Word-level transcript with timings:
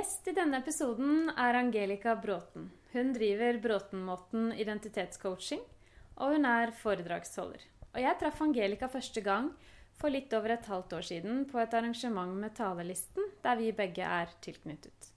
Gjest 0.00 0.28
i 0.30 0.32
denne 0.32 0.56
episoden 0.62 1.26
er 1.36 1.56
Angelica 1.58 2.14
Bråten. 2.16 2.70
Hun 2.94 3.10
driver 3.12 3.58
Bråtenmåten 3.60 4.46
identitetscoaching, 4.56 5.60
og 6.16 6.32
hun 6.32 6.46
er 6.48 6.70
foredragsholder. 6.72 7.66
Og 7.90 7.98
jeg 8.00 8.16
traff 8.22 8.40
Angelica 8.40 8.88
første 8.88 9.20
gang 9.20 9.50
for 10.00 10.08
litt 10.08 10.32
over 10.32 10.54
et 10.54 10.68
halvt 10.72 10.94
år 10.96 11.04
siden 11.04 11.42
på 11.50 11.60
et 11.60 11.76
arrangement 11.76 12.32
med 12.32 12.54
Talelisten, 12.56 13.28
der 13.44 13.60
vi 13.60 13.74
begge 13.76 14.06
er 14.06 14.32
tilknyttet. 14.40 15.10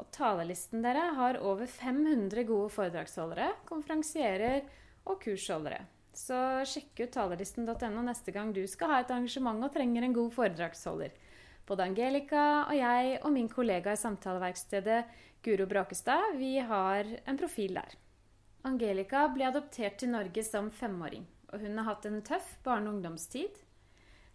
Og 0.00 0.08
Talelisten 0.16 0.80
dere 0.80 1.10
har 1.18 1.42
over 1.44 1.68
500 1.68 2.46
gode 2.48 2.72
foredragsholdere, 2.72 3.50
konferansierer 3.68 4.62
og 5.04 5.20
kursholdere. 5.20 5.82
Så 6.16 6.40
sjekk 6.64 7.04
ut 7.04 7.12
talerlisten.no 7.18 8.08
neste 8.08 8.32
gang 8.32 8.56
du 8.56 8.64
skal 8.64 8.94
ha 8.94 9.02
et 9.04 9.12
arrangement 9.12 9.68
og 9.68 9.76
trenger 9.76 10.08
en 10.08 10.16
god 10.16 10.32
foredragsholder. 10.38 11.12
Både 11.66 11.86
Angelica 11.86 12.44
og 12.66 12.74
jeg 12.76 13.18
og 13.22 13.32
min 13.34 13.48
kollega 13.50 13.94
i 13.94 14.00
samtaleverkstedet 14.00 15.02
Guro 15.42 15.66
Brakestad, 15.70 16.34
vi 16.38 16.56
har 16.58 17.06
en 17.26 17.38
profil 17.38 17.78
der. 17.78 17.94
Angelica 18.66 19.24
ble 19.34 19.48
adoptert 19.48 19.98
til 19.98 20.12
Norge 20.12 20.42
som 20.46 20.70
femåring, 20.70 21.24
og 21.52 21.62
hun 21.62 21.78
har 21.78 21.88
hatt 21.88 22.06
en 22.06 22.20
tøff 22.22 22.56
barne- 22.66 22.90
og 22.90 22.98
ungdomstid. 22.98 23.62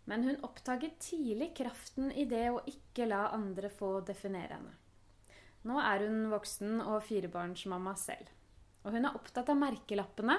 Men 0.08 0.23
hun 0.23 0.44
oppdaget 0.44 0.99
tidlig 1.04 1.54
kraften 1.55 2.12
i 2.12 2.23
det 2.27 2.45
å 2.52 2.63
ikke 2.68 3.08
la 3.08 3.27
andre 3.35 3.70
få 3.71 3.99
definere 4.07 4.55
henne. 4.55 4.76
Nå 5.68 5.80
er 5.84 6.05
hun 6.07 6.30
voksen 6.32 6.80
og 6.80 7.02
firebarnsmamma 7.04 7.96
selv. 7.99 8.30
Og 8.85 8.96
hun 8.96 9.04
er 9.04 9.16
opptatt 9.16 9.49
av 9.52 9.59
merkelappene 9.59 10.38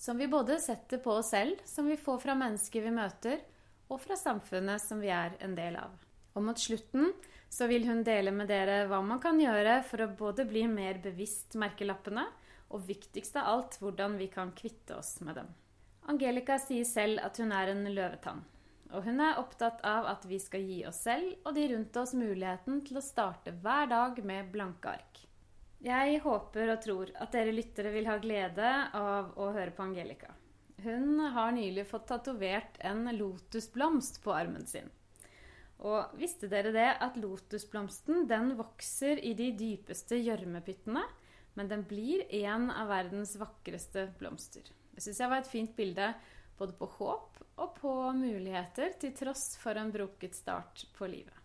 som 0.00 0.16
vi 0.16 0.28
både 0.32 0.56
setter 0.60 1.02
på 1.04 1.18
oss 1.20 1.34
selv, 1.34 1.60
som 1.68 1.88
vi 1.88 2.00
får 2.00 2.22
fra 2.22 2.36
mennesker 2.38 2.86
vi 2.86 2.92
møter, 2.96 3.42
og 3.92 4.00
fra 4.00 4.16
samfunnet 4.16 4.80
som 4.80 5.02
vi 5.02 5.12
er 5.12 5.36
en 5.44 5.56
del 5.58 5.76
av. 5.76 5.92
Og 6.34 6.44
mot 6.46 6.58
slutten 6.58 7.12
så 7.50 7.66
vil 7.66 7.88
hun 7.88 8.04
dele 8.06 8.30
med 8.34 8.50
dere 8.50 8.84
hva 8.90 9.00
man 9.02 9.18
kan 9.22 9.40
gjøre 9.40 9.80
for 9.88 10.04
å 10.04 10.12
både 10.18 10.46
bli 10.46 10.66
mer 10.70 11.00
bevisst 11.02 11.56
merkelappene, 11.58 12.28
og 12.70 12.86
viktigst 12.86 13.34
av 13.40 13.48
alt 13.50 13.80
hvordan 13.80 14.14
vi 14.20 14.28
kan 14.30 14.52
kvitte 14.54 14.94
oss 14.94 15.16
med 15.26 15.40
dem. 15.40 15.48
Angelica 16.10 16.58
sier 16.62 16.86
selv 16.86 17.18
at 17.26 17.40
hun 17.42 17.50
er 17.54 17.72
en 17.72 17.82
løvetann. 17.90 18.44
Og 18.94 19.06
hun 19.06 19.20
er 19.22 19.38
opptatt 19.38 19.82
av 19.86 20.06
at 20.10 20.24
vi 20.26 20.38
skal 20.42 20.62
gi 20.66 20.80
oss 20.86 21.02
selv 21.06 21.46
og 21.46 21.54
de 21.54 21.66
rundt 21.70 21.98
oss 22.00 22.14
muligheten 22.18 22.80
til 22.86 22.98
å 22.98 23.04
starte 23.04 23.54
hver 23.62 23.90
dag 23.90 24.18
med 24.26 24.50
blanke 24.54 24.94
ark. 24.98 25.20
Jeg 25.80 26.18
håper 26.24 26.74
og 26.74 26.82
tror 26.84 27.12
at 27.16 27.32
dere 27.32 27.54
lyttere 27.54 27.92
vil 27.94 28.08
ha 28.10 28.18
glede 28.20 28.70
av 28.96 29.30
å 29.40 29.50
høre 29.54 29.72
på 29.72 29.86
Angelica. 29.86 30.34
Hun 30.80 31.20
har 31.34 31.54
nylig 31.56 31.86
fått 31.88 32.08
tatovert 32.10 32.80
en 32.84 33.06
lotusblomst 33.16 34.20
på 34.24 34.34
armen 34.34 34.66
sin. 34.66 34.90
Og 35.80 36.12
visste 36.20 36.48
dere 36.50 36.72
det 36.74 36.88
at 37.00 37.16
lotusblomsten 37.16 38.26
den 38.28 38.52
vokser 38.58 39.20
i 39.24 39.32
de 39.36 39.48
dypeste 39.56 40.18
gjørmepyttene, 40.20 41.06
men 41.56 41.70
den 41.70 41.86
blir 41.88 42.26
en 42.44 42.68
av 42.70 42.90
verdens 42.92 43.32
vakreste 43.40 44.10
blomster. 44.20 44.66
Det 44.92 45.02
syns 45.04 45.22
jeg 45.22 45.32
var 45.32 45.40
et 45.40 45.50
fint 45.50 45.72
bilde 45.76 46.12
både 46.60 46.76
på 46.76 46.88
håp 46.98 47.40
og 47.60 47.70
på 47.80 47.92
muligheter, 48.12 48.92
til 49.00 49.14
tross 49.16 49.54
for 49.60 49.80
en 49.80 49.92
broket 49.92 50.36
start 50.36 50.84
på 50.96 51.08
livet. 51.08 51.36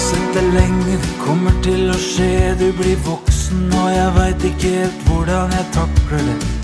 Sett 0.00 0.30
deg 0.36 0.48
lenge, 0.56 0.96
det 1.04 1.12
kommer 1.20 1.60
til 1.66 1.92
å 1.92 1.98
skje. 2.00 2.32
Du 2.62 2.70
blir 2.80 2.96
voksen, 3.04 3.68
og 3.68 3.92
jeg 3.92 4.16
veit 4.16 4.48
ikke 4.54 4.72
helt 4.78 5.06
hvordan 5.10 5.54
jeg 5.58 5.70
takler 5.76 6.26
det. 6.32 6.59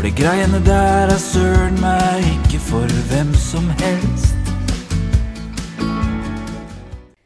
For 0.00 0.08
de 0.08 0.16
greiene 0.16 0.58
der 0.64 1.10
er 1.12 1.18
søren 1.20 1.74
meg 1.76 2.24
ikke 2.24 2.58
for 2.70 2.92
hvem 3.10 3.34
som 3.36 3.66
helst. 3.82 4.46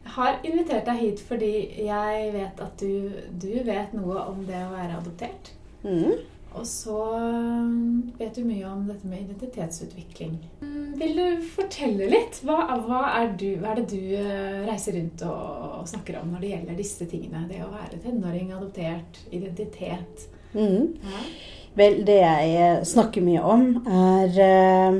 Jeg 0.03 0.11
har 0.17 0.41
invitert 0.43 0.83
deg 0.89 0.99
hit 0.99 1.23
fordi 1.29 1.53
jeg 1.87 2.33
vet 2.35 2.65
at 2.67 2.83
du, 2.83 3.15
du 3.31 3.63
vet 3.71 3.95
noe 3.95 4.27
om 4.27 4.43
det 4.51 4.59
å 4.59 4.73
være 4.73 4.99
adoptert. 4.99 5.53
Mm. 5.87 6.19
Og 6.51 6.67
så 6.67 6.99
um, 7.15 8.11
vet 8.19 8.35
du 8.35 8.43
mye 8.43 8.67
om 8.67 8.83
dette 8.91 9.07
med 9.07 9.23
identitetsutvikling. 9.23 10.41
Mm, 10.67 10.93
Vil 10.99 11.17
du 11.23 11.49
fortelle 11.55 12.11
litt? 12.11 12.43
Hva, 12.43 12.59
hva, 12.75 13.07
er, 13.21 13.37
du, 13.39 13.53
hva 13.63 13.77
er 13.77 13.85
det 13.85 13.89
du 13.95 14.17
eh, 14.19 14.63
reiser 14.67 14.99
rundt 14.99 15.23
og, 15.31 15.67
og 15.85 15.91
snakker 15.95 16.25
om 16.25 16.35
når 16.35 16.43
det 16.43 16.57
gjelder 16.57 16.83
disse 16.83 17.07
tingene? 17.07 17.47
Det 17.55 17.63
å 17.63 17.71
være 17.71 18.03
tenåring, 18.03 18.51
adoptert, 18.59 19.29
identitet. 19.31 20.33
Mm. 20.59 20.97
Ja. 21.07 21.29
Vel, 21.75 22.05
det 22.07 22.21
jeg 22.23 22.87
snakker 22.87 23.25
mye 23.27 23.41
om, 23.43 23.65
er 23.83 24.37
eh, 24.45 24.99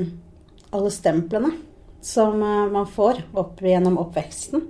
alle 0.75 0.91
stemplene 0.91 1.53
som 2.03 2.41
eh, 2.43 2.65
man 2.73 2.89
får 2.91 3.21
opp 3.31 3.63
gjennom 3.63 3.95
oppveksten, 4.01 4.65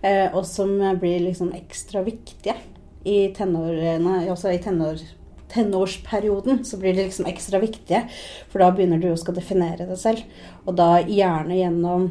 eh, 0.00 0.32
og 0.32 0.46
som 0.48 0.72
blir 1.02 1.20
liksom 1.26 1.52
ekstra 1.58 2.00
viktige 2.06 2.56
i 3.04 3.28
tenårene, 3.36 4.22
altså 4.32 4.54
i 4.54 4.62
tenår, 4.64 5.04
tenårsperioden, 5.52 6.64
så 6.64 6.80
blir 6.80 6.96
de 6.96 7.04
liksom 7.10 7.28
ekstra 7.28 7.60
viktige, 7.60 8.06
for 8.48 8.64
da 8.64 8.72
begynner 8.72 9.02
du 9.02 9.10
å 9.12 9.20
skal 9.20 9.36
definere 9.36 9.84
deg 9.84 10.00
selv, 10.00 10.24
og 10.64 10.80
da 10.80 10.94
gjerne 11.04 11.60
gjennom 11.60 12.08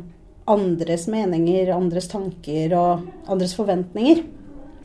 andres 0.50 1.08
meninger, 1.10 1.74
andres 1.74 2.10
tanker 2.14 2.78
og 2.78 3.10
andres 3.30 3.58
forventninger. 3.58 4.28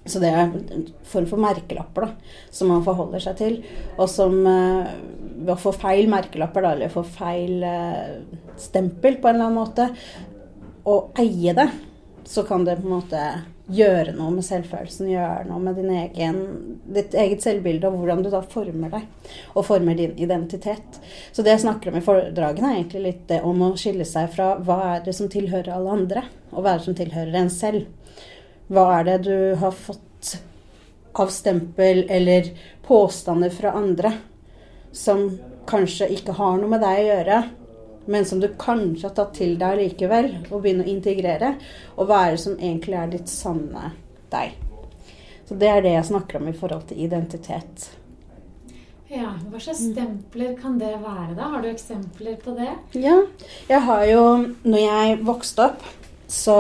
Så 0.05 0.21
det 0.21 0.31
er 0.31 0.43
en 0.45 0.85
form 1.09 1.27
for 1.31 1.41
merkelapper 1.41 2.07
da, 2.07 2.35
som 2.53 2.69
man 2.73 2.85
forholder 2.85 3.23
seg 3.25 3.39
til. 3.41 3.57
Og 3.97 4.09
som 4.13 4.37
eh, 4.51 4.93
ved 5.39 5.55
å 5.55 5.61
få 5.61 5.73
feil 5.77 6.11
merkelapper, 6.13 6.67
da, 6.67 6.75
eller 6.77 6.93
få 6.93 7.05
feil 7.09 7.65
eh, 7.65 8.21
stempel 8.61 9.19
på 9.21 9.31
en 9.31 9.39
eller 9.39 9.49
annen 9.49 9.61
måte, 9.63 9.89
og 10.85 11.17
eie 11.21 11.57
det, 11.57 11.71
så 12.29 12.45
kan 12.45 12.65
det 12.65 12.79
på 12.81 12.89
en 12.89 12.97
måte 12.99 13.25
gjøre 13.73 14.13
noe 14.13 14.29
med 14.35 14.45
selvfølelsen, 14.45 15.09
gjøre 15.09 15.47
noe 15.49 15.61
med 15.63 15.79
egen, 15.89 16.41
ditt 16.85 17.15
eget 17.17 17.45
selvbilde, 17.45 17.89
og 17.89 18.03
hvordan 18.03 18.21
du 18.25 18.29
da 18.33 18.43
former 18.45 18.93
deg, 18.93 19.07
og 19.55 19.65
former 19.65 19.97
din 19.97 20.13
identitet. 20.21 21.01
Så 21.33 21.45
det 21.45 21.55
jeg 21.55 21.65
snakker 21.65 21.91
om 21.91 21.99
i 22.01 22.05
foredragene, 22.05 22.73
er 22.75 22.83
egentlig 22.83 23.05
litt 23.07 23.23
det 23.31 23.41
om 23.47 23.65
å 23.65 23.73
skille 23.81 24.05
seg 24.09 24.29
fra 24.37 24.55
hva 24.61 24.79
er 24.93 25.07
det 25.07 25.17
som 25.17 25.33
tilhører 25.33 25.73
alle 25.79 25.97
andre, 25.97 26.27
og 26.53 26.61
hva 26.61 26.75
er 26.75 26.83
det 26.83 26.89
som 26.91 26.99
tilhører 26.99 27.41
en 27.41 27.53
selv. 27.53 27.89
Hva 28.69 28.85
er 28.99 29.09
det 29.09 29.19
du 29.27 29.37
har 29.61 29.75
fått 29.77 30.37
av 31.15 31.31
stempel 31.31 32.05
eller 32.11 32.49
påstander 32.87 33.51
fra 33.55 33.75
andre 33.79 34.13
som 34.93 35.27
kanskje 35.69 36.09
ikke 36.17 36.35
har 36.39 36.59
noe 36.59 36.71
med 36.73 36.83
deg 36.85 37.01
å 37.01 37.09
gjøre, 37.09 37.39
men 38.07 38.27
som 38.29 38.41
du 38.41 38.49
kanskje 38.61 39.09
har 39.09 39.15
tatt 39.17 39.35
til 39.39 39.57
deg 39.61 39.79
likevel 39.81 40.31
og 40.51 40.61
begynner 40.61 40.87
å 40.87 40.93
integrere? 40.93 41.55
Og 41.97 42.09
hva 42.09 42.25
er 42.27 42.37
det 42.37 42.45
som 42.45 42.57
egentlig 42.59 42.99
er 43.01 43.13
ditt 43.15 43.33
sanne 43.33 43.93
deg? 44.33 44.57
Så 45.49 45.57
det 45.61 45.69
er 45.71 45.85
det 45.85 45.93
jeg 45.97 46.09
snakker 46.09 46.41
om 46.41 46.49
i 46.49 46.57
forhold 46.57 46.89
til 46.89 47.05
identitet. 47.05 47.91
Ja, 49.15 49.35
Hva 49.51 49.61
slags 49.63 49.83
stempler 49.93 50.57
kan 50.59 50.79
det 50.81 50.91
være, 50.99 51.35
da? 51.37 51.51
Har 51.53 51.63
du 51.63 51.69
eksempler 51.71 52.39
på 52.43 52.57
det? 52.57 52.73
Ja, 52.99 53.21
jeg 53.69 53.81
har 53.87 54.05
jo 54.09 54.23
Når 54.65 54.81
jeg 54.81 55.19
vokste 55.29 55.69
opp, 55.69 55.85
så 56.35 56.57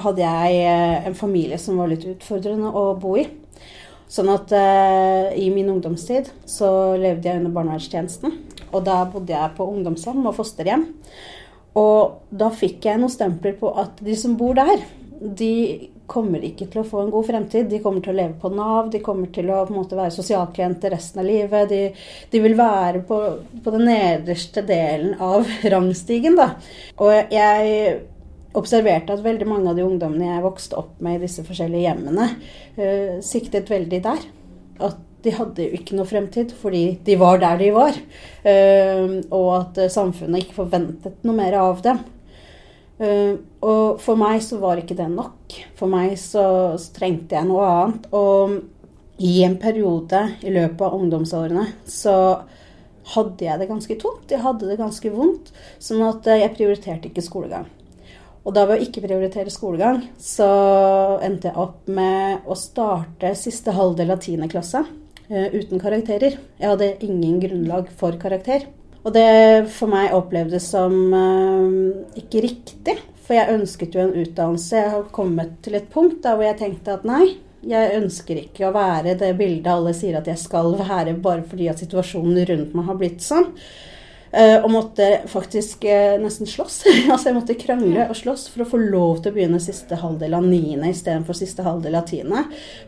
hadde 0.00 0.24
jeg 0.24 0.62
eh, 0.64 1.06
en 1.10 1.16
familie 1.18 1.58
som 1.60 1.80
var 1.80 1.90
litt 1.90 2.06
utfordrende 2.08 2.72
å 2.72 2.94
bo 3.00 3.16
i. 3.20 3.26
Sånn 4.10 4.30
at 4.32 4.52
eh, 4.56 5.36
i 5.38 5.50
min 5.54 5.68
ungdomstid 5.70 6.32
så 6.48 6.70
levde 6.98 7.28
jeg 7.28 7.42
under 7.42 7.52
barnevernstjenesten. 7.54 8.38
Og 8.70 8.82
da 8.86 9.02
bodde 9.10 9.34
jeg 9.34 9.56
på 9.58 9.68
ungdomshjem 9.74 10.24
og 10.24 10.36
fosterhjem. 10.38 10.88
Og 11.78 12.32
da 12.34 12.48
fikk 12.54 12.88
jeg 12.88 12.98
noen 12.98 13.12
stempler 13.12 13.54
på 13.60 13.70
at 13.78 14.00
de 14.02 14.16
som 14.18 14.34
bor 14.38 14.56
der, 14.58 14.82
de 15.20 15.90
kommer 16.10 16.42
ikke 16.42 16.66
til 16.72 16.80
å 16.80 16.88
få 16.88 17.04
en 17.04 17.12
god 17.12 17.28
fremtid. 17.28 17.68
De 17.70 17.78
kommer 17.84 18.02
til 18.02 18.14
å 18.14 18.18
leve 18.18 18.34
på 18.40 18.50
Nav, 18.50 18.88
de 18.90 19.02
kommer 19.04 19.30
til 19.34 19.52
å 19.52 19.62
måte, 19.70 19.98
være 19.98 20.14
sosialklienter 20.16 20.90
resten 20.96 21.22
av 21.22 21.28
livet. 21.28 21.70
De, 21.70 21.82
de 22.32 22.40
vil 22.42 22.56
være 22.58 23.04
på, 23.06 23.20
på 23.62 23.74
den 23.76 23.86
nederste 23.86 24.64
delen 24.66 25.14
av 25.22 25.46
rangstigen, 25.74 26.40
da. 26.40 26.54
Og 26.98 27.30
jeg 27.30 28.00
observerte 28.58 29.14
at 29.14 29.22
veldig 29.24 29.46
mange 29.48 29.70
av 29.70 29.78
de 29.78 29.84
ungdommene 29.86 30.32
jeg 30.32 30.44
vokste 30.44 30.78
opp 30.80 30.96
med 31.04 31.18
i 31.18 31.24
disse 31.26 31.44
forskjellige 31.46 31.86
hjemmene, 31.86 32.26
uh, 32.80 33.20
siktet 33.24 33.70
veldig 33.70 34.02
der. 34.06 34.26
At 34.80 34.98
de 35.24 35.34
hadde 35.36 35.66
jo 35.66 35.76
ikke 35.76 35.96
noe 35.98 36.08
fremtid 36.08 36.54
fordi 36.56 36.84
de 37.04 37.16
var 37.20 37.40
der 37.42 37.60
de 37.60 37.68
var. 37.74 37.98
Uh, 38.44 39.20
og 39.28 39.50
at 39.58 39.84
eh, 39.84 39.92
samfunnet 39.92 40.44
ikke 40.44 40.62
forventet 40.62 41.26
noe 41.26 41.36
mer 41.36 41.58
av 41.60 41.82
dem. 41.84 42.02
Uh, 43.00 43.36
og 43.64 44.00
for 44.02 44.20
meg 44.20 44.42
så 44.44 44.60
var 44.60 44.80
ikke 44.80 44.98
det 44.98 45.08
nok. 45.12 45.58
For 45.78 45.92
meg 45.92 46.16
så, 46.20 46.44
så 46.80 46.94
trengte 46.96 47.36
jeg 47.36 47.48
noe 47.48 47.66
annet. 47.68 48.08
Og 48.16 48.56
i 49.20 49.42
en 49.44 49.58
periode 49.60 50.22
i 50.40 50.52
løpet 50.52 50.86
av 50.86 50.96
ungdomsårene 50.96 51.66
så 51.88 52.16
hadde 53.10 53.44
jeg 53.44 53.60
det 53.60 53.68
ganske 53.68 53.96
tungt. 54.00 54.32
Jeg 54.32 54.44
hadde 54.44 54.70
det 54.70 54.80
ganske 54.80 55.12
vondt. 55.12 55.52
Sånn 55.82 56.00
at 56.06 56.28
jeg 56.30 56.54
prioriterte 56.56 57.10
ikke 57.10 57.24
skolegang. 57.26 57.68
Og 58.50 58.54
da 58.56 58.64
ved 58.66 58.80
å 58.80 58.82
ikke 58.82 59.04
prioritere 59.04 59.52
skolegang, 59.54 60.00
så 60.18 60.46
endte 61.22 61.52
jeg 61.52 61.62
opp 61.62 61.84
med 61.86 62.48
å 62.50 62.56
starte 62.58 63.30
siste 63.38 63.70
halvdel 63.76 64.10
av 64.10 64.24
10. 64.24 64.42
klasse 64.50 64.80
uh, 64.82 65.46
uten 65.54 65.78
karakterer. 65.78 66.34
Jeg 66.58 66.72
hadde 66.72 66.88
ingen 67.06 67.36
grunnlag 67.44 67.92
for 68.00 68.18
karakter. 68.18 68.64
Og 69.04 69.14
det 69.14 69.68
for 69.70 69.92
meg 69.92 70.16
opplevdes 70.18 70.66
som 70.72 70.96
uh, 71.14 72.18
ikke 72.18 72.42
riktig. 72.48 72.96
For 73.22 73.38
jeg 73.38 73.54
ønsket 73.54 73.94
jo 73.94 74.02
en 74.02 74.18
utdannelse. 74.18 74.82
Jeg 74.82 74.94
har 74.96 75.06
kommet 75.14 75.54
til 75.62 75.78
et 75.78 75.86
punkt 75.94 76.18
da 76.26 76.34
hvor 76.34 76.48
jeg 76.48 76.58
tenkte 76.58 76.98
at 76.98 77.06
nei, 77.06 77.36
jeg 77.70 77.94
ønsker 78.00 78.42
ikke 78.48 78.66
å 78.66 78.74
være 78.74 79.14
det 79.20 79.30
bildet 79.38 79.70
alle 79.70 79.94
sier 79.94 80.18
at 80.18 80.26
jeg 80.26 80.42
skal 80.42 80.74
være, 80.74 81.14
bare 81.22 81.46
fordi 81.46 81.70
at 81.70 81.86
situasjonen 81.86 82.42
rundt 82.50 82.74
meg 82.74 82.90
har 82.90 82.98
blitt 82.98 83.22
sånn. 83.22 83.52
Uh, 84.30 84.60
og 84.62 84.68
måtte 84.70 85.06
faktisk 85.26 85.82
uh, 85.90 86.14
nesten 86.22 86.46
slåss. 86.46 86.84
altså 87.10 87.30
Jeg 87.30 87.34
måtte 87.34 87.56
krangle 87.58 88.04
og 88.06 88.14
slåss 88.14 88.46
for 88.52 88.62
å 88.62 88.68
få 88.70 88.78
lov 88.78 89.24
til 89.24 89.32
å 89.32 89.34
begynne 89.34 89.58
siste 89.62 89.98
halvdel 89.98 90.36
av 90.38 90.46
niende 90.46 90.92
istedenfor 90.92 91.34
siste 91.34 91.66
halvdel 91.66 91.98
av 91.98 92.06
tiende. 92.06 92.44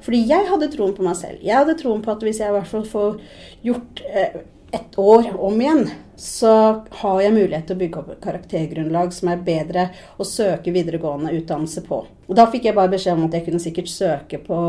Fordi 0.07 0.21
jeg 0.29 0.47
hadde 0.53 0.71
troen 0.71 0.95
på 0.95 1.03
meg 1.03 1.19
selv. 1.19 1.43
Jeg 1.43 1.59
hadde 1.59 1.75
troen 1.81 2.05
på 2.05 2.15
at 2.15 2.23
hvis 2.23 2.39
jeg 2.45 2.53
i 2.53 2.55
hvert 2.55 2.71
fall 2.71 2.87
får 2.87 3.19
gjort 3.67 4.05
uh, 4.07 4.39
ett 4.73 5.01
år 5.03 5.33
om 5.35 5.59
igjen, 5.65 5.83
så 6.15 6.55
har 7.03 7.19
jeg 7.25 7.35
mulighet 7.35 7.67
til 7.67 7.77
å 7.77 7.83
bygge 7.83 8.01
opp 8.05 8.15
et 8.15 8.23
karaktergrunnlag 8.23 9.11
som 9.13 9.33
er 9.35 9.43
bedre 9.43 9.89
å 10.23 10.29
søke 10.29 10.71
videregående 10.73 11.35
utdannelse 11.41 11.83
på. 11.91 12.05
Og 12.31 12.39
da 12.39 12.47
fikk 12.55 12.71
jeg 12.71 12.79
bare 12.79 12.95
beskjed 12.95 13.19
om 13.19 13.27
at 13.27 13.35
jeg 13.35 13.49
kunne 13.49 13.61
sikkert 13.61 13.91
søke 13.91 14.39
på 14.47 14.63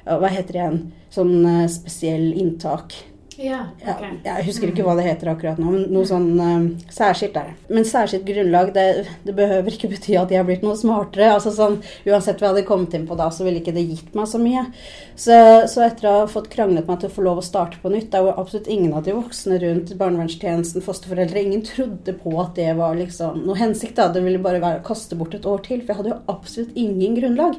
hva 0.00 0.30
heter 0.32 0.56
det 0.56 0.62
igjen, 0.62 0.82
sånn 1.12 1.34
spesiell 1.70 2.30
inntak 2.32 2.96
ja, 3.40 3.60
okay. 3.80 4.18
ja, 4.20 4.34
jeg 4.36 4.46
husker 4.50 4.68
ikke 4.68 4.84
hva 4.84 4.92
det 4.98 5.06
heter 5.06 5.30
akkurat 5.32 5.58
nå, 5.60 5.70
men 5.72 5.84
noe 5.94 6.04
sånn 6.04 6.26
uh, 6.36 6.66
særskilt 6.92 7.38
er 7.40 7.48
det. 7.48 7.54
Men 7.72 7.86
særskilt 7.88 8.26
grunnlag, 8.28 8.72
det, 8.76 8.84
det, 9.24 9.32
behøver 9.38 9.72
ikke 9.72 9.88
bety 9.94 10.16
at 10.20 10.32
jeg 10.34 10.42
har 10.42 10.48
blitt 10.48 10.64
noe 10.66 10.76
smartere. 10.76 11.30
altså 11.38 11.52
sånn, 11.56 11.78
Uansett 12.04 12.36
hva 12.36 12.50
jeg 12.50 12.54
hadde 12.54 12.66
kommet 12.68 12.96
inn 12.98 13.06
på 13.08 13.16
da, 13.16 13.30
så 13.32 13.46
ville 13.46 13.62
ikke 13.62 13.72
det 13.76 13.86
gitt 13.88 14.12
meg 14.18 14.28
så 14.28 14.40
mye. 14.42 14.66
Så, 15.14 15.38
så, 15.72 15.86
etter 15.86 16.10
å 16.10 16.14
ha 16.18 16.28
fått 16.28 16.50
kranglet 16.52 16.90
meg 16.90 17.00
til 17.00 17.08
å 17.08 17.16
få 17.16 17.24
lov 17.24 17.40
å 17.40 17.46
starte 17.46 17.80
på 17.80 17.94
nytt, 17.94 18.10
da 18.12 18.20
hvor 18.26 18.36
absolutt 18.42 18.68
ingen 18.72 18.92
av 18.98 19.08
de 19.08 19.16
voksne 19.16 19.62
rundt 19.64 19.94
barnevernstjenesten, 20.00 20.84
fosterforeldre, 20.84 21.40
ingen 21.40 21.64
trodde 21.64 22.16
på 22.20 22.36
at 22.44 22.54
det 22.60 22.70
var 22.76 23.00
liksom 23.00 23.40
noe 23.46 23.58
hensikt. 23.60 23.96
da, 23.96 24.10
Det 24.12 24.24
ville 24.26 24.42
bare 24.42 24.60
være 24.60 24.82
å 24.82 24.86
kaste 24.92 25.16
bort 25.16 25.38
et 25.38 25.48
år 25.48 25.64
til. 25.64 25.80
For 25.80 25.94
jeg 25.94 26.02
hadde 26.02 26.14
jo 26.14 26.22
absolutt 26.36 26.76
ingen 26.76 27.16
grunnlag. 27.16 27.56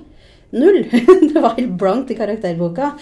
Null. 0.53 0.83
det 1.33 1.41
var 1.41 1.57
helt 1.57 1.77
blankt 1.81 2.13
i 2.13 2.21
karakterboka. 2.21 2.93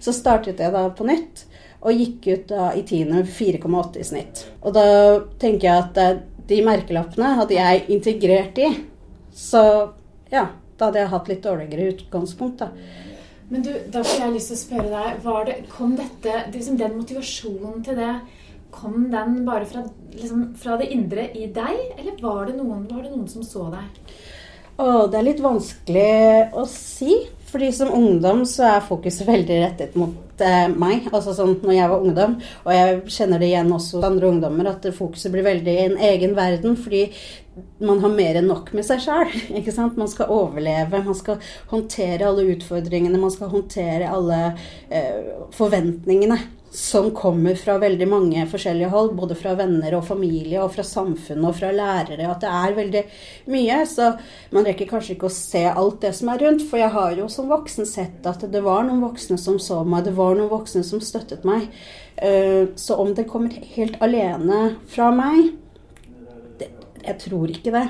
Så 0.00 0.14
startet 0.16 0.62
jeg 0.62 0.72
da 0.72 0.86
på 0.94 1.10
nytt. 1.10 1.49
Og 1.80 1.96
gikk 1.96 2.26
ut 2.28 2.48
da 2.50 2.70
i 2.76 2.82
tiende 2.84 3.22
med 3.22 3.30
4,8 3.32 4.00
i 4.00 4.06
snitt. 4.06 4.44
Og 4.60 4.74
da 4.76 4.84
tenker 5.40 5.68
jeg 5.68 5.84
at 5.86 6.00
eh, 6.00 6.18
de 6.50 6.58
merkelappene 6.66 7.36
hadde 7.38 7.56
jeg 7.56 7.86
integrert 7.94 8.58
i. 8.60 8.68
Så 9.32 9.62
ja, 10.32 10.48
da 10.76 10.88
hadde 10.88 11.00
jeg 11.00 11.12
hatt 11.14 11.30
litt 11.30 11.46
dårligere 11.46 11.94
utgangspunkt, 11.94 12.64
da. 12.64 12.72
Men 13.50 13.64
du, 13.66 13.70
da 13.90 14.02
får 14.06 14.20
jeg 14.24 14.34
lyst 14.36 14.52
til 14.52 14.58
å 14.58 14.60
spørre 14.60 14.90
deg, 14.92 15.22
var 15.24 15.48
det, 15.48 15.56
kom 15.72 15.96
dette, 15.98 16.36
liksom 16.52 16.76
den 16.78 16.94
motivasjonen 17.00 17.80
til 17.86 17.98
det 17.98 18.12
Kom 18.70 19.08
den 19.10 19.40
bare 19.42 19.66
fra, 19.66 19.80
liksom, 20.14 20.44
fra 20.54 20.76
det 20.78 20.92
indre 20.94 21.24
i 21.34 21.48
deg, 21.50 21.78
eller 21.98 22.20
var 22.22 22.44
det, 22.46 22.52
noen, 22.54 22.84
var 22.86 23.00
det 23.02 23.10
noen 23.10 23.26
som 23.26 23.42
så 23.42 23.64
deg? 23.72 24.12
Å, 24.78 25.08
det 25.10 25.18
er 25.18 25.26
litt 25.26 25.42
vanskelig 25.42 26.52
å 26.54 26.62
si. 26.70 27.16
Fordi 27.50 27.72
som 27.74 27.92
ungdom 27.94 28.44
så 28.46 28.66
er 28.76 28.86
fokuset 28.86 29.28
veldig 29.34 29.60
rettet 29.64 29.98
mot 29.98 30.42
eh, 30.44 30.66
meg. 30.70 31.08
Altså 31.12 31.34
sånn 31.36 31.56
når 31.64 31.76
jeg 31.76 31.92
var 31.92 32.06
ungdom, 32.06 32.38
og 32.64 32.72
jeg 32.74 32.98
kjenner 33.18 33.42
det 33.42 33.50
igjen 33.50 33.72
også 33.74 33.98
hos 33.98 34.08
andre 34.10 34.30
ungdommer, 34.30 34.72
at 34.72 34.90
fokuset 34.96 35.34
blir 35.34 35.46
veldig 35.46 35.76
i 35.76 35.86
en 35.88 35.98
egen 36.10 36.36
verden. 36.38 36.78
Fordi 36.80 37.06
man 37.82 37.98
har 38.04 38.14
mer 38.14 38.38
enn 38.38 38.48
nok 38.48 38.70
med 38.76 38.86
seg 38.86 39.02
sjøl. 39.04 39.34
Man 40.00 40.08
skal 40.08 40.30
overleve, 40.32 41.00
man 41.02 41.16
skal 41.18 41.40
håndtere 41.72 42.28
alle 42.28 42.46
utfordringene, 42.54 43.18
man 43.20 43.32
skal 43.34 43.50
håndtere 43.52 44.08
alle 44.08 44.38
eh, 44.88 45.18
forventningene 45.56 46.38
som 46.70 47.08
kommer 47.10 47.56
fra 47.58 47.74
veldig 47.82 48.06
mange 48.06 48.42
forskjellige 48.50 48.90
hold, 48.92 49.14
både 49.18 49.34
fra 49.38 49.56
venner 49.58 49.96
og 49.98 50.04
familie 50.06 50.60
og 50.62 50.70
fra 50.76 50.84
samfunnet 50.86 51.48
og 51.48 51.56
fra 51.58 51.72
lærere, 51.74 52.28
at 52.30 52.44
det 52.44 52.50
er 52.50 52.76
veldig 52.76 53.02
mye. 53.50 53.78
Så 53.90 54.12
man 54.54 54.68
rekker 54.68 54.86
kanskje 54.90 55.16
ikke 55.16 55.26
å 55.26 55.34
se 55.34 55.64
alt 55.66 55.98
det 56.04 56.12
som 56.18 56.30
er 56.30 56.44
rundt. 56.44 56.62
For 56.70 56.78
jeg 56.78 56.94
har 56.94 57.16
jo 57.18 57.26
som 57.32 57.50
voksen 57.50 57.88
sett 57.90 58.28
at 58.30 58.46
det 58.52 58.62
var 58.66 58.86
noen 58.86 59.02
voksne 59.02 59.38
som 59.40 59.58
så 59.62 59.82
meg, 59.82 60.06
det 60.06 60.14
var 60.18 60.38
noen 60.38 60.52
voksne 60.52 60.84
som 60.86 61.02
støttet 61.02 61.46
meg. 61.48 61.66
Eh, 62.22 62.70
så 62.78 63.00
om 63.02 63.14
det 63.18 63.26
kommer 63.30 63.54
helt 63.74 63.98
alene 64.04 64.76
fra 64.90 65.10
meg 65.14 65.56
det, 66.60 66.70
Jeg 67.02 67.18
tror 67.26 67.50
ikke 67.50 67.74
det. 67.74 67.86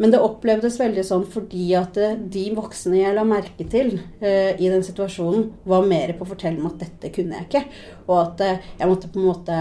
Men 0.00 0.14
det 0.14 0.22
opplevdes 0.24 0.78
veldig 0.80 1.04
sånn 1.04 1.26
fordi 1.28 1.66
at 1.76 1.98
eh, 2.00 2.16
de 2.16 2.46
voksne 2.56 3.02
jeg 3.02 3.16
la 3.16 3.26
merke 3.28 3.66
til 3.68 3.98
eh, 4.20 4.56
i 4.56 4.70
den 4.72 4.84
situasjonen, 4.86 5.50
var 5.68 5.84
mer 5.88 6.14
på 6.16 6.24
å 6.24 6.32
fortelle 6.32 6.60
meg 6.60 6.72
at 6.72 6.86
dette 6.86 7.12
kunne 7.14 7.36
jeg 7.36 7.48
ikke. 7.50 7.64
Og 8.08 8.16
at 8.22 8.44
eh, 8.46 8.68
jeg 8.80 8.88
måtte 8.90 9.12
på 9.12 9.20
en 9.20 9.28
måte 9.28 9.58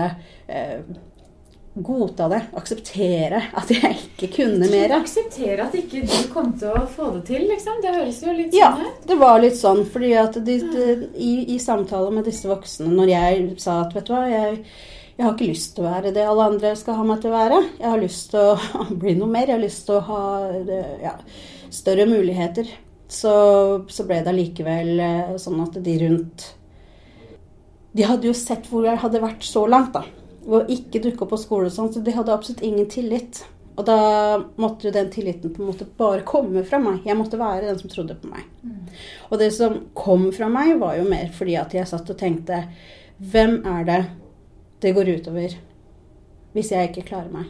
eh, 0.47 0.79
godta 1.83 2.29
det. 2.31 2.39
Akseptere 2.59 3.41
at 3.59 3.71
jeg 3.73 3.97
ikke 3.97 4.29
kunne 4.39 4.69
mer. 4.71 4.93
Akseptere 4.99 5.67
at 5.67 5.75
ikke 5.75 6.05
du 6.07 6.15
kom 6.33 6.53
til 6.59 6.71
å 6.71 6.85
få 6.89 7.11
det 7.17 7.25
til, 7.29 7.45
liksom? 7.49 7.81
Det 7.83 7.93
høres 7.95 8.21
jo 8.23 8.35
litt 8.35 8.55
ja, 8.55 8.71
sånn 8.73 8.85
ut. 8.85 8.93
Ja, 8.93 9.09
det 9.11 9.19
var 9.21 9.43
litt 9.43 9.59
sånn. 9.59 9.83
fordi 9.91 10.13
at 10.23 10.39
de, 10.45 10.59
de, 10.71 10.87
i, 11.15 11.33
i 11.55 11.59
samtaler 11.61 12.15
med 12.15 12.27
disse 12.29 12.49
voksne, 12.49 12.89
når 12.95 13.13
jeg 13.13 13.49
sa 13.61 13.81
at 13.85 13.95
vet 13.95 14.07
du 14.07 14.15
hva, 14.15 14.23
jeg 14.31 14.63
jeg 15.19 15.25
har 15.27 15.33
ikke 15.35 15.49
lyst 15.49 15.73
til 15.75 15.83
å 15.83 15.89
være 15.91 16.11
det 16.15 16.21
alle 16.23 16.43
andre 16.47 16.69
skal 16.79 16.95
ha 16.95 17.03
meg 17.03 17.17
til 17.19 17.33
å 17.33 17.35
være. 17.35 17.55
Jeg 17.75 17.89
har 17.91 17.99
lyst 17.99 18.29
til 18.31 18.53
å 18.53 18.83
bli 19.01 19.17
noe 19.19 19.27
mer. 19.27 19.49
Jeg 19.49 19.57
har 19.57 19.65
lyst 19.65 19.81
til 19.89 19.97
å 19.97 20.05
ha 20.07 20.21
ja, 21.03 21.11
større 21.75 22.05
muligheter. 22.07 22.69
Så, 23.11 23.33
så, 23.91 24.05
ble 24.07 24.21
det 24.23 24.31
allikevel 24.31 25.01
eh, 25.03 25.33
sånn 25.41 25.59
at 25.63 25.79
de 25.81 25.95
rundt 26.03 26.43
De 27.97 28.05
hadde 28.05 28.29
jo 28.29 28.35
sett 28.37 28.67
hvor 28.69 28.85
jeg 28.85 29.01
hadde 29.01 29.21
vært 29.23 29.43
så 29.43 29.63
langt, 29.67 29.97
da. 29.97 30.05
Ved 30.45 30.55
å 30.61 30.77
ikke 30.77 31.01
dukke 31.03 31.25
opp 31.25 31.33
på 31.33 31.41
skole 31.41 31.67
og 31.67 31.75
sånn. 31.75 31.91
Så 31.91 32.05
de 32.05 32.15
hadde 32.15 32.31
absolutt 32.31 32.63
ingen 32.63 32.87
tillit. 32.87 33.41
Og 33.75 33.83
da 33.89 33.97
måtte 34.61 34.87
jo 34.87 34.93
den 34.95 35.11
tilliten 35.11 35.51
på 35.51 35.65
en 35.65 35.73
måte 35.73 35.89
bare 35.99 36.23
komme 36.27 36.63
fra 36.69 36.79
meg. 36.79 37.03
Jeg 37.03 37.19
måtte 37.19 37.41
være 37.41 37.67
den 37.67 37.81
som 37.81 37.91
trodde 37.91 38.15
på 38.21 38.31
meg. 38.31 38.47
Mm. 38.63 38.87
Og 39.33 39.43
det 39.43 39.51
som 39.57 39.81
kom 39.99 40.29
fra 40.31 40.47
meg, 40.53 40.77
var 40.79 40.95
jo 40.95 41.11
mer 41.11 41.27
fordi 41.35 41.59
at 41.59 41.75
jeg 41.75 41.91
satt 41.91 42.07
og 42.07 42.19
tenkte 42.23 42.63
Hvem 43.19 43.57
er 43.67 43.83
det 43.83 44.01
det 44.83 44.93
går 44.95 45.15
utover 45.19 45.57
hvis 46.55 46.71
jeg 46.73 46.89
ikke 46.89 47.05
klarer 47.11 47.29
meg. 47.33 47.49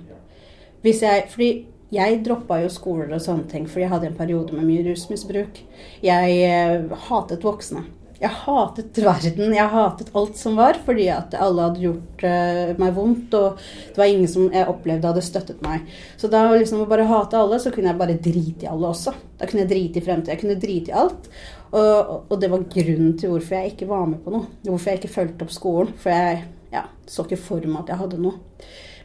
Hvis 0.84 1.04
jeg, 1.06 1.28
fordi 1.32 1.52
jeg 1.94 2.20
droppa 2.26 2.60
jo 2.64 2.72
skoler 2.72 3.14
og 3.16 3.24
sånne 3.24 3.48
ting 3.50 3.64
fordi 3.70 3.86
jeg 3.86 3.94
hadde 3.94 4.10
en 4.12 4.18
periode 4.18 4.58
med 4.58 4.68
mye 4.68 4.84
rusmisbruk. 4.90 5.62
Jeg 6.06 6.36
eh, 6.46 7.00
hatet 7.08 7.46
voksne. 7.48 7.86
Jeg 8.20 8.36
hatet 8.36 8.98
verden. 9.00 9.54
Jeg 9.56 9.72
hatet 9.72 10.10
alt 10.18 10.36
som 10.36 10.58
var, 10.60 10.76
fordi 10.84 11.06
at 11.14 11.36
alle 11.40 11.70
hadde 11.70 11.84
gjort 11.86 12.26
uh, 12.28 12.74
meg 12.82 12.92
vondt. 12.98 13.36
Og 13.38 13.62
det 13.94 14.02
var 14.02 14.12
ingen 14.12 14.28
som 14.28 14.50
jeg 14.52 14.68
opplevde 14.68 15.08
hadde 15.08 15.24
støttet 15.24 15.62
meg. 15.64 15.88
Så 16.20 16.28
da 16.32 16.44
liksom 16.52 16.84
å 16.84 16.90
bare 16.90 17.08
hate 17.08 17.40
alle, 17.40 17.62
så 17.64 17.72
kunne 17.72 17.94
jeg 17.94 18.02
bare 18.02 18.18
drite 18.20 18.68
i 18.68 18.72
alle 18.72 18.92
også. 18.92 19.16
Da 19.40 19.48
kunne 19.48 19.64
jeg 19.64 19.72
drite 19.72 20.02
i 20.02 20.04
fremtiden. 20.04 20.34
Jeg 20.34 20.44
kunne 20.44 20.60
drite 20.60 20.92
i 20.92 20.98
alt. 21.00 21.32
Og, 21.70 22.14
og, 22.26 22.36
det 22.42 22.52
var 22.52 22.68
grunnen 22.76 23.16
til 23.22 23.32
hvorfor 23.32 23.56
jeg 23.56 23.74
ikke 23.74 23.88
var 23.94 24.08
med 24.12 24.20
på 24.26 24.36
noe. 24.36 24.52
Hvorfor 24.68 24.92
jeg 24.92 25.00
ikke 25.00 25.16
fulgte 25.16 25.48
opp 25.48 25.56
skolen. 25.56 25.96
For 26.04 26.12
jeg 26.12 26.44
ja, 26.74 26.86
så 27.10 27.26
ikke 27.26 27.42
for 27.42 27.66
meg 27.66 27.84
at 27.84 27.94
jeg 27.94 28.02
hadde 28.04 28.22
noe. 28.22 28.38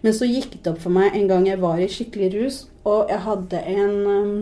Men 0.04 0.16
så 0.16 0.28
gikk 0.28 0.58
det 0.60 0.74
opp 0.74 0.82
for 0.82 0.92
meg 0.92 1.16
en 1.16 1.30
gang 1.30 1.46
jeg 1.48 1.62
var 1.62 1.80
i 1.80 1.88
skikkelig 1.88 2.30
rus, 2.34 2.60
og 2.84 3.12
jeg 3.12 3.22
hadde 3.24 3.62
en 3.72 3.94
um, 4.04 4.34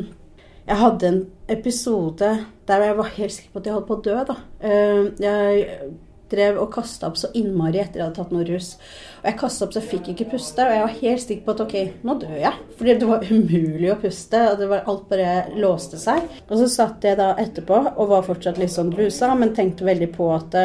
jeg 0.62 0.78
hadde 0.78 1.08
en 1.08 1.20
episode 1.50 2.30
der 2.70 2.86
jeg 2.86 2.96
var 2.98 3.14
helt 3.16 3.34
sikker 3.34 3.52
på 3.52 3.60
at 3.60 3.68
jeg 3.68 3.74
holdt 3.76 3.88
på 3.90 3.98
å 3.98 4.02
dø. 4.06 4.16
da. 4.28 4.36
Uh, 4.62 5.06
jeg 5.22 5.92
drev 6.32 6.58
og 6.62 6.70
kasta 6.72 7.10
opp 7.10 7.18
så 7.20 7.30
innmari 7.36 7.80
etter 7.82 8.00
jeg 8.00 8.06
hadde 8.06 8.18
tatt 8.18 8.32
noe 8.34 8.46
rus. 8.48 8.72
Og 9.20 9.28
jeg 9.28 9.38
kasta 9.42 9.66
opp 9.66 9.74
så 9.74 9.82
jeg 9.82 9.90
fikk 9.90 10.10
ikke 10.12 10.30
puste, 10.32 10.64
og 10.64 10.74
jeg 10.74 10.84
var 10.84 10.98
helt 11.02 11.24
sikker 11.24 11.46
på 11.46 11.54
at 11.54 11.62
ok, 11.66 11.76
nå 12.08 12.16
dør 12.22 12.36
jeg. 12.40 12.66
Fordi 12.78 12.96
det 13.02 13.10
var 13.10 13.26
umulig 13.28 13.92
å 13.92 13.98
puste, 14.02 14.42
og 14.48 14.66
var, 14.72 14.84
alt 14.90 15.06
bare 15.10 15.36
låste 15.62 16.00
seg. 16.00 16.26
Og 16.48 16.56
så 16.62 16.68
satt 16.72 17.06
jeg 17.06 17.20
da 17.20 17.32
etterpå 17.42 17.80
og 17.92 18.12
var 18.14 18.26
fortsatt 18.26 18.60
litt 18.62 18.74
sånn 18.74 18.94
rusa, 18.96 19.32
men 19.38 19.54
tenkte 19.56 19.88
veldig 19.88 20.12
på 20.16 20.30
at 20.34 20.58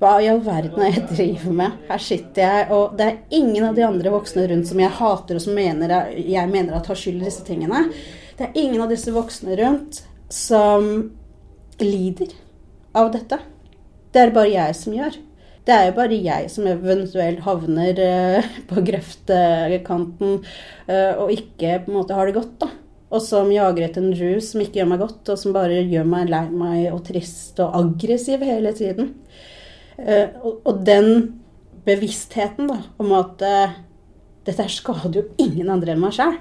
hva 0.00 0.14
i 0.16 0.30
all 0.32 0.40
verden 0.40 0.80
er 0.80 0.94
jeg 0.94 1.08
driver 1.10 1.56
med? 1.58 1.80
Her 1.90 2.00
sitter 2.00 2.40
jeg, 2.40 2.68
og 2.72 2.94
det 2.96 3.06
er 3.06 3.36
ingen 3.36 3.66
av 3.68 3.76
de 3.76 3.84
andre 3.84 4.12
voksne 4.14 4.46
rundt 4.48 4.70
som 4.70 4.80
jeg 4.80 4.96
hater, 4.96 5.36
og 5.36 5.44
som 5.44 5.58
mener, 5.58 5.92
jeg 6.16 6.48
mener 6.48 6.78
at 6.78 6.88
har 6.88 6.96
skyld 6.96 7.20
i 7.20 7.26
disse 7.26 7.44
tingene. 7.44 7.82
Det 8.38 8.46
er 8.46 8.56
ingen 8.62 8.80
av 8.80 8.88
disse 8.88 9.12
voksne 9.12 9.58
rundt 9.60 10.00
som 10.32 10.86
lider 11.84 12.32
av 12.96 13.12
dette. 13.12 13.42
Det 14.10 14.22
er 14.22 14.30
det 14.30 14.38
bare 14.38 14.54
jeg 14.54 14.78
som 14.78 14.96
gjør. 14.96 15.20
Det 15.68 15.76
er 15.76 15.90
jo 15.90 15.96
bare 15.98 16.16
jeg 16.24 16.48
som 16.50 16.68
eventuelt 16.70 17.44
havner 17.44 18.00
uh, 18.00 18.50
på 18.70 18.80
grøftekanten 18.88 20.38
uh, 20.40 21.12
og 21.20 21.34
ikke 21.36 21.76
på 21.84 21.92
en 21.92 21.98
måte 21.98 22.16
har 22.16 22.26
det 22.26 22.38
godt, 22.40 22.56
da. 22.64 22.70
Og 23.10 23.20
som 23.26 23.52
jager 23.52 23.84
etter 23.84 24.00
en 24.00 24.16
rus 24.16 24.52
som 24.52 24.62
ikke 24.62 24.80
gjør 24.80 24.90
meg 24.94 25.04
godt, 25.04 25.22
og 25.28 25.38
som 25.38 25.54
bare 25.54 25.82
gjør 25.82 26.08
meg 26.08 26.30
lei 26.30 26.44
meg 26.48 26.88
og 26.94 27.02
trist 27.10 27.60
og 27.60 27.76
aggressiv 27.76 28.42
hele 28.46 28.72
tiden. 28.78 29.12
Uh, 30.00 30.54
og, 30.64 30.80
den 30.86 31.10
bevisstheten 31.84 32.68
da, 32.70 32.78
om 33.00 33.12
at 33.16 33.42
dette 34.46 34.66
skader 34.72 35.16
jo 35.16 35.22
ingen 35.40 35.68
andre 35.72 35.94
enn 35.94 36.00
meg 36.00 36.14
sjøl, 36.16 36.34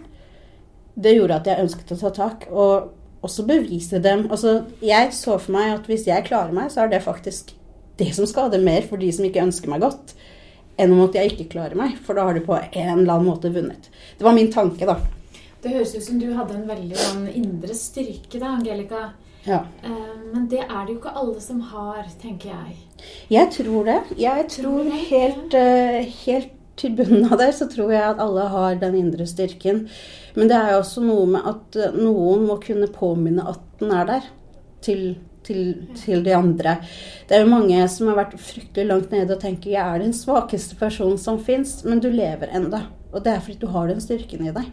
det 1.00 1.16
gjorde 1.16 1.38
at 1.40 1.48
jeg 1.48 1.64
ønsket 1.64 1.94
å 1.96 2.00
ta 2.00 2.12
tak. 2.16 2.48
Og 2.52 2.90
også 3.26 3.46
bevise 3.48 4.00
dem. 4.04 4.28
Altså, 4.32 4.64
jeg 4.84 5.14
så 5.16 5.38
for 5.38 5.56
meg 5.56 5.74
at 5.76 5.88
hvis 5.90 6.08
jeg 6.08 6.28
klarer 6.28 6.56
meg, 6.56 6.72
så 6.72 6.86
er 6.86 6.94
det 6.94 7.04
faktisk 7.06 7.54
det 8.00 8.14
som 8.16 8.28
skader 8.30 8.62
mer 8.64 8.86
for 8.88 9.02
de 9.02 9.10
som 9.12 9.28
ikke 9.28 9.44
ønsker 9.44 9.72
meg 9.72 9.84
godt, 9.84 10.14
enn 10.80 10.94
om 10.96 11.04
at 11.04 11.18
jeg 11.20 11.34
ikke 11.34 11.50
klarer 11.56 11.80
meg. 11.80 11.98
For 12.06 12.16
da 12.16 12.28
har 12.30 12.38
de 12.38 12.44
på 12.46 12.56
en 12.56 12.94
eller 13.02 13.16
annen 13.18 13.28
måte 13.28 13.52
vunnet. 13.52 13.90
Det 14.18 14.28
var 14.28 14.38
min 14.38 14.52
tanke, 14.54 14.88
da. 14.88 15.00
Det 15.60 15.74
høres 15.74 15.96
ut 15.98 16.06
som 16.06 16.20
du 16.22 16.30
hadde 16.32 16.56
en 16.56 16.70
veldig 16.70 17.00
sånn 17.00 17.26
indre 17.34 17.76
styrke 17.76 18.40
da, 18.40 18.54
Angelica. 18.56 19.10
Ja. 19.48 19.64
Eh, 19.84 20.16
Men 20.34 20.48
det 20.48 20.62
er 20.62 20.86
det 20.86 20.94
jo 20.94 21.00
ikke 21.00 21.16
alle 21.18 21.42
som 21.42 21.62
har, 21.72 22.04
tenker 22.22 22.52
jeg. 22.52 22.76
Jeg 23.32 23.52
tror 23.56 23.86
det. 23.88 24.00
Jeg 24.20 24.48
tror 24.54 24.90
helt, 25.10 25.54
eh, 25.58 26.06
helt 26.26 26.52
til 26.80 26.96
bunnen 26.96 27.26
av 27.32 27.40
det, 27.42 27.54
så 27.58 27.68
tror 27.68 27.92
jeg 27.92 28.04
at 28.04 28.20
alle 28.24 28.46
har 28.52 28.76
den 28.80 28.96
indre 28.96 29.26
styrken. 29.28 29.88
Men 30.36 30.48
det 30.48 30.56
er 30.56 30.72
jo 30.72 30.84
også 30.84 31.02
noe 31.04 31.26
med 31.34 31.48
at 31.50 31.80
eh, 31.80 31.98
noen 31.98 32.46
må 32.48 32.60
kunne 32.64 32.88
påminne 32.94 33.48
at 33.50 33.60
den 33.80 33.92
er 33.96 34.06
der. 34.06 34.30
Til, 34.82 35.18
til, 35.44 35.88
til 36.00 36.22
de 36.24 36.32
andre. 36.36 36.78
Det 37.28 37.36
er 37.36 37.42
jo 37.44 37.50
mange 37.52 37.82
som 37.92 38.08
har 38.08 38.16
vært 38.22 38.38
fryktelig 38.40 38.86
langt 38.88 39.12
nede 39.12 39.36
og 39.36 39.42
tenker 39.42 39.74
jeg 39.74 39.82
er 39.84 40.00
den 40.00 40.14
svakeste 40.16 40.78
personen 40.80 41.18
som 41.20 41.40
fins, 41.44 41.82
men 41.84 42.00
du 42.00 42.08
lever 42.14 42.54
enda. 42.56 42.86
Og 43.12 43.26
det 43.26 43.34
er 43.34 43.42
fordi 43.44 43.58
du 43.60 43.68
har 43.74 43.90
den 43.90 44.00
styrken 44.00 44.46
i 44.48 44.54
deg, 44.56 44.70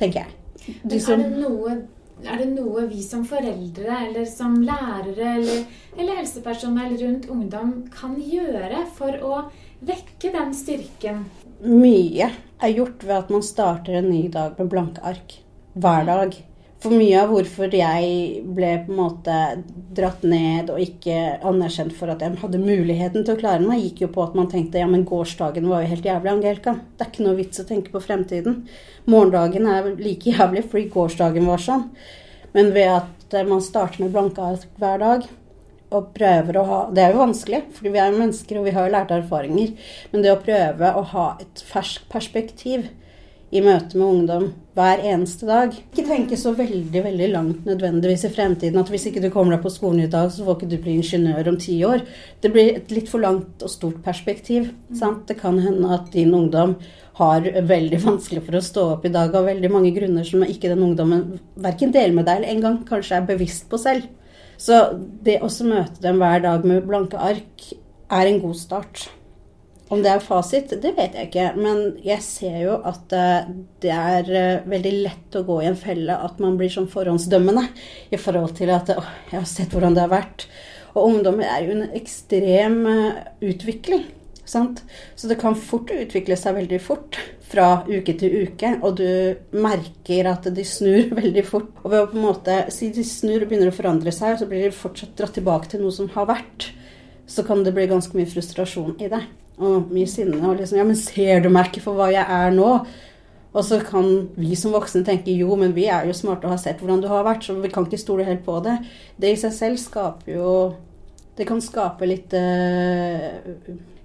tenker 0.00 0.24
jeg. 0.24 0.34
Men 0.82 0.90
De 0.90 0.98
som, 1.04 1.20
er, 1.20 1.30
det 1.30 1.44
noe, 1.44 1.76
er 2.24 2.40
det 2.40 2.48
noe 2.54 2.86
vi 2.88 3.02
som 3.04 3.24
foreldre 3.28 4.00
eller 4.06 4.24
som 4.30 4.56
lærere 4.64 5.34
eller, 5.36 5.64
eller 5.96 6.20
helsepersonell 6.22 6.96
rundt 7.02 7.28
ungdom 7.32 7.74
kan 7.92 8.16
gjøre 8.16 8.86
for 8.96 9.20
å 9.20 9.42
vekke 9.84 10.32
den 10.32 10.54
styrken? 10.56 11.26
mye 11.60 12.30
er 12.62 12.72
gjort 12.72 13.04
ved 13.04 13.16
at 13.16 13.32
man 13.32 13.44
starter 13.44 13.98
en 13.98 14.10
ny 14.10 14.26
dag 14.32 14.56
med 14.58 14.70
blanke 14.72 15.02
ark. 15.04 15.38
Hver 15.76 16.06
dag. 16.08 16.36
For 16.86 16.94
mye 16.94 17.18
av 17.18 17.32
hvorfor 17.34 17.72
jeg 17.74 18.42
ble 18.54 18.68
på 18.86 18.92
en 18.92 18.98
måte 19.00 19.36
dratt 19.96 20.20
ned 20.22 20.68
og 20.70 20.78
ikke 20.78 21.16
anerkjent 21.50 21.90
for 21.98 22.12
at 22.12 22.20
jeg 22.22 22.38
hadde 22.38 22.60
muligheten 22.62 23.24
til 23.26 23.34
å 23.34 23.40
klare 23.40 23.64
meg, 23.64 23.80
gikk 23.82 24.04
jo 24.04 24.08
på 24.14 24.22
at 24.22 24.36
man 24.38 24.46
tenkte 24.52 24.78
ja, 24.78 24.86
men 24.86 25.02
gårsdagen 25.08 25.66
var 25.66 25.82
jo 25.82 25.88
helt 25.90 26.04
jævlig, 26.06 26.30
Angelica. 26.30 26.76
Det 26.94 27.02
er 27.02 27.08
ikke 27.10 27.24
noe 27.24 27.38
vits 27.40 27.58
å 27.58 27.64
tenke 27.66 27.90
på 27.90 28.02
fremtiden. 28.04 28.60
Morgendagen 29.10 29.66
er 29.66 29.88
like 29.98 30.30
jævlig 30.36 30.62
fordi 30.68 30.84
gårsdagen 30.94 31.48
var 31.50 31.64
sånn. 31.64 31.88
Men 32.54 32.70
ved 32.76 32.92
at 33.00 33.34
eh, 33.34 33.48
man 33.50 33.64
starter 33.66 34.04
med 34.04 34.14
blanke 34.14 34.46
ark 34.46 34.78
hver 34.78 35.02
dag, 35.02 35.26
og 35.96 36.12
prøver 36.14 36.58
å 36.58 36.64
ha 36.66 36.78
Det 36.94 37.02
er 37.02 37.16
jo 37.16 37.24
vanskelig, 37.24 37.60
fordi 37.74 37.92
vi 37.96 38.02
er 38.02 38.12
jo 38.12 38.20
mennesker 38.20 38.60
og 38.60 38.68
vi 38.68 38.76
har 38.76 38.86
jo 38.86 38.94
lært 38.94 39.16
erfaringer. 39.16 39.74
Men 40.12 40.22
det 40.22 40.30
å 40.36 40.38
prøve 40.38 40.92
å 40.94 41.02
ha 41.16 41.26
et 41.42 41.64
ferskt 41.66 42.06
perspektiv 42.14 42.86
i 43.50 43.62
møte 43.66 43.98
med 43.98 44.06
ungdom 44.06 44.48
hver 44.76 45.00
eneste 45.08 45.46
dag 45.48 45.72
Ikke 45.72 46.04
tenke 46.04 46.36
så 46.36 46.52
veldig 46.56 47.02
veldig 47.06 47.28
langt 47.32 47.68
nødvendigvis 47.68 48.26
i 48.28 48.32
fremtiden 48.34 48.80
at 48.82 48.90
hvis 48.92 49.06
ikke 49.08 49.22
du 49.24 49.30
kommer 49.32 49.56
deg 49.56 49.64
på 49.64 49.72
skolen 49.72 50.04
i 50.04 50.10
dag, 50.12 50.28
så 50.32 50.44
får 50.44 50.58
ikke 50.58 50.70
du 50.74 50.76
bli 50.84 50.98
ingeniør 51.00 51.48
om 51.52 51.56
ti 51.60 51.78
år. 51.86 52.04
Det 52.44 52.52
blir 52.52 52.76
et 52.76 52.92
litt 52.92 53.08
for 53.08 53.24
langt 53.24 53.64
og 53.64 53.72
stort 53.72 54.02
perspektiv. 54.04 54.68
Sant? 54.96 55.24
Det 55.30 55.38
kan 55.40 55.58
hende 55.64 55.90
at 55.96 56.10
din 56.12 56.34
ungdom 56.36 56.76
har 57.16 57.48
veldig 57.70 58.02
vanskelig 58.04 58.44
for 58.44 58.58
å 58.58 58.64
stå 58.64 58.86
opp 58.98 59.08
i 59.08 59.14
dag 59.14 59.34
av 59.36 59.48
veldig 59.48 59.72
mange 59.72 59.94
grunner 59.96 60.28
som 60.28 60.44
ikke 60.44 60.68
den 60.74 60.84
ungdommen 60.84 61.38
verken 61.64 61.94
deler 61.94 62.12
med 62.18 62.28
deg 62.28 62.42
eller 62.42 62.52
engang 62.52 62.80
kanskje 62.88 63.20
er 63.20 63.28
bevisst 63.30 63.70
på 63.72 63.80
selv. 63.80 64.04
Så 64.60 64.82
det 65.24 65.40
å 65.44 65.48
møte 65.68 66.02
dem 66.04 66.20
hver 66.20 66.42
dag 66.44 66.64
med 66.68 66.84
blanke 66.88 67.20
ark 67.20 67.70
er 68.12 68.28
en 68.28 68.42
god 68.44 68.60
start. 68.60 69.08
Om 69.86 70.00
det 70.02 70.10
er 70.10 70.22
fasit, 70.24 70.72
det 70.82 70.90
vet 70.96 71.14
jeg 71.14 71.28
ikke. 71.28 71.50
Men 71.62 71.82
jeg 72.02 72.22
ser 72.26 72.56
jo 72.64 72.78
at 72.88 73.12
eh, 73.14 73.50
det 73.84 73.92
er 73.94 74.30
eh, 74.34 74.64
veldig 74.66 74.94
lett 75.04 75.38
å 75.38 75.44
gå 75.46 75.60
i 75.62 75.68
en 75.70 75.78
felle 75.78 76.16
at 76.26 76.40
man 76.42 76.56
blir 76.58 76.72
sånn 76.72 76.90
forhåndsdømmende 76.90 77.68
i 78.10 78.18
forhold 78.18 78.56
til 78.58 78.72
at 78.74 78.90
'Å, 78.90 79.04
jeg 79.30 79.38
har 79.38 79.46
sett 79.46 79.76
hvordan 79.76 79.94
det 79.94 80.02
har 80.02 80.10
vært. 80.10 80.48
Og 80.96 81.12
ungdommer 81.12 81.46
er 81.46 81.68
jo 81.68 81.76
en 81.76 81.94
ekstrem 81.94 82.80
eh, 82.90 83.22
utvikling. 83.46 84.08
Sant? 84.46 84.82
Så 85.14 85.30
det 85.30 85.38
kan 85.38 85.54
fort 85.58 85.90
utvikle 85.94 86.34
seg 86.38 86.58
veldig 86.58 86.82
fort 86.82 87.18
fra 87.46 87.84
uke 87.86 88.14
til 88.18 88.42
uke, 88.46 88.72
og 88.82 88.98
du 88.98 89.38
merker 89.54 90.26
at 90.32 90.50
de 90.50 90.66
snur 90.66 91.14
veldig 91.20 91.46
fort. 91.46 91.70
Og 91.84 91.92
ved 91.94 92.02
å 92.02 92.10
på 92.10 92.18
en 92.18 92.26
måte 92.26 92.60
si 92.74 92.90
de 92.90 93.06
snur 93.06 93.44
og 93.44 93.50
begynner 93.52 93.70
å 93.70 93.78
forandre 93.78 94.10
seg, 94.10 94.34
så 94.40 94.50
blir 94.50 94.66
de 94.66 94.74
fortsatt 94.74 95.14
dratt 95.14 95.38
tilbake 95.38 95.70
til 95.70 95.86
noe 95.86 95.94
som 95.94 96.10
har 96.18 96.26
vært, 96.26 96.72
så 97.30 97.46
kan 97.46 97.62
det 97.62 97.74
bli 97.74 97.86
ganske 97.90 98.18
mye 98.18 98.34
frustrasjon 98.34 98.96
i 98.98 99.14
det. 99.14 99.26
Og 99.56 99.90
mye 99.92 100.08
sinne. 100.10 100.40
Og 100.44 100.58
liksom 100.60 100.78
Ja, 100.78 100.84
men 100.84 100.98
ser 101.00 101.40
du 101.44 101.50
meg 101.52 101.70
ikke 101.70 101.84
for 101.86 101.98
hva 101.98 102.10
jeg 102.12 102.24
er 102.24 102.54
nå? 102.54 102.70
Og 103.56 103.64
så 103.64 103.78
kan 103.80 104.28
vi 104.36 104.52
som 104.58 104.74
voksne 104.76 105.00
tenke 105.04 105.32
jo, 105.32 105.54
men 105.56 105.72
vi 105.72 105.86
er 105.88 106.04
jo 106.04 106.16
smarte 106.16 106.44
og 106.44 106.52
har 106.52 106.60
sett 106.60 106.82
hvordan 106.82 107.00
du 107.00 107.08
har 107.08 107.24
vært, 107.24 107.46
så 107.46 107.54
vi 107.56 107.70
kan 107.72 107.86
ikke 107.86 108.00
stole 108.02 108.26
helt 108.26 108.42
på 108.44 108.58
det. 108.64 108.74
Det 109.16 109.30
i 109.32 109.38
seg 109.40 109.54
selv 109.56 109.80
skaper 109.80 110.36
jo 110.36 110.50
Det 111.36 111.44
kan 111.44 111.58
skape 111.60 112.06
litt 112.08 112.32
eh, 112.32 113.34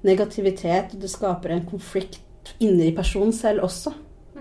negativitet. 0.03 0.97
Det 0.99 1.07
skaper 1.07 1.53
en 1.53 1.63
konflikt 1.63 2.51
inni 2.59 2.89
personen 2.91 3.31
selv 3.31 3.63
også. 3.63 3.93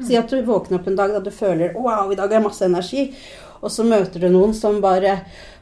Si 0.02 0.16
at 0.18 0.30
du 0.32 0.40
våkner 0.42 0.80
opp 0.80 0.88
en 0.90 0.96
dag 0.98 1.12
da 1.14 1.20
du 1.22 1.30
føler 1.30 1.76
wow, 1.76 2.10
i 2.10 2.16
dag 2.18 2.26
har 2.26 2.40
jeg 2.40 2.46
masse 2.48 2.66
energi. 2.66 3.04
Og 3.60 3.72
så 3.72 3.84
møter 3.84 4.22
du 4.22 4.28
noen 4.32 4.54
som 4.56 4.80
bare 4.82 5.20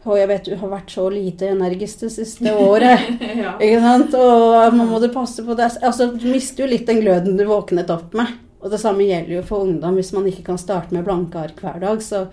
Å, 0.09 0.15
jeg 0.17 0.29
vet 0.31 0.47
du 0.49 0.55
har 0.57 0.71
vært 0.71 0.93
så 0.95 1.03
lite 1.13 1.51
energisk 1.53 2.07
det 2.07 2.09
siste 2.15 2.53
året. 2.57 3.03
ja. 3.43 3.57
Ikke 3.61 3.81
sant? 3.83 4.15
Og 4.17 4.77
nå 4.79 4.87
må 4.89 5.01
du 5.03 5.11
passe 5.13 5.43
på 5.45 5.57
det. 5.59 5.67
Altså, 5.85 6.07
du 6.15 6.25
mister 6.31 6.65
jo 6.65 6.69
litt 6.71 6.87
den 6.89 7.03
gløden 7.03 7.37
du 7.37 7.45
våknet 7.45 7.91
opp 7.93 8.17
med. 8.17 8.39
Og 8.63 8.73
det 8.73 8.81
samme 8.81 9.05
gjelder 9.05 9.35
jo 9.35 9.43
for 9.51 9.67
ungdom. 9.67 9.99
Hvis 9.99 10.15
man 10.17 10.31
ikke 10.31 10.47
kan 10.47 10.61
starte 10.63 10.97
med 10.97 11.05
blanke 11.05 11.43
ark 11.43 11.61
hver 11.61 11.77
dag, 11.83 12.01
så, 12.01 12.25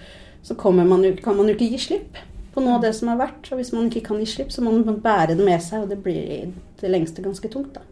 så 0.46 0.56
man 0.56 1.04
kan 1.20 1.36
man 1.36 1.50
jo 1.50 1.58
ikke 1.58 1.68
gi 1.74 1.82
slipp 1.90 2.22
på 2.56 2.64
noe 2.64 2.78
av 2.78 2.86
det 2.86 2.94
som 2.96 3.12
har 3.12 3.20
vært. 3.20 3.52
Og 3.52 3.60
hvis 3.60 3.74
man 3.76 3.90
ikke 3.90 4.06
kan 4.08 4.24
gi 4.24 4.30
slipp, 4.38 4.56
så 4.56 4.64
må 4.64 4.72
man 4.78 5.02
bære 5.04 5.36
det 5.36 5.44
med 5.44 5.60
seg, 5.66 5.84
og 5.84 5.92
det 5.92 6.00
blir 6.06 6.32
i 6.38 6.40
det 6.80 6.94
lengste 6.94 7.26
ganske 7.26 7.52
tungt, 7.52 7.76
da. 7.76 7.84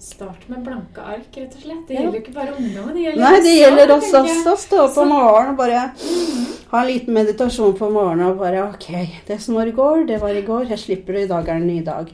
Start 0.00 0.46
med 0.48 0.62
blanke 0.64 1.02
ark, 1.04 1.26
rett 1.36 1.54
og 1.58 1.62
slett. 1.62 1.82
Det 1.88 1.94
Ja. 1.94 2.00
gjelder 2.00 2.18
jo 2.18 2.22
ikke 2.24 2.34
bare 2.34 2.54
ungdommen. 2.56 2.94
Det 2.94 3.02
gjelder 3.04 3.20
Nei, 3.20 3.40
det 3.44 3.54
gjelder 3.60 3.90
oss 3.96 4.12
også. 4.12 4.56
Stå 4.56 4.78
opp 4.86 4.96
om 5.02 5.08
morgenen 5.12 5.50
og 5.50 5.56
bare 5.58 5.82
ha 6.70 6.80
en 6.80 6.86
liten 6.88 7.12
meditasjon 7.14 7.74
på 7.76 7.90
morgenen 7.92 8.30
og 8.30 8.38
bare 8.38 8.62
OK, 8.70 8.88
det 9.26 9.40
som 9.40 9.54
var 9.56 9.66
i 9.66 9.72
går, 9.76 10.06
det 10.06 10.20
var 10.22 10.30
i 10.30 10.42
går. 10.46 10.68
Jeg 10.70 10.78
slipper 10.78 11.12
det, 11.12 11.24
i 11.24 11.28
dag 11.28 11.48
er 11.48 11.52
en 11.60 11.66
ny 11.66 11.82
dag. 11.84 12.08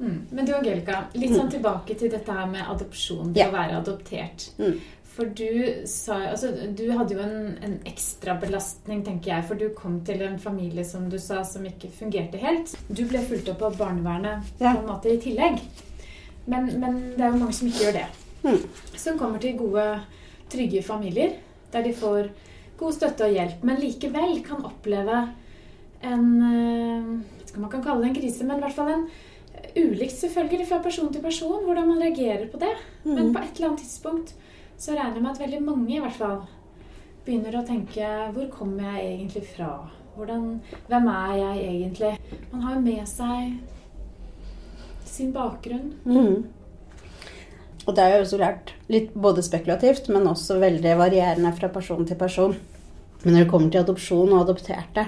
Mm. 0.00 0.26
Men 0.32 0.44
du 0.44 0.52
Angelica, 0.54 1.04
litt 1.14 1.30
sånn 1.36 1.50
tilbake 1.52 1.94
til 1.96 2.10
dette 2.10 2.32
her 2.32 2.46
med 2.46 2.64
adopsjon. 2.66 3.32
Det 3.32 3.40
Ja. 3.44 3.48
å 3.48 3.52
være 3.52 3.78
adoptert. 3.84 4.50
Mm. 4.58 4.80
For 5.04 5.24
du 5.26 5.86
sa 5.86 6.14
Altså, 6.32 6.50
du 6.74 6.90
hadde 6.90 7.10
jo 7.14 7.20
en, 7.20 7.56
en 7.62 7.78
ekstra 7.86 8.34
belastning, 8.40 9.04
tenker 9.04 9.26
jeg. 9.36 9.44
For 9.44 9.54
du 9.54 9.68
kom 9.68 10.00
til 10.04 10.20
en 10.22 10.38
familie 10.40 10.84
som 10.84 11.08
du 11.08 11.16
sa 11.18 11.44
som 11.44 11.62
ikke 11.64 11.92
fungerte 11.92 12.36
helt. 12.40 12.74
Du 12.92 13.04
ble 13.04 13.20
fulgt 13.20 13.48
opp 13.48 13.62
av 13.62 13.76
barnevernet 13.78 14.42
Ja. 14.60 14.74
på 14.74 14.80
en 14.80 14.86
måte 14.88 15.06
i 15.14 15.16
tillegg. 15.18 15.60
Men, 16.46 16.68
men 16.80 16.98
det 17.14 17.24
er 17.24 17.32
jo 17.32 17.40
mange 17.40 17.56
som 17.56 17.68
ikke 17.70 17.86
gjør 17.86 17.98
det. 17.98 18.06
Mm. 18.44 18.64
Som 19.00 19.18
kommer 19.20 19.40
til 19.40 19.56
gode, 19.58 19.84
trygge 20.52 20.82
familier 20.84 21.38
der 21.74 21.82
de 21.82 21.94
får 21.96 22.28
god 22.78 22.94
støtte 22.94 23.26
og 23.26 23.34
hjelp, 23.34 23.62
men 23.66 23.80
likevel 23.82 24.36
kan 24.46 24.62
oppleve 24.66 25.20
en 26.04 26.26
eh, 26.46 27.06
vet 27.38 27.48
ikke 27.48 27.58
om 27.58 27.64
man 27.64 27.72
kan 27.72 27.84
kalle 27.84 28.04
det 28.04 28.10
en 28.10 28.18
krise, 28.18 28.46
men 28.46 28.60
i 28.60 28.64
hvert 28.64 28.76
fall 28.76 28.92
en 28.92 29.06
ulikt 29.74 30.16
selvfølgelig 30.18 30.68
fra 30.68 30.80
person 30.84 31.12
til 31.12 31.22
person, 31.22 31.64
hvordan 31.64 31.88
man 31.88 32.02
reagerer 32.02 32.46
på 32.50 32.60
det. 32.62 32.72
Men 33.04 33.32
på 33.34 33.40
et 33.42 33.56
eller 33.56 33.72
annet 33.72 33.84
tidspunkt 33.84 34.34
så 34.76 34.94
regner 34.94 35.18
jeg 35.18 35.22
med 35.22 35.30
at 35.30 35.40
veldig 35.40 35.62
mange 35.62 35.96
i 35.96 36.00
hvert 36.02 36.18
fall 36.18 36.40
begynner 37.24 37.56
å 37.56 37.66
tenke 37.66 38.08
Hvor 38.34 38.48
kommer 38.52 38.96
jeg 38.96 39.12
egentlig 39.14 39.44
fra? 39.54 39.70
Hvordan, 40.14 40.58
hvem 40.88 41.06
er 41.10 41.36
jeg 41.38 41.62
egentlig? 41.68 42.10
Man 42.52 42.62
har 42.62 42.74
jo 42.74 42.82
med 42.84 43.06
seg 43.08 43.54
sin 45.14 45.32
bakgrunn. 45.34 45.94
Mm. 46.04 46.44
Og 47.84 47.96
det 47.96 48.04
er 48.04 48.16
jo 48.18 48.28
så 48.28 48.40
lært, 48.40 48.72
litt 48.88 49.12
både 49.14 49.44
spekulativt, 49.44 50.08
men 50.12 50.30
også 50.30 50.56
veldig 50.62 50.94
varierende 51.00 51.52
fra 51.56 51.68
person 51.72 52.06
til 52.08 52.18
person. 52.20 52.56
Men 53.24 53.36
når 53.36 53.44
det 53.44 53.50
kommer 53.52 53.72
til 53.72 53.84
adopsjon 53.84 54.32
og 54.32 54.42
adopterte, 54.44 55.06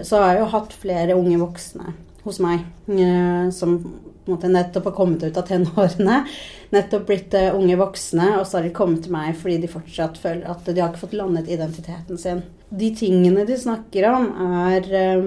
så 0.00 0.22
har 0.22 0.34
jeg 0.34 0.42
jo 0.42 0.54
hatt 0.54 0.74
flere 0.84 1.18
unge 1.18 1.38
voksne 1.42 1.94
hos 2.22 2.38
meg 2.42 2.62
eh, 2.94 3.48
som 3.54 3.78
nettopp 4.26 4.84
har 4.90 4.94
kommet 4.94 5.24
ut 5.26 5.38
av 5.38 5.46
tenårene. 5.48 6.20
Nettopp 6.74 7.06
blitt 7.08 7.34
eh, 7.38 7.50
unge 7.54 7.76
voksne, 7.80 8.28
og 8.38 8.46
så 8.46 8.58
har 8.58 8.68
de 8.68 8.74
kommet 8.74 9.04
til 9.06 9.14
meg 9.14 9.34
fordi 9.38 9.58
de 9.64 9.70
fortsatt 9.70 10.20
føler 10.22 10.46
at 10.50 10.68
de 10.68 10.78
har 10.78 10.92
ikke 10.92 11.02
fått 11.02 11.16
landet 11.18 11.50
identiteten 11.50 12.20
sin. 12.20 12.44
De 12.70 12.92
tingene 12.96 13.46
de 13.48 13.58
snakker 13.58 14.06
om, 14.12 14.28
er 14.70 14.86
eh, 14.94 15.26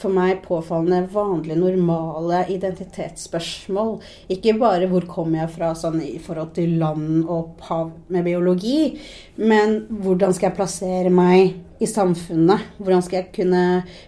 for 0.00 0.14
meg 0.14 0.40
påfallende 0.44 1.08
vanlige, 1.12 1.58
normale 1.60 2.42
identitetsspørsmål. 2.54 3.98
Ikke 4.32 4.56
bare 4.60 4.88
hvor 4.90 5.06
kommer 5.08 5.42
jeg 5.42 5.54
fra 5.56 5.72
sånn 5.78 6.00
i 6.04 6.18
forhold 6.22 6.54
til 6.56 6.78
land 6.80 7.24
og 7.26 7.34
opphav 7.38 7.90
med 8.12 8.24
biologi, 8.26 8.94
men 9.40 9.82
hvordan 10.02 10.32
skal 10.36 10.50
jeg 10.50 10.58
plassere 10.58 11.12
meg 11.12 11.56
i 11.80 11.88
samfunnet? 11.88 12.72
Hvordan 12.80 13.04
skal 13.04 13.22
jeg 13.22 13.32
kunne 13.40 13.64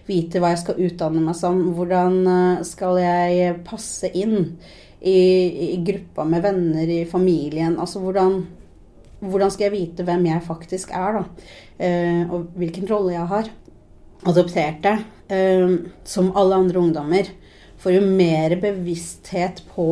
vite 0.09 0.41
hva 0.41 0.53
jeg 0.53 0.63
skal 0.63 0.81
utdanne 0.87 1.23
meg 1.23 1.37
som? 1.37 1.61
Hvordan 1.77 2.19
eh, 2.23 2.65
skal 2.67 2.99
jeg 3.01 3.61
passe 3.67 4.09
inn 4.13 4.53
i, 5.03 5.19
i 5.73 5.77
gruppa 5.85 6.25
med 6.27 6.45
venner 6.45 6.89
i 6.89 7.03
familien? 7.09 7.79
Altså 7.81 8.01
hvordan 8.03 8.43
hvordan 9.23 9.51
skal 9.53 9.69
jeg 9.69 9.73
vite 9.73 10.03
hvem 10.03 10.25
jeg 10.27 10.43
faktisk 10.43 10.91
er, 10.95 11.19
da? 11.19 11.49
Eh, 11.79 12.23
og 12.27 12.49
hvilken 12.59 12.87
rolle 12.89 13.13
jeg 13.15 13.27
har? 13.29 13.51
Adopterte, 14.27 14.97
eh, 15.33 15.75
som 16.07 16.31
alle 16.37 16.61
andre 16.61 16.79
ungdommer, 16.79 17.31
får 17.83 17.97
jo 17.97 18.03
mer 18.05 18.55
bevissthet 18.61 19.63
på 19.73 19.87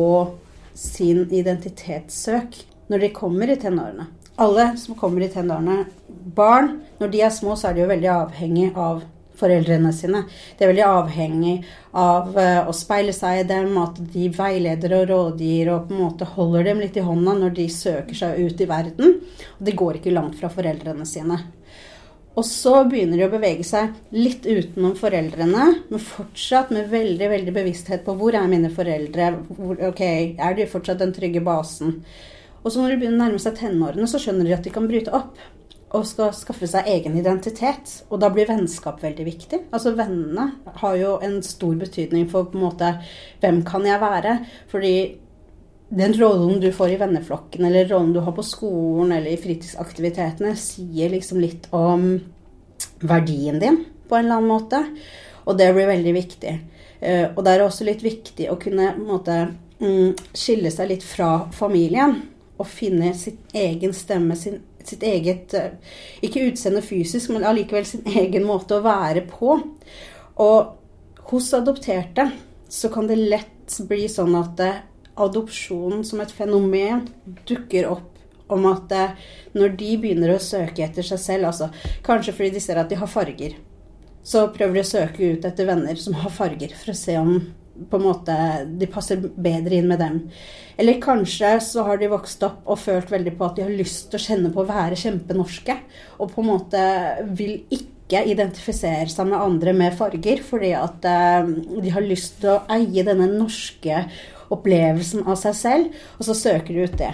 sin 0.74 1.26
identitetssøk 1.28 2.62
når 2.88 3.04
de 3.04 3.14
kommer 3.14 3.50
i 3.50 3.56
tenårene. 3.60 4.06
alle 4.36 4.76
som 4.76 4.94
kommer 4.96 5.22
i 5.22 5.28
tenårene 5.28 5.84
Barn, 6.08 6.80
når 6.98 7.08
de 7.12 7.20
er 7.20 7.30
små, 7.30 7.56
så 7.56 7.68
er 7.68 7.74
de 7.74 7.82
jo 7.82 7.90
veldig 7.90 8.08
avhengig 8.08 8.70
av 8.78 9.02
foreldrene 9.42 9.92
sine. 9.92 10.22
De 10.56 10.64
er 10.64 10.70
veldig 10.70 10.84
avhengig 10.86 11.54
av 11.98 12.36
uh, 12.36 12.68
å 12.68 12.74
speile 12.76 13.14
seg 13.16 13.40
i 13.40 13.48
dem, 13.48 13.74
at 13.80 13.98
de 14.12 14.28
veileder 14.32 14.94
og 15.00 15.08
rådgir 15.10 15.72
og 15.72 15.88
på 15.88 15.96
en 15.96 16.04
måte 16.04 16.28
holder 16.36 16.68
dem 16.70 16.82
litt 16.82 16.96
i 16.96 17.04
hånda 17.04 17.34
når 17.40 17.56
de 17.58 17.66
søker 17.72 18.18
seg 18.18 18.38
ut 18.38 18.62
i 18.62 18.68
verden. 18.70 19.18
Og 19.58 19.66
de 19.66 19.76
går 19.82 19.98
ikke 19.98 20.14
langt 20.14 20.38
fra 20.38 20.52
foreldrene 20.52 21.06
sine. 21.08 21.40
Og 22.32 22.44
så 22.48 22.78
begynner 22.88 23.20
de 23.20 23.26
å 23.26 23.32
bevege 23.32 23.64
seg 23.66 23.92
litt 24.16 24.46
utenom 24.48 24.94
foreldrene, 24.96 25.66
men 25.90 26.04
fortsatt 26.04 26.72
med 26.72 26.88
veldig 26.92 27.28
veldig 27.34 27.52
bevissthet 27.52 28.06
på 28.06 28.14
hvor 28.16 28.36
er 28.38 28.48
mine 28.48 28.70
foreldre, 28.72 29.34
hvor, 29.52 29.76
ok, 29.90 30.04
er 30.40 30.56
de 30.56 30.68
fortsatt 30.70 31.02
den 31.02 31.12
trygge 31.12 31.44
basen. 31.44 31.98
Og 32.62 32.70
så 32.70 32.80
når 32.80 32.94
de 32.94 33.00
begynner 33.02 33.18
å 33.18 33.24
nærme 33.26 33.42
seg 33.42 33.58
tenårene, 33.58 34.08
så 34.08 34.20
skjønner 34.22 34.48
de 34.48 34.56
at 34.56 34.64
de 34.64 34.72
kan 34.72 34.88
bryte 34.88 35.12
opp 35.12 35.36
og 35.92 36.06
skal 36.08 36.30
skaffe 36.32 36.64
seg 36.70 36.88
egen 36.88 37.18
identitet. 37.20 37.98
Og 38.08 38.22
da 38.22 38.30
blir 38.32 38.48
vennskap 38.48 39.02
veldig 39.02 39.26
viktig. 39.28 39.58
Altså 39.74 39.92
Vennene 39.98 40.46
har 40.80 40.96
jo 40.96 41.18
en 41.24 41.42
stor 41.44 41.74
betydning 41.82 42.30
for 42.32 42.48
på 42.48 42.56
en 42.56 42.64
måte 42.64 42.94
hvem 43.42 43.60
kan 43.68 43.84
jeg 43.84 44.00
være. 44.00 44.38
Fordi 44.72 44.94
den 45.92 46.14
rollen 46.16 46.60
du 46.60 46.70
får 46.72 46.94
i 46.94 46.96
venneflokken, 46.96 47.64
eller 47.68 47.88
rollen 47.90 48.12
du 48.14 48.20
har 48.24 48.32
på 48.32 48.44
skolen 48.46 49.12
eller 49.12 49.34
i 49.34 49.40
fritidsaktivitetene, 49.40 50.54
sier 50.56 51.12
liksom 51.12 51.40
litt 51.42 51.66
om 51.76 52.14
verdien 53.04 53.58
din 53.60 53.82
på 54.08 54.16
en 54.16 54.24
eller 54.24 54.40
annen 54.40 54.48
måte. 54.48 54.80
Og 55.44 55.58
det 55.58 55.68
blir 55.76 55.90
veldig 55.90 56.14
viktig. 56.16 56.54
Eh, 57.00 57.26
og 57.34 57.42
det 57.44 57.52
er 57.52 57.64
også 57.64 57.84
litt 57.84 58.04
viktig 58.04 58.46
å 58.48 58.56
kunne 58.62 58.94
måte, 59.02 59.36
mm, 59.82 60.14
skille 60.32 60.70
seg 60.72 60.94
litt 60.94 61.04
fra 61.04 61.50
familien 61.52 62.14
og 62.56 62.70
finne 62.70 63.10
sin 63.18 63.36
egen 63.52 63.92
stemme, 63.96 64.36
sin, 64.38 64.62
sitt 64.84 65.02
eget 65.04 65.52
eh, 65.58 65.74
Ikke 66.22 66.46
utseende 66.48 66.80
fysisk, 66.86 67.34
men 67.34 67.44
allikevel 67.44 67.84
sin 67.88 68.06
egen 68.22 68.46
måte 68.48 68.78
å 68.78 68.86
være 68.86 69.26
på. 69.28 69.58
Og 70.40 71.28
hos 71.32 71.52
adopterte 71.58 72.30
så 72.72 72.88
kan 72.88 73.10
det 73.10 73.20
lett 73.20 73.76
bli 73.88 74.06
sånn 74.08 74.38
at 74.40 74.64
eh, 75.12 75.22
adopsjonen 75.24 76.04
som 76.04 76.22
et 76.24 76.32
fenomen 76.32 77.06
dukker 77.48 77.88
opp 77.90 78.08
om 78.52 78.66
at 78.70 78.92
eh, 78.96 79.16
når 79.56 79.76
de 79.80 79.90
begynner 80.00 80.34
å 80.34 80.42
søke 80.42 80.84
etter 80.84 81.06
seg 81.06 81.20
selv, 81.20 81.50
altså 81.50 81.70
kanskje 82.06 82.36
fordi 82.36 82.56
de 82.56 82.64
ser 82.64 82.80
at 82.80 82.90
de 82.90 82.98
har 83.00 83.10
farger, 83.10 83.56
så 84.22 84.46
prøver 84.54 84.78
de 84.78 84.84
å 84.84 84.92
søke 84.92 85.32
ut 85.34 85.48
etter 85.48 85.68
venner 85.68 85.98
som 85.98 86.16
har 86.20 86.32
farger, 86.32 86.74
for 86.78 86.92
å 86.92 86.98
se 86.98 87.18
om 87.18 87.36
på 87.88 87.98
en 87.98 88.04
måte 88.04 88.34
de 88.78 88.88
passer 88.90 89.20
bedre 89.20 89.78
inn 89.78 89.88
med 89.88 90.02
dem. 90.02 90.18
Eller 90.76 91.00
kanskje 91.02 91.54
så 91.64 91.86
har 91.86 91.98
de 92.00 92.10
vokst 92.12 92.44
opp 92.46 92.68
og 92.68 92.80
følt 92.80 93.10
veldig 93.12 93.32
på 93.38 93.46
at 93.48 93.56
de 93.56 93.64
har 93.66 93.72
lyst 93.72 94.10
til 94.10 94.20
å 94.20 94.26
kjenne 94.26 94.52
på 94.52 94.62
å 94.62 94.68
være 94.68 94.98
kjempenorske. 95.00 95.78
Og 96.20 96.34
på 96.34 96.42
en 96.44 96.50
måte 96.50 96.84
vil 97.38 97.62
ikke 97.72 98.22
identifisere 98.28 99.08
seg 99.08 99.30
med 99.30 99.40
andre 99.40 99.74
med 99.76 99.96
farger, 99.96 100.44
fordi 100.44 100.74
at 100.76 101.08
uh, 101.08 101.48
de 101.48 101.94
har 101.94 102.04
lyst 102.04 102.42
til 102.42 102.54
å 102.54 102.62
eie 102.76 103.06
denne 103.08 103.30
norske 103.32 104.04
opplevelsen 104.54 105.26
av 105.26 105.38
seg 105.40 105.56
selv, 105.58 106.00
og 106.18 106.28
så 106.28 106.36
søker 106.36 106.74
de 106.74 106.86
ut 106.86 106.96
det. 107.00 107.12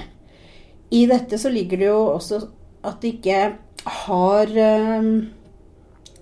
I 0.90 1.04
dette 1.10 1.38
så 1.38 1.52
ligger 1.52 1.80
det 1.80 1.90
jo 1.90 1.98
også 2.14 2.40
at 2.88 3.02
de 3.02 3.12
ikke 3.12 3.40
har 4.06 4.52
uh, 4.54 5.08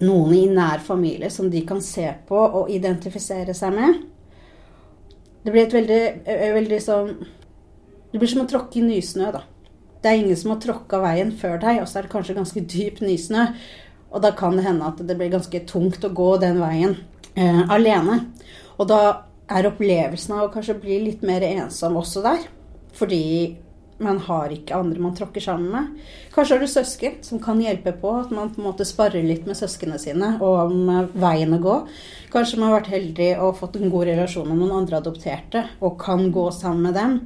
noen 0.03 0.35
i 0.37 0.45
nær 0.51 0.83
familie 0.85 1.31
som 1.33 1.51
de 1.51 1.63
kan 1.67 1.81
se 1.85 2.07
på 2.29 2.37
og 2.37 2.71
identifisere 2.73 3.55
seg 3.57 3.75
med. 3.77 4.01
Det 5.47 5.53
blir 5.55 5.67
et 5.67 5.77
veldig, 5.77 6.01
eh, 6.27 6.53
veldig 6.55 6.79
sånn 6.83 7.11
Det 8.13 8.19
blir 8.19 8.31
som 8.31 8.43
å 8.43 8.49
tråkke 8.49 8.79
i 8.79 8.83
nysnø, 8.83 9.31
da. 9.33 9.43
Det 10.01 10.09
er 10.09 10.23
ingen 10.23 10.37
som 10.37 10.53
har 10.53 10.61
tråkka 10.63 11.01
veien 11.03 11.33
før 11.37 11.59
deg, 11.61 11.81
og 11.83 11.89
så 11.89 11.99
er 11.99 12.07
det 12.07 12.13
kanskje 12.13 12.37
ganske 12.37 12.61
dyp 12.65 13.01
nysnø. 13.03 13.49
Og 14.11 14.23
da 14.23 14.31
kan 14.31 14.57
det 14.57 14.65
hende 14.65 14.87
at 14.87 15.03
det 15.05 15.17
blir 15.19 15.29
ganske 15.35 15.61
tungt 15.67 16.05
å 16.07 16.15
gå 16.15 16.29
den 16.41 16.61
veien 16.63 16.95
eh, 17.37 17.63
alene. 17.69 18.33
Og 18.79 18.89
da 18.89 19.27
er 19.47 19.69
opplevelsen 19.69 20.35
av 20.37 20.49
å 20.49 20.53
kanskje 20.55 20.79
bli 20.81 20.99
litt 21.05 21.23
mer 21.27 21.45
ensom 21.47 21.99
også 22.01 22.25
der. 22.25 22.49
Fordi 22.97 23.27
man 24.03 24.19
har 24.27 24.53
ikke 24.53 24.77
andre 24.77 25.01
man 25.01 25.15
tråkker 25.17 25.41
sammen 25.41 25.71
med. 25.73 26.09
Kanskje 26.35 26.57
har 26.57 26.63
du 26.63 26.69
søsken 26.69 27.15
som 27.25 27.41
kan 27.43 27.61
hjelpe 27.63 27.95
på, 27.97 28.11
at 28.21 28.33
man 28.35 28.51
på 28.53 28.61
en 28.61 28.69
måte 28.69 28.85
sparer 28.89 29.25
litt 29.25 29.47
med 29.49 29.57
søsknene 29.57 29.99
sine 30.01 30.35
og 30.37 30.57
om 30.67 30.91
veien 31.17 31.55
å 31.57 31.61
gå. 31.63 31.77
Kanskje 32.33 32.61
man 32.61 32.71
har 32.71 32.81
vært 32.81 32.93
heldig 32.93 33.31
og 33.41 33.57
fått 33.61 33.79
en 33.81 33.93
god 33.93 34.11
relasjon 34.11 34.51
med 34.51 34.61
noen 34.61 34.83
andre 34.83 35.01
adopterte 35.01 35.65
og 35.81 35.97
kan 36.03 36.29
gå 36.35 36.51
sammen 36.55 36.91
med 36.91 36.99
dem. 37.01 37.17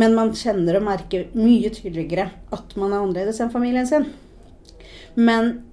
Men 0.00 0.14
man 0.18 0.34
kjenner 0.36 0.78
og 0.78 0.86
merker 0.86 1.30
mye 1.34 1.72
tydeligere 1.74 2.28
at 2.54 2.76
man 2.78 2.92
er 2.92 3.00
annerledes 3.00 3.40
enn 3.40 3.52
familien 3.52 3.88
sin. 3.88 4.06
Men 5.16 5.64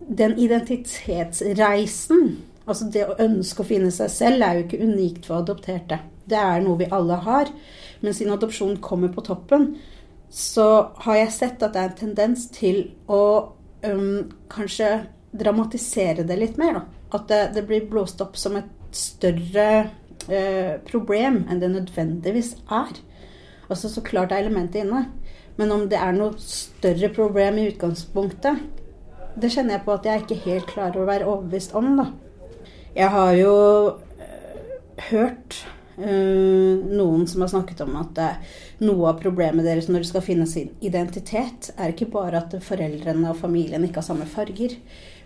den 0.00 0.38
identitetsreisen, 0.40 2.38
altså 2.70 2.88
det 2.92 3.04
å 3.06 3.18
ønske 3.20 3.62
å 3.62 3.68
finne 3.68 3.90
seg 3.94 4.10
selv, 4.12 4.44
er 4.44 4.58
jo 4.58 4.66
ikke 4.66 4.82
unikt 4.82 5.28
for 5.28 5.42
adopterte. 5.42 6.00
Det 6.30 6.38
er 6.38 6.62
noe 6.64 6.78
vi 6.80 6.90
alle 6.94 7.18
har. 7.24 7.50
Men 8.00 8.16
siden 8.16 8.34
adopsjon 8.34 8.78
kommer 8.84 9.12
på 9.12 9.24
toppen, 9.26 9.74
så 10.30 10.66
har 11.04 11.18
jeg 11.18 11.34
sett 11.34 11.64
at 11.66 11.74
det 11.74 11.82
er 11.82 11.90
en 11.90 11.98
tendens 11.98 12.46
til 12.54 12.84
å 13.10 13.22
um, 13.82 14.30
kanskje 14.52 14.92
dramatisere 15.36 16.24
det 16.26 16.38
litt 16.38 16.60
mer. 16.60 16.78
Da. 16.78 16.84
At 17.18 17.26
det, 17.30 17.40
det, 17.56 17.66
blir 17.66 17.88
blåst 17.90 18.22
opp 18.22 18.38
som 18.38 18.56
et 18.60 18.70
større 18.94 19.68
uh, 20.30 20.74
problem 20.86 21.44
enn 21.50 21.62
det 21.62 21.72
nødvendigvis 21.74 22.54
er. 22.70 22.94
Altså 23.70 23.90
Så 23.90 24.02
klart 24.06 24.32
er 24.32 24.44
elementet 24.44 24.84
inne. 24.84 25.08
Men 25.58 25.74
om 25.74 25.88
det 25.90 25.98
er 25.98 26.14
noe 26.16 26.38
større 26.40 27.10
problem 27.12 27.58
i 27.58 27.68
utgangspunktet, 27.72 28.62
det 29.40 29.50
kjenner 29.52 29.76
jeg 29.76 29.84
på 29.84 29.94
at 29.94 30.06
jeg 30.06 30.22
ikke 30.22 30.42
helt 30.46 30.70
klarer 30.70 31.02
å 31.02 31.08
være 31.08 31.26
overbevist 31.28 31.74
om. 31.78 31.92
da. 31.98 32.06
Jeg 32.96 33.10
har 33.14 33.34
jo 33.38 33.54
uh, 33.90 35.04
hørt 35.10 35.60
Uh, 36.00 36.80
noen 36.88 37.26
som 37.28 37.42
har 37.44 37.50
snakket 37.52 37.82
om 37.84 37.90
at 38.00 38.18
uh, 38.24 38.52
noe 38.80 39.10
av 39.10 39.18
problemet 39.20 39.66
deres 39.66 39.90
når 39.90 40.00
de 40.00 40.08
skal 40.08 40.22
finne 40.24 40.46
sin 40.48 40.70
identitet, 40.80 41.68
er 41.76 41.92
ikke 41.92 42.08
bare 42.14 42.40
at 42.40 42.56
foreldrene 42.64 43.28
og 43.28 43.36
familien 43.42 43.84
ikke 43.84 44.00
har 44.00 44.06
samme 44.06 44.28
farger, 44.30 44.78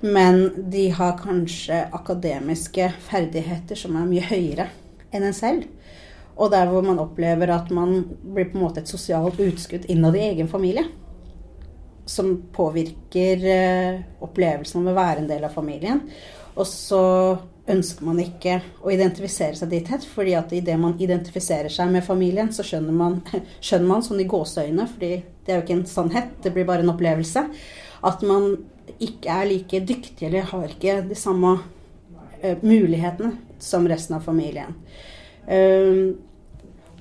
men 0.02 0.48
de 0.72 0.88
har 0.96 1.14
kanskje 1.20 1.78
akademiske 1.94 2.88
ferdigheter 3.06 3.78
som 3.78 3.94
er 4.00 4.10
mye 4.10 4.26
høyere 4.26 4.66
enn 5.14 5.28
en 5.28 5.36
selv. 5.36 5.68
Og 6.34 6.50
der 6.50 6.66
hvor 6.66 6.82
man 6.82 6.98
opplever 6.98 7.54
at 7.54 7.70
man 7.70 8.00
blir 8.24 8.50
på 8.50 8.58
en 8.58 8.66
måte 8.66 8.82
et 8.82 8.90
sosialt 8.90 9.38
utskudd 9.38 9.86
innad 9.92 10.18
i 10.18 10.26
egen 10.32 10.50
familie. 10.50 10.88
Som 12.10 12.34
påvirker 12.52 13.46
opplevelsen 14.24 14.82
av 14.82 14.90
å 14.90 14.98
være 14.98 15.22
en 15.22 15.30
del 15.30 15.46
av 15.46 15.54
familien. 15.54 16.02
Og 16.58 16.66
så 16.66 17.04
ønsker 17.70 18.04
man 18.04 18.20
ikke 18.20 18.58
å 18.84 18.90
identifisere 18.92 19.56
seg 19.56 19.70
dit 19.72 19.88
hen. 19.88 20.02
fordi 20.14 20.34
at 20.36 20.52
idet 20.52 20.76
man 20.80 20.96
identifiserer 21.00 21.72
seg 21.72 21.90
med 21.92 22.04
familien, 22.04 22.52
så 22.52 22.64
skjønner 22.66 22.92
man, 22.92 23.22
skjønner 23.64 23.88
man 23.88 24.04
sånn 24.04 24.20
i 24.20 24.28
gåseøyne, 24.28 24.86
fordi 24.92 25.12
det 25.44 25.52
er 25.52 25.58
jo 25.58 25.64
ikke 25.64 25.78
en 25.78 25.88
sannhet, 25.88 26.30
det 26.42 26.52
blir 26.52 26.68
bare 26.68 26.84
en 26.84 26.92
opplevelse, 26.92 27.46
at 28.04 28.26
man 28.26 28.56
ikke 29.00 29.32
er 29.32 29.48
like 29.48 29.80
dyktig 29.88 30.28
eller 30.28 30.50
har 30.50 30.68
ikke 30.68 30.98
de 31.08 31.16
samme 31.16 31.56
uh, 31.56 32.56
mulighetene 32.60 33.32
som 33.62 33.88
resten 33.88 34.18
av 34.18 34.26
familien. 34.28 34.76
Uh, 35.48 36.12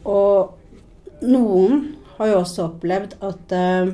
og 0.08 1.24
noen 1.24 1.86
har 2.18 2.32
jo 2.32 2.40
også 2.40 2.70
opplevd 2.70 3.18
at 3.24 3.56
uh, 3.56 3.92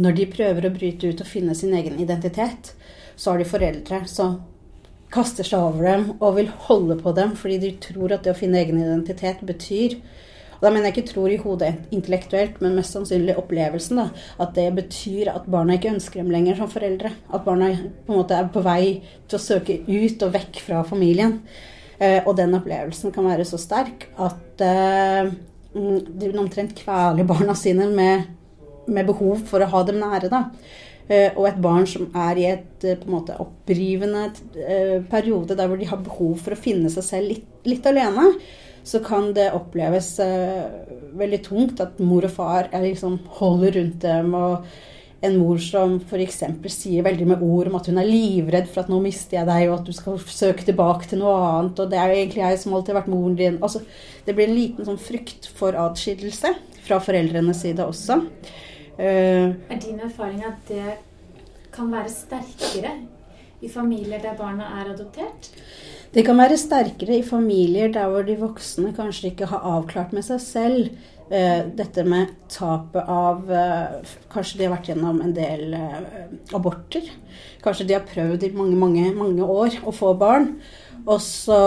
når 0.00 0.16
de 0.16 0.28
prøver 0.32 0.66
å 0.66 0.72
bryte 0.72 1.10
ut 1.10 1.20
og 1.20 1.28
finne 1.28 1.56
sin 1.58 1.74
egen 1.76 1.98
identitet, 2.00 2.72
så 3.16 3.34
har 3.34 3.42
de 3.42 3.48
foreldre 3.48 4.04
som 4.08 4.38
kaster 5.10 5.46
seg 5.46 5.58
over 5.58 5.86
dem 5.86 6.08
og 6.18 6.36
vil 6.38 6.50
holde 6.68 6.96
på 7.00 7.12
dem 7.16 7.36
fordi 7.38 7.58
de 7.62 7.70
tror 7.82 8.14
at 8.14 8.26
det 8.26 8.34
å 8.34 8.38
finne 8.38 8.60
egen 8.62 8.78
identitet 8.78 9.42
betyr 9.46 9.98
og 10.60 10.66
Da 10.66 10.70
mener 10.74 10.90
jeg 10.90 10.98
ikke 10.98 11.12
tror 11.14 11.32
i 11.32 11.38
hodet 11.40 11.70
intellektuelt, 11.88 12.58
men 12.60 12.74
mest 12.76 12.92
sannsynlig 12.92 13.32
opplevelsen. 13.40 13.96
da, 13.96 14.10
At 14.38 14.52
det 14.54 14.68
betyr 14.76 15.30
at 15.32 15.48
barna 15.48 15.78
ikke 15.78 15.94
ønsker 15.94 16.20
dem 16.20 16.30
lenger 16.30 16.56
som 16.56 16.68
foreldre. 16.68 17.12
At 17.32 17.44
barna 17.46 17.70
på 18.06 18.12
en 18.12 18.18
måte 18.18 18.36
er 18.36 18.50
på 18.52 18.60
vei 18.60 19.00
til 19.26 19.38
å 19.38 19.40
søke 19.40 19.78
ut 19.88 20.22
og 20.22 20.34
vekk 20.34 20.60
fra 20.60 20.82
familien. 20.84 21.40
Eh, 21.98 22.20
og 22.26 22.36
den 22.36 22.52
opplevelsen 22.54 23.12
kan 23.12 23.24
være 23.24 23.44
så 23.48 23.56
sterk 23.56 24.10
at 24.18 24.60
eh, 24.60 25.32
de 25.72 26.30
omtrent 26.36 26.76
kveler 26.76 27.24
barna 27.24 27.56
sine 27.56 27.88
med, 27.88 28.28
med 28.86 29.08
behov 29.08 29.40
for 29.48 29.64
å 29.64 29.70
ha 29.72 29.82
dem 29.88 30.00
nære. 30.00 30.28
da. 30.28 30.44
Eh, 31.10 31.32
og 31.34 31.48
et 31.48 31.58
barn 31.58 31.88
som 31.90 32.06
er 32.14 32.38
i 32.38 32.46
et 32.52 32.84
eh, 32.86 32.98
på 32.98 33.08
en 33.08 33.16
måte 33.16 33.34
opprivende 33.42 34.28
eh, 34.62 35.00
periode 35.10 35.56
der 35.58 35.66
hvor 35.66 35.80
de 35.80 35.88
har 35.90 36.04
behov 36.04 36.36
for 36.38 36.54
å 36.54 36.60
finne 36.60 36.92
seg 36.92 37.06
selv 37.06 37.32
litt, 37.32 37.48
litt 37.66 37.88
alene, 37.90 38.28
så 38.86 39.00
kan 39.04 39.32
det 39.36 39.50
oppleves 39.52 40.14
veldig 41.20 41.40
tungt 41.44 41.82
at 41.84 41.98
mor 42.00 42.24
og 42.24 42.32
far 42.32 42.70
liksom 42.72 43.18
holder 43.36 43.76
rundt 43.76 43.98
dem. 44.06 44.32
og 44.34 44.64
en 45.20 45.34
mor 45.36 45.58
som 45.60 45.98
f.eks. 46.00 46.38
sier 46.72 47.04
veldig 47.04 47.26
med 47.28 47.42
ord 47.44 47.68
om 47.68 47.76
at 47.76 47.90
hun 47.90 48.00
er 48.00 48.08
livredd 48.08 48.70
for 48.70 48.80
at 48.80 48.88
nå 48.88 49.02
mister 49.04 49.36
jeg 49.36 49.48
deg, 49.50 49.66
og 49.68 49.74
at 49.74 49.90
du 49.90 49.92
skal 49.92 50.16
søke 50.24 50.64
tilbake 50.64 51.10
til 51.10 51.20
noe 51.20 51.34
annet, 51.44 51.82
og 51.82 51.92
det 51.92 51.98
er 52.00 52.08
jo 52.08 52.22
egentlig 52.22 52.40
jeg 52.40 52.62
som 52.62 52.72
alltid 52.78 52.94
har 52.94 53.00
vært 53.02 53.12
moren 53.12 53.36
din. 53.36 53.58
Altså, 53.60 53.82
det 54.24 54.32
blir 54.38 54.48
en 54.48 54.56
liten 54.56 54.88
sånn 54.88 55.02
frykt 55.10 55.50
for 55.58 55.76
atskillelse 55.76 56.54
fra 56.86 57.02
foreldrenes 57.04 57.60
side 57.66 57.84
også. 57.84 58.16
Eh, 59.00 59.54
Er 59.72 59.78
din 59.80 60.00
erfaring 60.00 60.42
at 60.44 60.68
det 60.68 60.98
kan 61.72 61.88
være 61.92 62.10
sterkere 62.12 62.90
i 63.62 63.68
familier 63.68 64.20
der 64.20 64.36
barna 64.36 64.66
er 64.80 64.90
adoptert? 64.92 65.48
Det 66.14 66.24
kan 66.26 66.36
være 66.36 66.58
sterkere 66.58 67.16
i 67.20 67.22
familier 67.24 67.92
der 67.92 68.10
hvor 68.10 68.26
de 68.26 68.36
voksne 68.36 68.92
kanskje 68.92 69.30
ikke 69.30 69.48
har 69.48 69.64
avklart 69.72 70.12
med 70.12 70.26
seg 70.26 70.40
selv 70.42 70.90
eh, 71.30 71.62
dette 71.78 72.04
med 72.04 72.34
tapet 72.52 73.08
av 73.08 73.48
eh, 73.48 74.14
Kanskje 74.34 74.58
de 74.58 74.66
har 74.66 74.74
vært 74.74 74.90
gjennom 74.92 75.22
en 75.24 75.32
del 75.36 75.74
eh, 75.78 76.28
aborter. 76.58 77.08
Kanskje 77.64 77.86
de 77.88 77.96
har 77.96 78.04
prøvd 78.04 78.44
i 78.50 78.52
mange, 78.56 78.76
mange, 78.76 79.06
mange 79.16 79.46
år 79.46 79.80
å 79.86 79.94
få 79.94 80.12
barn. 80.18 80.58
Og 81.06 81.18
så 81.24 81.58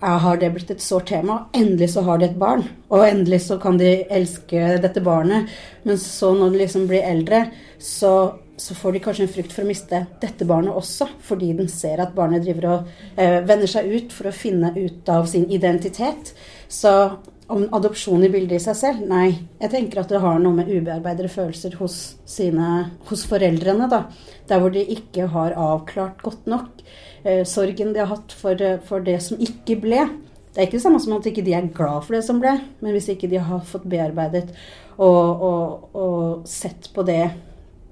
ja, 0.00 0.14
har 0.22 0.40
det 0.40 0.52
blitt 0.54 0.72
et 0.72 0.84
sårt 0.84 1.08
tema. 1.10 1.42
og 1.46 1.60
Endelig 1.60 1.92
så 1.94 2.04
har 2.06 2.20
de 2.20 2.28
et 2.28 2.38
barn. 2.38 2.64
Og 2.90 3.06
endelig 3.06 3.42
så 3.48 3.58
kan 3.62 3.78
de 3.80 3.92
elske 4.12 4.76
dette 4.82 5.02
barnet. 5.04 5.50
Men 5.84 6.00
så 6.00 6.32
når 6.36 6.54
de 6.54 6.64
liksom 6.64 6.88
blir 6.90 7.06
eldre, 7.06 7.46
så 7.78 8.16
så 8.56 8.74
får 8.74 8.92
de 8.92 9.00
kanskje 9.04 9.24
en 9.26 9.32
frykt 9.32 9.52
for 9.52 9.66
å 9.66 9.68
miste 9.68 9.98
dette 10.22 10.46
barnet 10.48 10.72
også, 10.72 11.08
fordi 11.28 11.50
den 11.58 11.68
ser 11.68 12.00
at 12.00 12.14
barnet 12.16 12.44
driver 12.44 12.68
og 12.70 12.92
eh, 13.20 13.42
vender 13.44 13.68
seg 13.68 13.90
ut 13.92 14.14
for 14.16 14.30
å 14.30 14.32
finne 14.32 14.70
ut 14.76 15.10
av 15.12 15.26
sin 15.28 15.44
identitet. 15.52 16.32
Så 16.68 16.92
om 17.52 17.66
adopsjon 17.76 18.24
i 18.26 18.30
bildet 18.32 18.58
i 18.58 18.64
seg 18.64 18.78
selv? 18.78 19.04
Nei. 19.06 19.28
Jeg 19.60 19.72
tenker 19.74 20.02
at 20.02 20.10
det 20.10 20.22
har 20.22 20.40
noe 20.42 20.56
med 20.56 20.70
ubearbeidede 20.72 21.30
følelser 21.30 21.76
hos, 21.78 22.16
sine, 22.26 22.70
hos 23.10 23.26
foreldrene, 23.30 23.90
da. 23.92 24.06
Der 24.48 24.62
hvor 24.62 24.72
de 24.74 24.82
ikke 24.96 25.28
har 25.30 25.54
avklart 25.60 26.24
godt 26.24 26.48
nok 26.50 26.82
sorgen 27.48 27.92
de 27.94 28.02
har 28.02 28.10
hatt 28.12 28.34
for, 28.36 28.54
eh, 28.62 28.78
for 28.86 29.04
det 29.04 29.18
som 29.24 29.40
ikke 29.42 29.78
ble. 29.82 30.04
Det 30.52 30.62
er 30.62 30.68
ikke 30.68 30.78
det 30.78 30.86
samme 30.86 31.00
som 31.02 31.16
at 31.16 31.26
ikke 31.28 31.44
de 31.44 31.54
er 31.56 31.68
glad 31.74 32.06
for 32.06 32.16
det 32.16 32.24
som 32.24 32.38
ble, 32.40 32.54
men 32.80 32.94
hvis 32.96 33.10
ikke 33.12 33.28
de 33.28 33.42
har 33.42 33.64
fått 33.68 33.84
bearbeidet 33.90 34.48
og, 34.96 35.42
og, 35.44 35.90
og 35.92 36.46
sett 36.48 36.88
på 36.94 37.04
det 37.04 37.26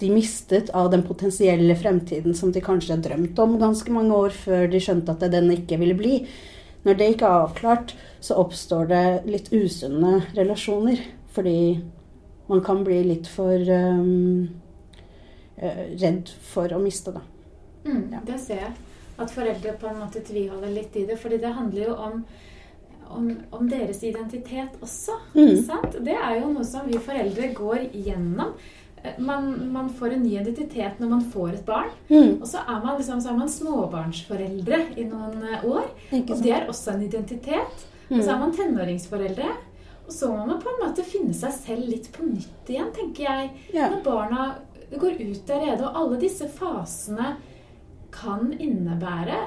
de 0.00 0.08
mistet 0.10 0.70
av 0.74 0.88
den 0.90 1.04
potensielle 1.06 1.76
fremtiden 1.78 2.34
som 2.34 2.50
de 2.52 2.62
kanskje 2.64 2.96
har 2.96 3.02
drømt 3.04 3.38
om 3.38 3.58
ganske 3.60 3.92
mange 3.94 4.16
år 4.16 4.34
før 4.34 4.66
de 4.72 4.80
skjønte 4.82 5.14
at 5.14 5.26
den 5.32 5.52
ikke 5.54 5.78
ville 5.80 5.96
bli. 5.98 6.16
Når 6.84 6.98
det 6.98 7.10
ikke 7.14 7.28
er 7.28 7.44
avklart, 7.44 7.94
så 8.20 8.36
oppstår 8.42 8.88
det 8.90 9.04
litt 9.28 9.52
usunne 9.54 10.18
relasjoner. 10.36 11.00
Fordi 11.34 11.80
man 12.50 12.60
kan 12.64 12.82
bli 12.84 12.98
litt 13.06 13.30
for 13.30 13.56
um, 13.70 14.48
redd 15.56 16.32
for 16.52 16.74
å 16.74 16.82
miste, 16.82 17.14
da. 17.14 17.24
Mm, 17.84 18.02
Ja. 18.12 18.20
Det 18.26 18.40
ser 18.40 18.60
jeg. 18.66 18.74
At 19.18 19.30
foreldre 19.30 19.72
på 19.78 19.86
en 19.90 20.00
måte 20.02 20.20
tviholder 20.26 20.72
litt 20.74 20.96
i 20.96 21.04
det. 21.06 21.18
fordi 21.18 21.36
det 21.38 21.52
handler 21.54 21.84
jo 21.88 21.94
om, 21.94 22.24
om, 23.08 23.28
om 23.54 23.68
deres 23.70 24.02
identitet 24.02 24.74
også. 24.82 25.12
Mm. 25.36 25.52
Sant? 25.66 25.98
Det 26.04 26.16
er 26.16 26.40
jo 26.40 26.48
noe 26.52 26.64
som 26.66 26.88
vi 26.88 26.98
foreldre 26.98 27.52
går 27.54 27.84
gjennom. 27.92 28.54
Eh, 29.04 29.18
Man, 29.18 29.52
man 29.72 29.88
får 29.94 30.16
en 30.16 30.22
ny 30.24 30.32
identitet 30.40 30.98
når 30.98 31.08
man 31.14 31.22
får 31.30 31.52
et 31.60 31.64
barn. 31.66 31.90
Mm. 32.10 32.40
Og 32.42 32.46
så 32.48 32.58
er 32.64 32.80
man, 32.84 32.96
liksom, 32.98 33.20
så 33.20 33.30
er 33.30 33.38
man 33.38 33.48
småbarnsforeldre 33.52 34.80
i 34.96 35.04
noen 35.04 35.42
eh, 35.52 35.64
år. 35.68 35.86
Og 36.18 36.42
det 36.42 36.52
er 36.56 36.68
også 36.68 36.94
en 36.96 37.02
identitet. 37.06 37.86
Og 38.10 38.18
så 38.20 38.34
er 38.34 38.38
man 38.42 38.52
tenåringsforeldre. 38.52 39.52
Og 40.04 40.12
så 40.12 40.28
må 40.28 40.42
man 40.44 40.58
på 40.60 40.68
en 40.68 40.82
måte 40.82 41.04
finne 41.06 41.32
seg 41.32 41.52
selv 41.56 41.86
litt 41.88 42.10
på 42.12 42.26
nytt 42.28 42.68
igjen, 42.68 42.90
tenker 42.92 43.24
jeg. 43.24 43.50
Ja. 43.72 43.86
Når 43.94 44.02
barna 44.04 44.48
går 45.00 45.16
ut 45.22 45.46
der 45.48 45.62
nede, 45.64 45.86
og 45.86 45.96
alle 45.96 46.18
disse 46.20 46.44
fasene 46.52 47.36
kan 48.14 48.52
innebære 48.58 49.42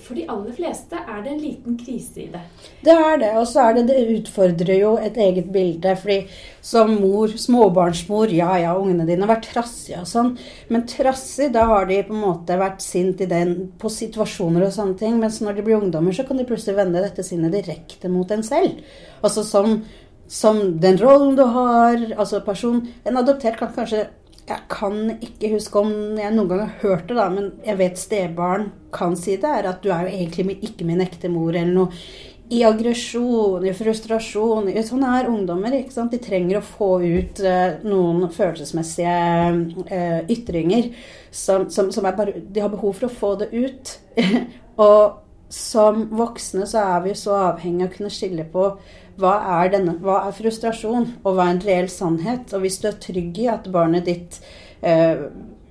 For 0.00 0.16
de 0.16 0.22
aller 0.32 0.54
fleste 0.56 0.96
er 0.96 1.18
det 1.20 1.32
en 1.34 1.40
liten 1.42 1.74
krise 1.76 2.22
i 2.22 2.28
det. 2.32 2.40
Det 2.80 2.94
er 2.94 3.18
det. 3.20 3.28
Og 3.36 3.44
så 3.48 3.66
er 3.66 3.74
det 3.76 3.82
det 3.90 3.98
utfordrer 4.14 4.78
jo 4.78 4.94
et 4.96 5.18
eget 5.20 5.50
bilde. 5.52 5.92
fordi 6.00 6.16
som 6.64 6.94
mor, 7.00 7.28
småbarnsmor, 7.28 8.32
ja 8.32 8.56
ja, 8.56 8.72
ungene 8.72 9.04
dine 9.04 9.26
har 9.26 9.34
vært 9.34 9.50
trassige 9.52 10.00
og 10.00 10.08
sånn. 10.08 10.30
Men 10.72 10.86
trassig, 10.88 11.50
da 11.52 11.66
har 11.68 11.90
de 11.90 12.00
på 12.08 12.16
en 12.16 12.24
måte 12.24 12.56
vært 12.60 12.80
sint 12.80 13.20
i 13.20 13.28
den, 13.28 13.72
på 13.78 13.92
situasjoner 13.92 14.64
og 14.64 14.72
sånne 14.72 14.96
ting. 14.96 15.18
Mens 15.20 15.42
når 15.44 15.58
de 15.58 15.66
blir 15.66 15.80
ungdommer, 15.82 16.16
så 16.16 16.24
kan 16.24 16.40
de 16.40 16.48
plutselig 16.48 16.78
vende 16.80 17.04
dette 17.04 17.26
sinnet 17.26 17.52
direkte 17.52 18.08
mot 18.08 18.32
en 18.32 18.46
selv. 18.46 18.80
Altså 19.20 19.44
som, 19.44 19.82
som 20.24 20.62
den 20.80 20.96
rollen 21.04 21.36
du 21.36 21.44
har, 21.44 22.00
altså 22.16 22.40
person 22.40 22.80
En 23.04 23.20
adoptert 23.20 23.60
kan 23.60 23.76
kanskje 23.76 24.06
jeg 24.50 24.66
kan 24.70 25.14
ikke 25.22 25.52
huske 25.54 25.78
om 25.80 25.92
jeg 26.18 26.34
noen 26.34 26.50
gang 26.50 26.64
har 26.64 26.82
hørt 26.82 27.06
det, 27.08 27.16
da, 27.18 27.28
men 27.32 27.52
jeg 27.66 27.78
vet 27.80 28.00
stebarn 28.00 28.66
kan 28.94 29.14
si 29.18 29.36
det, 29.38 29.50
er 29.50 29.70
at 29.70 29.80
du 29.84 29.92
er 29.94 30.08
jo 30.08 30.16
egentlig 30.16 30.58
ikke 30.66 30.88
min 30.88 31.02
ekte 31.04 31.30
mor 31.32 31.54
eller 31.54 31.72
noe. 31.72 32.02
I 32.50 32.64
aggresjon, 32.66 33.62
i 33.62 33.72
frustrasjon 33.78 34.72
i, 34.72 34.80
Sånn 34.82 35.04
er 35.06 35.28
ungdommer. 35.30 35.76
ikke 35.76 35.94
sant? 35.94 36.10
De 36.10 36.18
trenger 36.18 36.58
å 36.58 36.66
få 36.66 36.88
ut 36.98 37.42
eh, 37.46 37.76
noen 37.86 38.24
følelsesmessige 38.34 39.12
eh, 39.86 40.16
ytringer 40.34 40.88
som, 41.30 41.68
som, 41.70 41.92
som 41.94 42.08
bare 42.08 42.40
De 42.42 42.64
har 42.64 42.72
behov 42.72 42.98
for 42.98 43.06
å 43.06 43.14
få 43.20 43.30
det 43.44 43.52
ut. 43.54 43.94
og 44.88 45.20
som 45.50 46.08
voksne 46.14 46.66
så 46.70 46.82
er 46.96 47.06
vi 47.06 47.14
så 47.18 47.38
avhengig 47.52 47.86
av 47.86 47.92
å 47.92 47.94
kunne 47.94 48.12
skille 48.14 48.46
på 48.50 48.66
hva 49.20 49.36
er, 49.60 49.70
denne, 49.74 49.96
hva 50.02 50.24
er 50.26 50.34
frustrasjon, 50.36 51.06
og 51.22 51.36
hva 51.36 51.46
er 51.46 51.54
en 51.54 51.62
reell 51.64 51.88
sannhet. 51.92 52.52
Og 52.56 52.64
hvis 52.64 52.80
du 52.82 52.90
er 52.90 53.00
trygg 53.02 53.40
i 53.42 53.48
at 53.52 53.68
barnet 53.72 54.08
ditt 54.08 54.40
eh, 54.80 55.28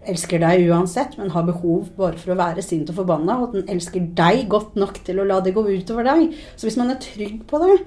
elsker 0.09 0.41
deg 0.41 0.65
uansett, 0.69 1.17
men 1.19 1.33
har 1.33 1.47
behov 1.47 1.91
bare 1.97 2.19
for 2.19 2.33
å 2.33 2.39
være 2.39 2.63
sint 2.65 2.89
og 2.91 3.01
forbanna, 3.01 3.39
og 3.39 3.49
at 3.49 3.57
den 3.59 3.71
elsker 3.75 4.09
deg 4.17 4.47
godt 4.51 4.77
nok 4.79 5.01
til 5.05 5.21
å 5.21 5.27
la 5.27 5.39
det 5.43 5.55
gå 5.57 5.65
utover 5.67 6.07
deg 6.07 6.35
Så 6.55 6.69
hvis 6.69 6.79
man 6.79 6.93
er 6.93 7.01
trygg 7.03 7.43
på 7.49 7.61
det, 7.63 7.77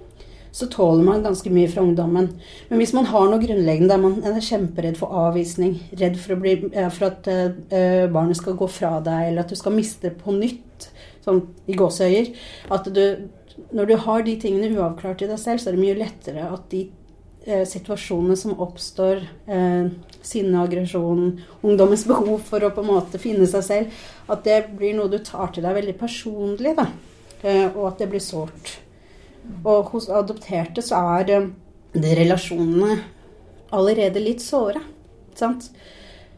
så 0.52 0.68
tåler 0.68 1.04
man 1.06 1.22
ganske 1.24 1.48
mye 1.48 1.68
fra 1.72 1.80
ungdommen. 1.80 2.28
Men 2.68 2.80
hvis 2.80 2.92
man 2.92 3.08
har 3.08 3.30
noe 3.30 3.40
grunnleggende 3.40 3.94
der 3.94 4.02
man 4.02 4.18
er 4.28 4.44
kjemperedd 4.44 4.98
for 5.00 5.14
avvisning, 5.16 5.78
redd 5.96 6.18
for, 6.20 6.36
bli, 6.40 6.58
eh, 6.74 6.90
for 6.92 7.08
at 7.08 7.30
eh, 7.32 8.04
barnet 8.12 8.36
skal 8.36 8.58
gå 8.60 8.68
fra 8.68 8.98
deg, 9.04 9.30
eller 9.30 9.46
at 9.46 9.52
du 9.52 9.56
skal 9.56 9.72
miste 9.76 10.12
på 10.12 10.36
nytt, 10.36 10.90
sånn 11.22 11.38
i 11.70 11.76
gåseøyer 11.78 12.32
At 12.74 12.88
du 12.90 13.02
Når 13.72 13.88
du 13.88 13.94
har 14.06 14.24
de 14.26 14.34
tingene 14.40 14.72
uavklart 14.76 15.22
i 15.24 15.28
deg 15.30 15.40
selv, 15.40 15.60
så 15.60 15.70
er 15.70 15.76
det 15.76 15.82
mye 15.84 15.98
lettere 15.98 16.48
at 16.48 16.66
de 16.72 16.86
eh, 17.44 17.64
situasjonene 17.68 18.36
som 18.38 18.58
oppstår, 18.64 19.24
eh, 19.46 19.90
sinne, 20.24 20.62
aggresjon, 20.62 21.40
ungdommens 21.60 22.06
behov 22.10 22.44
for 22.48 22.64
å 22.64 22.72
på 22.74 22.84
en 22.84 22.92
måte 22.94 23.20
finne 23.22 23.48
seg 23.50 23.66
selv, 23.66 24.04
at 24.32 24.44
det 24.48 24.60
blir 24.78 24.96
noe 24.96 25.12
du 25.12 25.18
tar 25.24 25.52
til 25.52 25.66
deg 25.66 25.76
veldig 25.80 25.96
personlig, 26.00 26.76
da. 26.78 26.88
Eh, 27.42 27.68
og 27.74 27.90
at 27.90 28.02
det 28.02 28.10
blir 28.12 28.22
sårt. 28.22 28.76
Og 29.66 29.90
hos 29.92 30.08
adopterte 30.12 30.84
så 30.84 31.00
er 31.18 31.34
eh, 31.34 31.50
de 31.92 32.14
relasjonene 32.16 33.00
allerede 33.74 34.22
litt 34.22 34.44
såre. 34.44 34.80
Sant? 35.38 35.70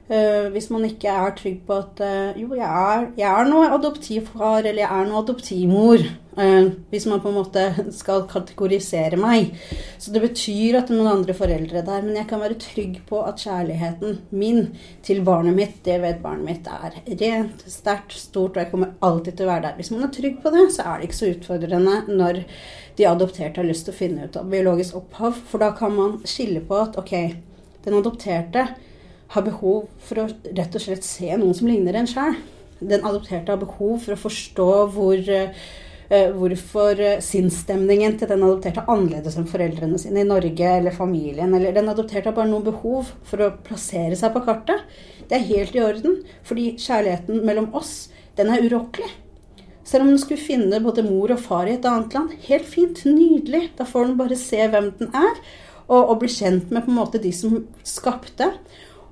Eh, 0.05 0.51
hvis 0.53 0.67
man 0.69 0.83
ikke 0.85 1.09
er 1.09 1.31
trygg 1.33 1.63
på 1.65 1.79
at 1.81 2.01
uh, 2.05 2.37
jo, 2.37 2.51
jeg 2.59 2.69
er, 2.69 3.07
jeg 3.17 3.25
er 3.25 3.47
noe 3.49 3.71
adoptivfar 3.73 4.59
eller 4.61 4.83
jeg 4.83 4.91
er 4.93 5.09
noe 5.09 5.23
adoptivmor. 5.23 6.05
Uh, 6.37 6.75
hvis 6.91 7.07
man 7.09 7.23
på 7.25 7.31
en 7.31 7.39
måte 7.39 7.63
skal 8.01 8.27
kategorisere 8.29 9.17
meg. 9.17 9.55
Så 9.97 10.13
det 10.13 10.21
betyr 10.27 10.77
at 10.77 10.91
det 10.91 10.93
er 10.93 11.01
noen 11.01 11.23
andre 11.23 11.39
foreldre 11.39 11.81
der. 11.87 12.05
Men 12.05 12.21
jeg 12.21 12.29
kan 12.29 12.45
være 12.45 12.61
trygg 12.61 13.01
på 13.09 13.25
at 13.25 13.41
kjærligheten 13.47 14.21
min 14.37 14.75
til 15.09 15.25
barnet 15.25 15.57
mitt, 15.57 15.81
det 15.89 15.97
vet 16.05 16.21
barnet 16.21 16.51
mitt, 16.51 16.69
er 16.69 17.01
rent, 17.25 17.65
sterkt, 17.73 18.13
stort, 18.27 18.59
og 18.59 18.61
jeg 18.61 18.75
kommer 18.75 18.93
alltid 19.01 19.39
til 19.39 19.49
å 19.49 19.55
være 19.55 19.71
der. 19.71 19.81
Hvis 19.81 19.95
man 19.97 20.05
er 20.05 20.17
trygg 20.21 20.41
på 20.45 20.53
det, 20.53 20.69
så 20.77 20.85
er 20.85 20.99
det 20.99 21.09
ikke 21.09 21.23
så 21.23 21.33
utfordrende 21.33 22.01
når 22.13 22.45
de 22.99 23.09
adopterte 23.09 23.63
har 23.63 23.73
lyst 23.73 23.89
til 23.89 23.97
å 23.97 24.03
finne 24.05 24.29
ut 24.29 24.37
av 24.37 24.53
biologisk 24.53 25.01
opphav. 25.01 25.47
For 25.49 25.65
da 25.65 25.73
kan 25.79 25.97
man 25.97 26.19
skille 26.29 26.61
på 26.61 26.85
at 26.85 27.01
ok, 27.01 27.15
den 27.89 28.03
adopterte 28.05 28.75
har 29.35 29.47
behov 29.47 29.89
for 30.07 30.23
å 30.23 30.27
rett 30.31 30.77
og 30.77 30.83
slett 30.83 31.07
se 31.07 31.31
noen 31.35 31.55
som 31.57 31.71
ligner 31.71 31.99
en 31.99 32.11
sjæl. 32.11 32.37
Den 32.81 33.07
adopterte 33.07 33.55
har 33.55 33.61
behov 33.61 34.05
for 34.05 34.15
å 34.15 34.21
forstå 34.21 34.69
hvor, 34.95 35.23
eh, 35.31 36.31
hvorfor 36.35 37.01
eh, 37.01 37.23
sinnsstemningen 37.25 38.19
til 38.19 38.31
den 38.31 38.45
adopterte 38.45 38.83
er 38.83 38.93
annerledes 38.95 39.39
enn 39.39 39.49
foreldrene 39.51 39.99
sine 39.99 40.23
i 40.23 40.29
Norge 40.29 40.71
eller 40.79 40.95
familien. 40.95 41.55
Eller 41.55 41.75
den 41.75 41.91
adopterte 41.91 42.31
har 42.31 42.37
bare 42.37 42.51
noen 42.51 42.67
behov 42.67 43.11
for 43.27 43.43
å 43.43 43.53
plassere 43.67 44.19
seg 44.19 44.35
på 44.35 44.45
kartet. 44.47 44.87
Det 45.29 45.39
er 45.39 45.51
helt 45.51 45.77
i 45.77 45.83
orden, 45.83 46.23
fordi 46.45 46.75
kjærligheten 46.77 47.45
mellom 47.47 47.71
oss, 47.75 48.11
den 48.37 48.51
er 48.53 48.65
urokkelig. 48.67 49.13
Selv 49.85 50.07
om 50.07 50.15
den 50.15 50.21
skulle 50.21 50.41
finne 50.41 50.81
både 50.81 51.05
mor 51.05 51.33
og 51.35 51.43
far 51.45 51.69
i 51.69 51.77
et 51.77 51.87
annet 51.89 52.15
land. 52.17 52.33
Helt 52.47 52.67
fint, 52.69 53.05
nydelig. 53.05 53.69
Da 53.77 53.85
får 53.89 54.09
den 54.09 54.19
bare 54.21 54.39
se 54.41 54.63
hvem 54.73 54.91
den 54.99 55.13
er, 55.13 55.41
og, 55.85 56.01
og 56.01 56.19
bli 56.23 56.31
kjent 56.33 56.73
med 56.73 56.87
på 56.87 56.93
en 56.93 56.99
måte 57.03 57.21
de 57.21 57.33
som 57.37 57.59
skapte. 57.85 58.49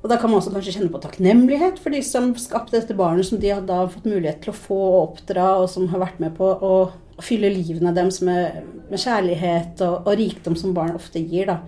Og 0.02 0.10
da 0.10 0.18
kan 0.18 0.32
man 0.32 0.40
også 0.40 0.50
kanskje 0.50 0.74
kjenne 0.74 0.90
på 0.90 1.00
takknemlighet 1.02 1.78
for 1.82 1.94
de 1.94 2.00
som 2.02 2.32
skapte 2.38 2.74
dette 2.74 2.96
barnet, 2.98 3.28
som 3.28 3.38
de 3.38 3.52
har 3.52 3.62
da 3.66 3.84
fått 3.90 4.08
mulighet 4.10 4.42
til 4.42 4.50
å 4.50 4.58
få 4.58 4.78
og 4.88 4.98
oppdra, 5.02 5.46
og 5.62 5.70
som 5.70 5.86
har 5.92 6.02
vært 6.02 6.18
med 6.22 6.34
på 6.38 6.48
å, 6.50 6.74
fylle 7.22 7.52
livene 7.52 7.92
deres 7.94 8.16
med, 8.24 8.64
med 8.90 8.98
kjærlighet 8.98 9.82
og, 9.84 10.08
og, 10.08 10.14
rikdom 10.18 10.56
som 10.58 10.72
barn 10.74 10.96
ofte 10.98 11.20
gir. 11.22 11.52
Da. 11.52 11.60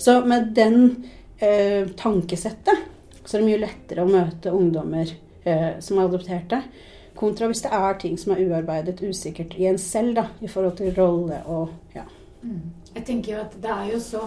Så 0.00 0.14
med 0.24 0.54
den 0.56 1.04
eh, 1.36 1.90
tankesettet 1.98 2.86
så 3.18 3.36
er 3.36 3.42
det 3.42 3.48
mye 3.50 3.60
lettere 3.60 4.06
å 4.06 4.08
møte 4.08 4.54
ungdommer 4.56 5.10
eh, 5.44 5.74
som 5.84 5.98
er 5.98 6.06
adopterte. 6.06 6.62
Kontra 7.18 7.50
hvis 7.50 7.66
det 7.66 7.74
er 7.76 8.00
ting 8.00 8.16
som 8.20 8.32
er 8.32 8.44
uarbeidet, 8.46 9.02
usikkert 9.04 9.58
i 9.60 9.68
en 9.68 9.80
selv, 9.82 10.14
da, 10.16 10.28
i 10.40 10.48
forhold 10.48 10.78
til 10.80 10.96
rolle 10.96 11.42
og 11.44 11.96
ja. 11.96 12.06
Jeg 12.94 13.04
tenker 13.04 13.34
jo 13.34 13.42
at 13.42 13.60
det 13.60 13.72
er 13.74 13.90
jo 13.90 14.00
så 14.00 14.22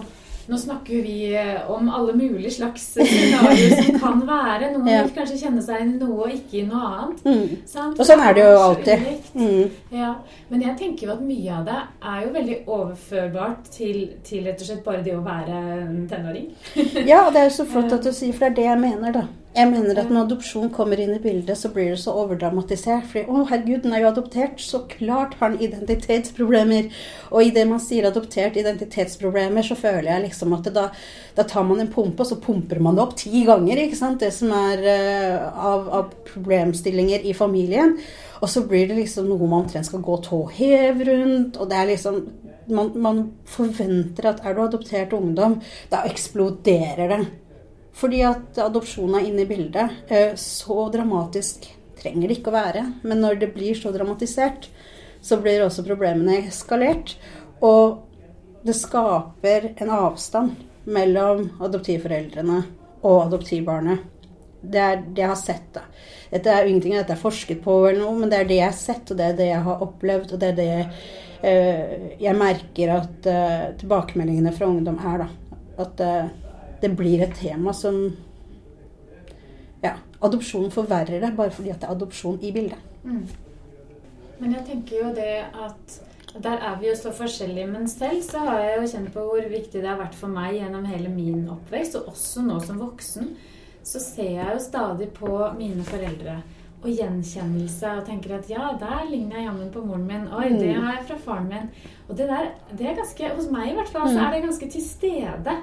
nå 0.50 0.58
snakker 0.58 1.02
vi 1.06 1.14
eh, 1.38 1.70
om 1.70 1.88
alle 1.94 2.12
mulige 2.18 2.50
slags 2.50 2.88
scenarioer 2.96 3.82
som 3.84 4.00
kan 4.02 4.20
være. 4.26 4.72
Noen 4.74 4.88
Ja. 4.90 5.02
vil 5.06 5.14
kanskje 5.14 5.38
kjenne 5.44 5.62
seg 5.62 5.84
i 5.84 5.88
noe 5.92 6.24
og 6.26 6.34
ikke 6.34 6.58
i 6.60 6.66
noe 6.66 6.82
annet. 6.90 7.24
Mm. 7.24 7.56
Sant? 7.70 7.98
Og 8.00 8.06
sånn 8.08 8.22
er 8.26 8.34
det 8.34 8.44
jo 8.48 8.56
alltid. 8.58 9.06
Mm. 9.34 9.70
Ja, 9.94 10.14
Men 10.50 10.62
jeg 10.66 10.76
tenker 10.80 11.06
jo 11.06 11.12
at 11.14 11.22
mye 11.22 11.58
av 11.60 11.64
det 11.70 11.78
er 12.02 12.22
jo 12.26 12.32
veldig 12.34 12.56
overførbart 12.66 13.70
til, 13.70 14.00
til 14.26 14.44
rett 14.48 14.60
og 14.60 14.66
slett 14.66 14.84
bare 14.84 15.02
det 15.06 15.14
å 15.16 15.22
være 15.22 15.60
tenåring. 16.10 16.50
Ja, 17.06 17.28
det 17.30 17.44
er 17.44 17.46
jo 17.48 17.54
så 17.60 17.66
flott 17.70 17.92
at 17.96 18.02
du 18.04 18.10
sier, 18.12 18.32
for 18.34 18.48
det 18.48 18.50
er 18.50 18.58
det 18.60 18.66
jeg 18.72 18.80
mener, 18.88 19.12
da. 19.20 19.26
Jeg 19.50 19.66
mener 19.66 19.98
at 19.98 20.10
når 20.14 20.28
adopsjon 20.28 20.68
kommer 20.70 21.00
inn 21.02 21.16
i 21.16 21.22
bildet, 21.22 21.58
så 21.58 21.72
blir 21.74 21.88
det 21.90 21.98
så 21.98 22.12
overdramatisert. 22.20 23.08
Fordi 23.10 23.24
å, 23.26 23.40
herregud, 23.50 23.80
den 23.82 23.96
er 23.96 24.04
jo 24.04 24.10
adoptert. 24.12 24.60
Så 24.62 24.84
klart 24.92 25.34
har 25.40 25.48
han 25.48 25.56
identitetsproblemer. 25.58 26.86
Og 27.32 27.48
idet 27.48 27.64
man 27.66 27.82
sier 27.82 28.06
adoptert 28.06 28.60
identitetsproblemer, 28.60 29.66
så 29.66 29.74
føler 29.80 30.12
jeg 30.12 30.24
liksom 30.28 30.54
at 30.54 30.70
da, 30.76 30.86
da 31.34 31.46
tar 31.50 31.66
man 31.66 31.82
en 31.82 31.90
pumpe, 31.90 32.22
og 32.22 32.30
så 32.30 32.38
pumper 32.38 32.78
man 32.78 32.94
det 32.94 33.02
opp 33.02 33.18
ti 33.18 33.42
ganger. 33.48 33.82
ikke 33.82 33.98
sant? 33.98 34.22
Det 34.22 34.30
som 34.38 34.54
er 34.54 34.86
uh, 34.86 35.50
av, 35.72 35.90
av 35.98 36.14
problemstillinger 36.30 37.26
i 37.26 37.34
familien. 37.34 37.98
Og 38.38 38.48
så 38.54 38.62
blir 38.70 38.86
det 38.86 39.02
liksom 39.02 39.26
noe 39.32 39.50
man 39.50 39.64
omtrent 39.64 39.90
skal 39.90 40.06
gå 40.06 40.22
tå 40.30 40.44
hev 40.60 41.02
rundt. 41.10 41.58
Og 41.58 41.66
det 41.74 41.82
er 41.82 41.90
liksom 41.90 42.22
man, 42.70 42.94
man 42.94 43.22
forventer 43.50 44.30
at 44.30 44.46
er 44.46 44.54
du 44.54 44.62
adoptert 44.62 45.18
ungdom, 45.18 45.58
da 45.90 46.06
eksploderer 46.06 47.16
det. 47.16 47.24
Fordi 48.00 48.22
at 48.24 48.58
adopsjon 48.64 49.14
er 49.18 49.26
inne 49.28 49.44
i 49.44 49.48
bildet. 49.50 49.98
Eh, 50.08 50.34
Så 50.40 50.88
dramatisk 50.92 51.68
trenger 52.00 52.28
det 52.28 52.38
ikke 52.38 52.52
å 52.52 52.56
være. 52.56 52.84
Men 53.04 53.20
når 53.20 53.40
det 53.42 53.52
blir 53.54 53.76
så 53.76 53.92
dramatisert, 53.92 54.70
så 55.20 55.36
blir 55.40 55.66
også 55.66 55.84
problemene 55.84 56.40
eskalert. 56.46 57.16
Og 57.60 58.00
det 58.64 58.76
skaper 58.76 59.74
en 59.80 59.92
avstand 59.92 60.56
mellom 60.88 61.50
adoptivforeldrene 61.60 62.62
og 63.02 63.26
adoptivbarnet. 63.26 64.06
Det 64.60 64.80
er 64.80 65.00
det 65.00 65.22
jeg 65.22 65.30
har 65.30 65.40
sett. 65.40 65.68
da. 65.72 65.84
Dette 66.30 66.52
er 66.52 66.64
jo 66.64 66.72
ingenting 66.72 66.96
dette 66.96 67.14
er 67.16 67.20
forsket 67.20 67.62
på, 67.64 67.76
eller 67.88 68.02
noe, 68.02 68.18
men 68.18 68.32
det 68.32 68.40
er 68.40 68.48
det 68.48 68.58
jeg 68.60 68.68
har 68.68 68.76
sett, 68.76 69.10
og 69.10 69.16
det 69.16 69.26
er 69.26 69.38
det 69.38 69.48
jeg 69.48 69.64
har 69.68 69.84
opplevd. 69.86 70.34
Og 70.34 70.42
det 70.42 70.50
er 70.50 70.58
det 70.58 70.68
eh, 71.42 71.94
jeg 72.20 72.36
merker 72.36 72.92
at 72.98 73.28
eh, 73.30 73.64
tilbakemeldingene 73.80 74.52
fra 74.56 74.68
ungdom 74.68 75.00
er. 75.00 75.24
da. 75.24 75.56
At 75.80 76.04
eh, 76.04 76.28
det 76.80 76.90
blir 76.96 77.22
et 77.24 77.34
tema 77.36 77.74
som 77.76 78.02
Ja, 79.80 79.94
adopsjon 80.20 80.70
forverrer 80.72 81.22
det 81.22 81.32
bare 81.36 81.52
fordi 81.54 81.72
at 81.72 81.80
det 81.80 81.88
er 81.88 81.94
adopsjon 81.94 82.40
i 82.44 82.52
bildet. 82.52 82.80
Mm. 83.04 83.24
Men 84.40 84.56
jeg 84.56 84.66
tenker 84.66 84.96
jo 84.98 85.12
det 85.16 85.34
at 85.48 86.00
der 86.44 86.60
er 86.62 86.76
vi 86.80 86.88
jo 86.88 86.94
så 86.96 87.10
forskjellige, 87.12 87.66
men 87.66 87.88
selv 87.88 88.20
så 88.22 88.38
har 88.44 88.60
jeg 88.60 88.76
jo 88.76 88.90
kjent 88.92 89.12
på 89.14 89.24
hvor 89.26 89.48
viktig 89.50 89.80
det 89.80 89.88
har 89.88 89.98
vært 89.98 90.14
for 90.14 90.30
meg 90.30 90.60
gjennom 90.60 90.84
hele 90.86 91.10
min 91.10 91.48
oppvekst, 91.50 91.96
og 91.98 92.12
også 92.12 92.44
nå 92.46 92.60
som 92.62 92.78
voksen, 92.80 93.32
så 93.82 94.02
ser 94.02 94.30
jeg 94.36 94.54
jo 94.54 94.62
stadig 94.62 95.08
på 95.16 95.32
mine 95.58 95.84
foreldre 95.88 96.38
og 96.80 96.88
gjenkjennelse 96.88 97.90
og 97.98 98.06
tenker 98.08 98.38
at 98.38 98.48
ja, 98.48 98.70
der 98.80 99.08
ligner 99.10 99.36
jeg 99.36 99.48
jammen 99.48 99.72
på 99.72 99.82
moren 99.84 100.06
min. 100.08 100.28
Oi, 100.32 100.48
det 100.54 100.72
har 100.76 100.94
jeg 100.94 101.08
fra 101.10 101.18
faren 101.26 101.50
min. 101.50 101.66
Og 102.08 102.16
det 102.16 102.28
der, 102.30 102.52
det 102.72 102.86
er 102.86 102.96
ganske, 103.00 103.32
hos 103.36 103.50
meg 103.52 103.72
i 103.72 103.76
hvert 103.76 103.92
fall, 103.92 104.08
så 104.08 104.22
er 104.24 104.36
det 104.36 104.44
ganske 104.46 104.70
til 104.72 104.86
stede 104.86 105.56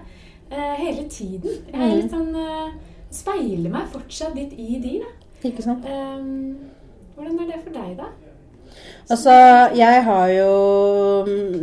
hele 0.51 1.07
tiden. 1.11 1.51
Jeg 1.71 1.81
er 1.81 1.95
litt 1.97 2.11
sånn 2.13 2.35
eh, 2.37 2.69
Speiler 3.13 3.71
meg 3.71 3.87
fortsatt 3.93 4.35
litt 4.35 4.53
i 4.59 4.77
de, 4.83 4.99
da. 5.03 5.09
Ikke 5.47 5.63
sant? 5.63 5.85
Ehm, 5.87 6.55
hvordan 7.15 7.39
er 7.43 7.47
det 7.53 7.59
for 7.63 7.71
deg, 7.75 7.97
da? 7.99 8.07
Altså, 9.07 9.31
jeg 9.77 10.03
har 10.03 10.27
jo 10.33 10.51
mm, 11.27 11.55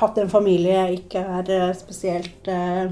hatt 0.00 0.18
en 0.18 0.30
familie 0.32 0.72
jeg 0.74 0.92
ikke 1.02 1.20
er 1.38 1.44
eh, 1.54 1.74
spesielt 1.78 2.48
eh, 2.50 2.86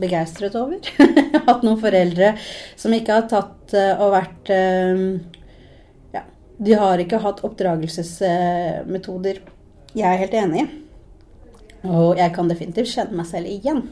begeistret 0.00 0.54
over. 0.58 0.78
Jeg 0.98 1.30
har 1.34 1.46
hatt 1.48 1.62
noen 1.66 1.80
foreldre 1.82 2.28
som 2.78 2.94
ikke 2.94 3.14
har 3.18 3.26
tatt 3.30 3.74
eh, 3.78 3.94
og 3.98 4.14
vært 4.14 4.46
eh, 4.54 4.94
Ja, 6.14 6.22
de 6.58 6.72
har 6.78 6.98
ikke 7.02 7.22
hatt 7.22 7.44
oppdragelsesmetoder 7.46 9.36
jeg 9.94 10.10
er 10.10 10.18
helt 10.24 10.34
enig 10.34 10.62
i. 10.64 10.66
Og 11.86 12.18
jeg 12.18 12.32
kan 12.34 12.48
definitivt 12.50 12.90
kjenne 12.90 13.14
meg 13.18 13.28
selv 13.28 13.46
igjen 13.50 13.82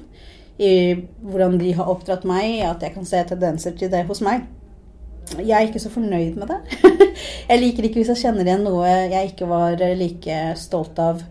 i 0.61 0.73
hvordan 1.23 1.57
de 1.61 1.73
har 1.77 1.89
oppdratt 1.89 2.27
meg, 2.29 2.61
at 2.67 2.83
jeg 2.85 2.95
kan 2.95 3.07
se 3.09 3.23
tendenser 3.29 3.77
til 3.79 3.91
det 3.93 4.05
hos 4.09 4.21
meg. 4.25 4.45
Jeg 5.39 5.55
er 5.57 5.69
ikke 5.69 5.81
så 5.81 5.93
fornøyd 5.93 6.37
med 6.37 6.51
det. 6.51 6.59
jeg 7.51 7.61
liker 7.63 7.87
ikke 7.87 8.03
hvis 8.03 8.11
jeg 8.13 8.25
kjenner 8.25 8.47
igjen 8.47 8.65
noe 8.67 8.87
jeg 8.87 9.33
ikke 9.33 9.49
var 9.49 9.81
like 9.97 10.39
stolt 10.61 10.99
av. 11.01 11.23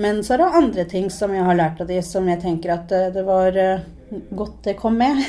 Men 0.00 0.24
så 0.24 0.34
er 0.34 0.42
det 0.42 0.54
andre 0.58 0.84
ting 0.90 1.10
som 1.12 1.34
jeg 1.34 1.44
har 1.46 1.58
lært 1.58 1.82
av 1.82 1.90
de, 1.90 2.00
som 2.02 2.26
jeg 2.28 2.40
tenker 2.42 2.74
at 2.74 2.92
eh, 2.94 3.12
det 3.14 3.22
var 3.26 3.54
eh, 3.60 3.84
godt 4.34 4.64
det 4.66 4.76
kom 4.80 4.98
med. 4.98 5.20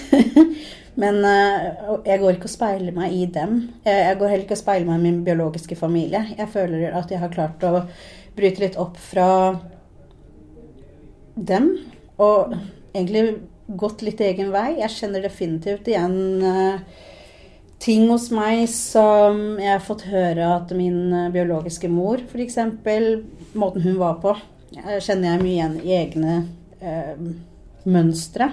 Men 1.02 1.20
eh, 1.28 1.68
jeg 2.08 2.22
går 2.24 2.38
ikke 2.38 2.50
og 2.50 2.56
speiler 2.56 2.96
meg 2.96 3.14
i 3.14 3.28
dem. 3.30 3.60
Jeg 3.86 4.18
går 4.18 4.32
heller 4.32 4.46
ikke 4.48 4.58
og 4.58 4.64
speiler 4.64 4.90
meg 4.90 5.02
i 5.02 5.06
min 5.06 5.22
biologiske 5.28 5.78
familie. 5.78 6.24
Jeg 6.38 6.50
føler 6.54 6.98
at 6.98 7.14
jeg 7.14 7.22
har 7.22 7.34
klart 7.34 7.68
å 7.68 7.84
bryte 8.36 8.64
litt 8.64 8.80
opp 8.82 8.98
fra 8.98 9.28
dem. 11.36 11.70
Og 12.18 12.56
egentlig 12.96 13.26
gått 13.68 14.04
litt 14.06 14.22
egen 14.22 14.52
vei. 14.54 14.78
Jeg 14.80 14.94
kjenner 14.94 15.26
definitivt 15.26 15.88
igjen 15.90 16.18
uh, 16.44 17.04
ting 17.82 18.08
hos 18.10 18.30
meg 18.34 18.66
som 18.72 19.58
jeg 19.60 19.72
har 19.74 19.84
fått 19.84 20.06
høre 20.10 20.48
at 20.56 20.72
min 20.78 21.12
eh, 21.14 21.32
biologiske 21.34 21.90
mor, 21.92 22.22
f.eks., 22.24 22.56
måten 23.54 23.84
hun 23.84 23.98
var 24.00 24.16
på, 24.24 24.32
eh, 24.78 24.96
kjenner 25.04 25.34
jeg 25.34 25.42
mye 25.44 25.52
igjen 25.52 25.76
i 25.84 25.92
egne 25.98 26.38
uh, 26.82 27.28
mønstre. 27.86 28.50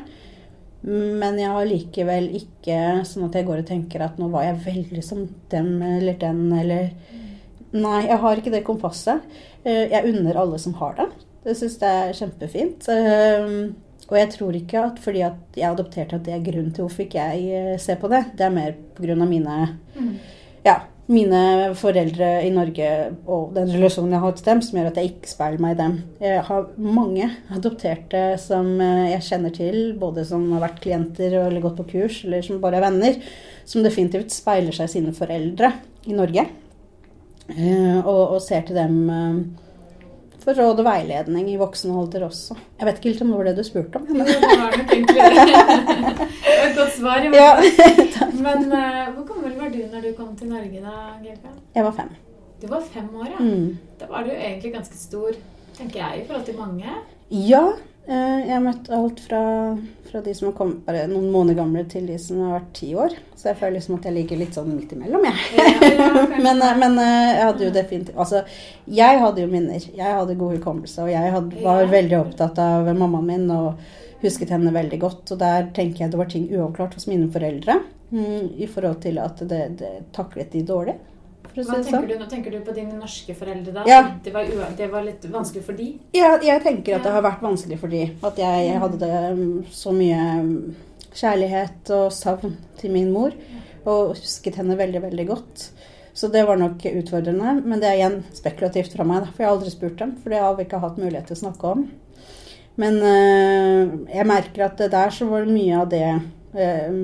Men 0.83 1.39
jeg 1.39 1.55
har 1.55 1.69
likevel 1.71 2.27
ikke 2.41 2.77
sånn 3.07 3.29
at 3.29 3.39
jeg 3.39 3.47
går 3.47 3.63
og 3.63 3.69
tenker 3.69 4.03
at 4.03 4.19
nå 4.19 4.27
var 4.33 4.49
jeg 4.49 4.65
veldig 4.65 5.05
som 5.07 5.23
dem 5.53 5.77
eller 5.87 6.19
den 6.19 6.49
eller 6.59 6.91
Nei, 7.73 8.03
jeg 8.05 8.19
har 8.21 8.37
ikke 8.37 8.51
det 8.53 8.67
kompasset. 8.67 9.23
Jeg 9.65 10.11
unner 10.11 10.37
alle 10.37 10.59
som 10.61 10.75
har 10.77 10.93
det. 10.99 11.07
Det 11.47 11.55
syns 11.57 11.79
jeg 11.81 12.01
er 12.03 12.19
kjempefint. 12.19 12.89
Og 14.11 14.19
jeg 14.19 14.31
tror 14.35 14.57
ikke 14.59 14.81
at 14.83 14.99
fordi 15.01 15.23
at 15.25 15.57
jeg 15.57 15.71
adopterte 15.71 16.19
at 16.19 16.25
det 16.27 16.35
er 16.35 16.45
grunnen 16.45 16.73
til 16.75 16.85
hvorfor 16.85 17.07
ikke 17.07 17.27
jeg 17.33 17.61
eh, 17.73 17.81
ser 17.81 18.01
på 18.01 18.11
det. 18.13 18.25
Det 18.37 18.47
er 18.47 18.55
mer 18.55 18.75
pga. 18.97 19.15
mine 19.25 19.69
ja, 20.65 20.81
mine 21.13 21.73
foreldre 21.75 22.29
i 22.47 22.51
Norge 22.55 22.89
og 23.27 23.55
den 23.57 23.71
relasjonen 23.73 24.15
jeg 24.15 24.23
har 24.23 24.35
til 24.37 24.45
dem, 24.47 24.61
som 24.63 24.79
gjør 24.79 24.91
at 24.93 25.01
jeg 25.01 25.11
ikke 25.11 25.31
speiler 25.33 25.63
meg 25.65 25.75
i 25.75 25.81
dem. 25.81 25.97
Jeg 26.23 26.43
har 26.49 26.69
mange 26.77 27.31
adopterte 27.53 28.23
som 28.43 28.75
eh, 28.81 29.11
jeg 29.15 29.27
kjenner 29.31 29.55
til, 29.57 29.81
både 29.99 30.25
som 30.29 30.45
har 30.55 30.63
vært 30.69 30.83
klienter 30.85 31.39
eller 31.47 31.65
gått 31.65 31.81
på 31.81 31.89
kurs, 31.95 32.23
eller 32.25 32.45
som 32.47 32.61
bare 32.63 32.79
er 32.79 32.87
venner, 32.87 33.19
som 33.65 33.83
definitivt 33.83 34.35
speiler 34.35 34.75
seg 34.77 34.91
i 34.91 34.95
sine 34.99 35.15
foreldre 35.17 35.73
i 36.07 36.17
Norge. 36.19 36.47
Eh, 37.53 37.99
Og, 38.03 38.37
og 38.37 38.41
ser 38.43 38.63
til 38.67 38.79
dem 38.79 39.03
for 40.43 40.59
råd 40.59 40.81
og 40.83 40.87
veiledning 40.87 41.49
i 41.53 41.59
voksen 41.61 41.93
alder 41.95 42.27
også. 42.27 42.57
Jeg 42.79 42.89
vet 42.89 42.99
ikke 42.99 43.11
helt 43.13 43.23
om 43.25 43.33
det 43.33 43.39
var 43.39 43.49
det 43.49 43.55
du 43.59 43.63
spurte 43.67 44.01
om. 44.01 44.09
Men, 44.11 44.27
det 44.29 44.41
var 44.43 44.77
nok 44.77 44.93
egentlig 44.97 45.23
det. 45.23 46.27
Et 46.53 46.77
godt 46.79 46.97
svar. 46.97 47.29
ja. 47.39 47.51
Men 48.43 48.69
eh, 48.75 49.09
hvor 49.15 49.27
gammel 49.29 49.57
var 49.61 49.73
du 49.73 49.81
når 49.93 50.05
du 50.07 50.13
kom 50.19 50.35
til 50.39 50.51
Norge 50.51 50.83
da, 50.83 50.99
Gelka? 51.23 51.55
Jeg 51.77 51.87
var 51.87 51.97
fem. 52.01 52.13
Du 52.63 52.69
var 52.71 52.85
fem 52.95 53.09
år, 53.19 53.31
ja. 53.33 53.45
Mm. 53.45 53.79
Da 54.01 54.11
var 54.11 54.27
du 54.27 54.31
egentlig 54.35 54.73
ganske 54.75 54.99
stor, 54.99 55.39
tenker 55.79 56.03
jeg, 56.03 56.23
i 56.23 56.27
forhold 56.27 56.45
til 56.47 56.59
mange. 56.59 56.99
Ja, 57.31 57.65
jeg 58.07 58.51
har 58.51 58.63
møtt 58.65 58.89
alt 58.91 59.21
fra, 59.23 59.41
fra 60.09 60.21
de 60.25 60.33
som 60.35 60.49
har 60.49 60.57
kommet 60.59 60.81
bare 60.87 61.05
noen 61.07 61.29
måneder 61.31 61.61
gamle, 61.61 61.85
til 61.87 62.09
de 62.11 62.17
som 62.19 62.41
har 62.43 62.57
vært 62.57 62.73
ti 62.75 62.89
år. 62.99 63.15
Så 63.39 63.49
jeg 63.51 63.59
føler 63.61 63.77
liksom 63.77 63.97
at 63.99 64.09
jeg 64.09 64.17
ligger 64.17 64.41
litt 64.41 64.59
sånn 64.59 64.73
midt 64.75 64.95
imellom, 64.97 65.27
jeg. 65.29 65.45
Ja, 65.59 65.69
ja, 65.87 66.25
men, 66.47 66.63
eh, 66.63 66.77
men 66.83 66.99
eh, 67.03 67.31
jeg 67.31 67.47
hadde 67.47 67.67
jo 67.67 67.73
definitivt 67.75 68.19
Altså, 68.25 68.43
jeg 68.99 69.23
hadde 69.23 69.45
jo 69.45 69.53
minner. 69.53 69.87
Jeg 69.87 70.19
hadde 70.19 70.39
god 70.41 70.57
hukommelse, 70.59 71.07
og 71.07 71.13
jeg 71.15 71.35
hadde, 71.37 71.63
var 71.63 71.91
veldig 71.95 72.19
opptatt 72.19 72.59
av 72.63 72.91
mammaen 72.91 73.31
min 73.31 73.47
og 73.55 73.87
husket 74.23 74.51
henne 74.55 74.75
veldig 74.75 75.01
godt. 75.03 75.35
Og 75.35 75.43
der 75.43 75.71
tenker 75.75 76.05
jeg 76.05 76.15
det 76.15 76.21
var 76.21 76.31
ting 76.31 76.51
uavklart 76.51 76.99
hos 76.99 77.09
mine 77.11 77.31
foreldre 77.35 77.79
mm, 78.11 78.53
i 78.59 78.71
forhold 78.71 79.01
til 79.07 79.23
at 79.23 79.43
det, 79.47 79.63
det 79.79 79.95
taklet 80.15 80.55
de 80.55 80.67
dårlig. 80.67 80.99
For 81.53 81.61
å 81.61 81.65
si 81.67 81.71
Hva 81.71 81.79
det 81.83 81.91
sånn. 81.91 82.07
du, 82.09 82.15
nå 82.17 82.29
tenker 82.31 82.55
du 82.55 82.61
på 82.65 82.75
dine 82.77 82.97
norske 82.97 83.35
foreldre 83.37 83.75
da? 83.75 83.85
Ja. 83.89 84.01
Det, 84.25 84.33
var 84.33 84.49
det 84.79 84.89
var 84.93 85.05
litt 85.05 85.27
vanskelig 85.29 85.65
for 85.67 85.77
de? 85.77 85.91
Ja, 86.17 86.35
jeg 86.41 86.65
tenker 86.65 86.97
at 86.97 87.07
det 87.07 87.13
har 87.13 87.25
vært 87.25 87.45
vanskelig 87.45 87.79
for 87.83 87.93
de. 87.93 88.07
At 88.25 88.41
jeg, 88.41 88.67
jeg 88.71 88.83
hadde 88.85 89.01
det, 89.03 89.21
um, 89.37 89.63
så 89.73 89.93
mye 89.97 90.21
um, 90.41 90.53
kjærlighet 91.13 91.93
og 91.99 92.07
savn 92.17 92.57
til 92.81 92.95
min 92.97 93.13
mor. 93.13 93.37
Og 93.83 94.15
husket 94.17 94.57
henne 94.61 94.79
veldig, 94.79 95.05
veldig 95.05 95.29
godt. 95.29 95.69
Så 96.17 96.29
det 96.33 96.45
var 96.49 96.61
nok 96.61 96.85
utfordrende. 96.89 97.57
Men 97.65 97.81
det 97.83 97.91
er 97.91 98.01
igjen 98.01 98.21
spekulativt 98.37 98.97
fra 98.97 99.05
meg, 99.09 99.25
da, 99.25 99.33
for 99.33 99.45
jeg 99.45 99.51
har 99.51 99.57
aldri 99.59 99.75
spurt 99.75 99.99
dem. 100.01 100.17
For 100.23 100.33
det 100.33 100.43
har 100.45 100.57
vi 100.57 100.67
ikke 100.67 100.83
hatt 100.83 101.01
mulighet 101.01 101.29
til 101.31 101.39
å 101.39 101.43
snakke 101.47 101.75
om. 101.77 101.89
Men 102.81 103.01
øh, 103.05 103.97
jeg 104.09 104.29
merker 104.29 104.65
at 104.67 104.79
det 104.81 104.93
der 104.95 105.13
så 105.13 105.29
var 105.29 105.45
det 105.45 105.53
mye 105.53 105.81
av 105.83 105.91
det 105.93 106.07
øh, 106.57 106.95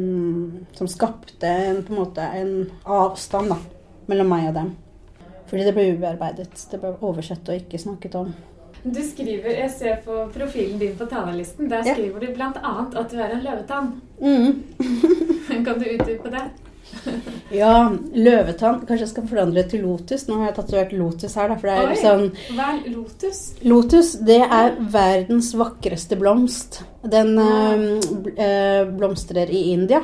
som 0.79 0.89
skapte 0.89 1.51
en, 1.69 1.83
på 1.85 1.93
en 1.93 2.01
måte 2.01 2.25
en 2.39 2.55
avstand 2.89 3.53
da, 3.53 3.59
mellom 4.09 4.29
meg 4.33 4.49
og 4.51 4.55
dem. 4.55 4.77
Fordi 5.49 5.65
det 5.65 5.75
ble 5.77 5.87
ubearbeidet. 5.97 6.67
Det 6.71 6.81
ble 6.83 6.95
oversett 7.01 7.49
og 7.49 7.57
ikke 7.57 7.79
snakket 7.81 8.15
om. 8.21 8.35
Du 8.85 9.01
skriver, 9.03 9.51
Jeg 9.59 9.71
ser 9.75 9.97
på 10.05 10.29
profilen 10.33 10.79
din 10.79 10.95
på 10.97 11.07
talerlisten. 11.11 11.69
Der 11.69 11.83
Ja. 11.85 11.95
skriver 11.95 12.21
du 12.21 12.27
bl.a. 12.35 12.87
at 13.01 13.11
du 13.11 13.17
er 13.19 13.31
en 13.35 13.43
løvetann. 13.43 14.01
Mm. 14.21 14.63
Kan 15.65 15.79
du 15.81 15.85
utdype 15.97 16.31
det? 16.31 16.45
Ja, 17.53 17.89
løvetann. 18.15 18.81
Kanskje 18.87 19.01
jeg 19.07 19.09
skal 19.09 19.27
forandre 19.29 19.63
til 19.69 19.83
lotus. 19.85 20.27
Nå 20.29 20.39
har 20.39 20.47
jeg 20.51 20.57
tatovert 20.57 20.93
lotus 20.93 21.35
her, 21.35 21.49
da. 21.49 21.57
For 21.61 21.69
det 21.69 21.77
er 21.77 21.89
Oi. 21.89 21.97
sånn 22.01 22.57
Hva 22.57 22.69
er 22.77 22.91
lotus? 22.93 23.41
Lotus, 23.65 24.13
det 24.25 24.39
er 24.45 24.77
verdens 24.93 25.51
vakreste 25.57 26.17
blomst. 26.21 26.83
Den 27.05 27.35
øh, 27.39 28.93
blomstrer 28.97 29.49
i 29.51 29.71
India. 29.73 30.01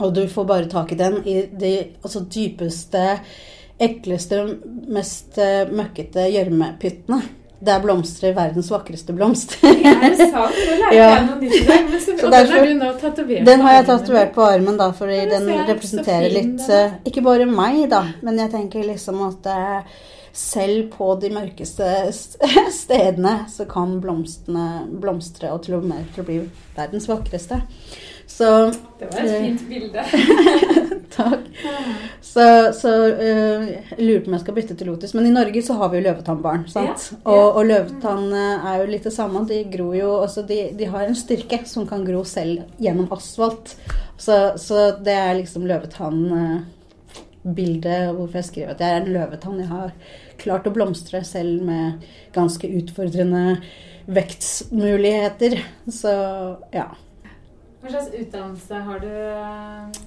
Og 0.00 0.12
du 0.14 0.26
får 0.28 0.44
bare 0.48 0.68
tak 0.68 0.92
i 0.92 0.98
den 1.00 1.22
i 1.24 1.38
de 1.56 1.72
altså, 2.04 2.20
dypeste, 2.28 3.04
ekleste, 3.80 4.42
mest 4.92 5.38
eh, 5.40 5.64
møkkete 5.72 6.26
gjørmepyttene. 6.34 7.22
Der 7.66 7.80
blomstrer 7.80 8.34
verdens 8.36 8.68
vakreste 8.70 9.14
blomst. 9.16 9.54
Er 9.64 10.02
det 10.12 10.26
sant? 10.28 10.34
Nå 10.58 10.74
lærte 10.82 10.90
Ja. 10.98 11.06
jeg 11.14 11.22
noe 11.30 11.38
nytt 11.40 11.54
i 11.56 11.62
dag. 11.64 11.86
Men 11.88 12.02
så, 12.04 12.16
Så 12.20 12.32
derfor- 12.34 12.66
du 12.68 12.74
nå 12.76 12.90
tatovert 13.00 13.46
Den 13.48 13.64
har 13.64 13.78
jeg 13.78 13.86
tatovert 13.88 14.34
på 14.36 14.44
armen, 14.44 14.76
da, 14.76 14.90
fordi 14.98 15.16
ja, 15.22 15.30
den 15.32 15.48
representerer 15.70 16.28
fin 16.28 16.36
litt 16.52 16.68
eh, 16.68 16.98
Ikke 17.08 17.24
bare 17.24 17.48
meg, 17.48 17.86
da, 17.90 18.02
men 18.22 18.42
jeg 18.44 18.52
tenker 18.52 18.84
liksom 18.84 19.22
at 19.30 19.48
eh, 19.54 19.96
selv 20.36 20.90
på 20.92 21.14
de 21.22 21.30
mørkeste 21.32 21.88
stedene 22.82 23.38
så 23.48 23.64
kan 23.70 23.96
blomstene 24.04 24.66
blomstre 25.00 25.48
og 25.56 25.62
til 25.64 25.78
og 25.78 25.88
med 25.88 26.04
til 26.12 26.26
å 26.26 26.28
bli 26.28 26.38
verdens 26.76 27.08
vakreste. 27.08 27.62
Så 28.36 28.72
Det 28.98 29.06
var 29.12 29.20
et 29.24 29.40
fint 29.40 29.68
bilde. 29.68 30.04
Takk. 31.16 31.40
Så, 32.20 32.72
så 32.76 32.90
uh, 33.16 33.64
jeg 33.64 33.96
lurer 34.02 34.20
på 34.20 34.28
om 34.28 34.34
jeg 34.36 34.42
skal 34.42 34.56
bytte 34.58 34.74
til 34.76 34.86
lotus. 34.90 35.14
Men 35.16 35.26
i 35.30 35.32
Norge 35.32 35.62
så 35.64 35.72
har 35.80 35.88
vi 35.88 35.96
jo 35.96 36.04
løvetannbarn. 36.04 36.68
sant? 36.68 37.00
Ja, 37.14 37.16
ja. 37.16 37.22
Og, 37.32 37.56
og 37.56 37.64
løvetann 37.70 38.26
eh, 38.36 38.66
er 38.68 38.74
jo 38.82 38.92
litt 38.92 39.06
det 39.08 39.14
samme. 39.14 39.48
De 39.48 39.58
gror 39.72 39.94
jo 39.96 40.10
også 40.18 40.40
de, 40.50 40.58
de 40.76 40.84
har 40.92 41.02
en 41.06 41.16
styrke 41.16 41.58
som 41.70 41.86
kan 41.88 42.04
gro 42.04 42.20
selv 42.28 42.60
gjennom 42.82 43.08
asfalt. 43.16 43.66
Så, 44.20 44.36
så 44.60 45.00
det 45.00 45.16
er 45.16 45.38
liksom 45.40 45.64
løvetannbildet 45.70 48.12
hvorfor 48.18 48.36
jeg 48.42 48.48
skriver 48.50 48.70
at 48.74 48.80
jeg 48.84 48.90
er 48.92 49.00
en 49.00 49.14
løvetann. 49.16 49.62
Jeg 49.64 49.72
har 49.72 49.90
klart 50.44 50.68
å 50.68 50.74
blomstre 50.76 51.24
selv 51.24 51.64
med 51.64 52.04
ganske 52.36 52.68
utfordrende 52.82 53.44
vektsmuligheter. 54.12 55.56
Så 55.88 56.12
ja. 56.76 56.92
Hva 57.86 58.00
slags 58.00 58.14
utdannelse 58.18 58.78
har 58.82 58.98
du? 58.98 59.10
eh, 59.12 60.00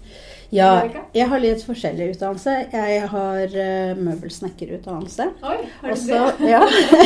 Ja, 0.51 0.83
jeg 1.13 1.27
har 1.29 1.39
litt 1.39 1.61
forskjellig 1.63 2.09
utdannelse. 2.15 2.55
Jeg 2.73 3.03
har 3.11 3.53
uh, 3.53 3.99
møbelsnekkerutdannelse. 4.03 5.27
Oi, 5.45 5.57
har 5.79 5.87
du 5.87 5.93
Også, 5.93 6.19
det? 6.41 6.49
Ja. 6.49 6.59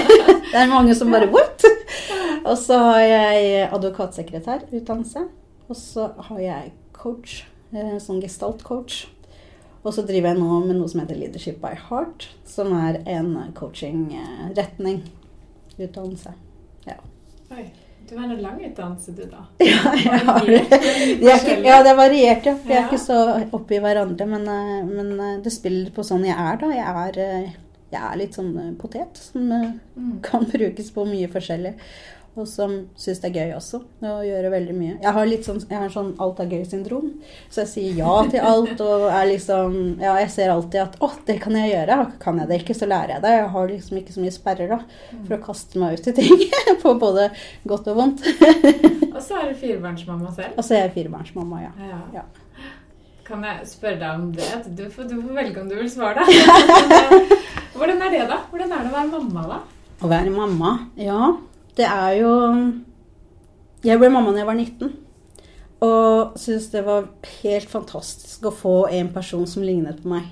det 0.54 0.62
er 0.64 0.72
mange 0.72 0.96
som 0.98 1.12
bare 1.14 1.28
What? 1.30 1.62
Og 2.50 2.58
så 2.58 2.78
har 2.88 3.02
jeg 3.06 3.68
advokatsekretærutdannelse. 3.70 5.26
Og 5.70 5.78
så 5.78 6.08
har 6.30 6.40
jeg 6.42 6.72
coach, 6.98 7.44
uh, 7.76 8.00
som 8.02 8.22
gestalt-coach. 8.24 9.04
Og 9.84 9.94
så 9.94 10.02
driver 10.08 10.32
jeg 10.32 10.40
nå 10.40 10.64
med 10.64 10.80
noe 10.80 10.90
som 10.90 11.04
heter 11.04 11.20
Leadership 11.20 11.60
by 11.62 11.76
Heart, 11.90 12.32
som 12.48 12.72
er 12.80 13.04
en 13.20 13.36
coaching-retning. 13.54 15.04
Utdannelse. 15.78 16.34
Oi, 17.54 17.68
du 18.10 18.16
har 18.18 18.26
en 18.30 18.42
lang 18.42 18.60
utdannelse, 18.66 19.12
du, 19.16 19.24
da. 19.32 19.46
Ja, 19.64 19.94
jeg 19.98 20.20
har 20.28 20.46
det. 20.46 20.62
De 20.70 21.28
er 21.30 21.38
ikke, 21.40 21.58
ja, 21.66 21.80
det 21.86 21.92
er 21.94 22.00
variert, 22.00 22.46
ja. 22.50 22.54
Vi 22.66 22.74
er 22.76 22.88
ikke 22.88 23.00
så 23.02 23.20
oppi 23.56 23.80
hverandre. 23.84 24.28
Men, 24.30 24.48
eh, 24.48 24.80
men 24.90 25.14
eh, 25.20 25.36
det 25.46 25.54
spiller 25.56 25.92
på 25.96 26.06
sånn 26.08 26.26
jeg 26.28 26.36
er, 26.38 26.58
da. 26.62 26.72
Jeg 26.76 26.96
er, 27.06 27.20
eh, 27.24 27.54
jeg 27.94 28.02
er 28.10 28.18
litt 28.24 28.36
sånn 28.40 28.54
potet 28.82 29.20
som 29.30 29.50
Mm. 29.96 30.20
kan 30.26 30.46
brukes 30.50 30.88
på 30.96 31.04
mye 31.06 31.28
forskjellig. 31.30 31.76
Og 32.34 32.48
som 32.50 32.72
syns 32.98 33.20
det 33.22 33.30
er 33.30 33.36
gøy 33.44 33.52
også. 33.60 33.80
Å 34.10 34.14
gjøre 34.26 34.50
veldig 34.50 34.74
mye. 34.74 34.94
Jeg 35.04 35.14
har 35.14 35.28
litt 35.30 35.46
sånn, 35.46 35.60
jeg 35.70 35.78
har 35.78 35.92
sånn 35.94 36.14
alt 36.24 36.40
er 36.42 36.50
gøy-syndrom. 36.50 37.12
Så 37.54 37.62
jeg 37.62 37.70
sier 37.70 38.00
ja 38.02 38.16
til 38.32 38.42
alt 38.42 38.82
og 38.82 39.06
er 39.12 39.28
liksom 39.30 39.76
Ja, 40.02 40.16
jeg 40.24 40.32
ser 40.34 40.54
alltid 40.54 40.82
at 40.82 40.98
å, 41.04 41.12
det 41.28 41.38
kan 41.44 41.58
jeg 41.60 41.76
gjøre. 41.76 42.00
Kan 42.24 42.42
jeg 42.42 42.50
det 42.50 42.62
ikke, 42.64 42.78
så 42.80 42.90
lærer 42.90 43.16
jeg 43.16 43.26
det. 43.28 43.36
Jeg 43.38 43.52
har 43.54 43.70
liksom 43.70 44.00
ikke 44.02 44.16
så 44.16 44.24
mye 44.24 44.34
sperrer 44.34 44.74
da 44.74 44.80
for 45.12 45.38
å 45.38 45.42
kaste 45.46 45.82
meg 45.84 46.00
ut 46.00 46.10
i 46.10 46.16
ting. 46.18 46.48
på 46.84 46.96
både 47.02 47.30
godt 47.70 47.92
og 47.94 48.02
vondt. 48.02 48.26
Og 49.14 49.22
så 49.22 49.38
er 49.44 49.52
du 49.52 49.60
firebarnsmamma 49.62 50.34
selv. 50.34 50.58
Og 50.58 50.66
så 50.66 50.80
er 50.80 50.88
jeg 50.88 50.96
firebarnsmamma, 50.98 51.62
ja. 51.68 51.74
Ja. 51.92 52.02
Ja. 52.18 52.26
Kan 53.24 53.46
jeg 53.46 53.70
spørre 53.70 54.02
deg 54.02 54.20
om 54.20 54.32
det? 54.36 54.50
Du 54.76 54.84
får, 54.92 55.06
du 55.08 55.20
får 55.22 55.38
velge 55.38 55.62
om 55.62 55.70
du 55.70 55.78
vil 55.78 55.90
svare, 55.92 56.26
da. 56.26 56.26
Hvordan 57.78 58.02
er 58.04 58.12
det, 58.18 58.26
da? 58.30 58.42
Hvordan 58.50 58.74
er 58.74 58.84
det 58.84 58.90
å 58.90 58.98
være 58.98 59.12
mamma, 59.14 59.46
da? 59.54 59.60
Å 60.04 60.10
være 60.12 60.34
mamma, 60.34 60.74
ja. 61.00 61.32
Det 61.78 61.86
er 61.90 62.20
jo 62.22 62.34
Jeg 63.84 64.00
ble 64.00 64.12
mamma 64.14 64.32
da 64.32 64.44
jeg 64.44 64.50
var 64.50 64.60
19. 64.60 64.94
Og 65.84 66.38
syntes 66.40 66.70
det 66.72 66.86
var 66.86 67.10
helt 67.42 67.68
fantastisk 67.72 68.46
å 68.48 68.56
få 68.56 68.78
en 68.94 69.10
person 69.12 69.44
som 69.50 69.66
lignet 69.66 70.00
på 70.00 70.14
meg. 70.14 70.30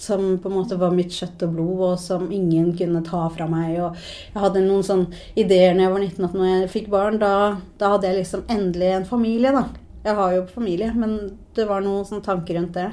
Som 0.00 0.40
på 0.42 0.50
en 0.50 0.56
måte 0.56 0.78
var 0.80 0.94
mitt 0.96 1.14
kjøtt 1.14 1.44
og 1.46 1.52
blod, 1.54 1.82
og 1.92 2.00
som 2.02 2.24
ingen 2.34 2.72
kunne 2.74 3.04
ta 3.06 3.20
fra 3.30 3.46
meg. 3.46 3.76
Og 3.84 4.00
jeg 4.32 4.42
hadde 4.42 4.64
noen 4.64 4.82
sånne 4.88 5.22
ideer 5.38 5.76
når 5.76 5.84
jeg 5.84 5.94
var 5.94 6.02
19 6.08 6.26
at 6.26 6.36
når 6.40 6.50
jeg 6.50 6.72
fikk 6.74 6.90
barn, 6.90 7.20
da, 7.22 7.32
da 7.78 7.92
hadde 7.94 8.10
jeg 8.10 8.18
liksom 8.18 8.42
endelig 8.50 8.90
en 8.96 9.06
familie, 9.12 9.54
da. 9.54 9.68
Jeg 10.02 10.18
har 10.18 10.34
jo 10.34 10.46
familie, 10.50 10.90
men 10.98 11.18
det 11.54 11.68
var 11.68 11.84
noen 11.84 12.08
sånne 12.08 12.26
tanker 12.26 12.58
rundt 12.58 12.74
det. 12.74 12.88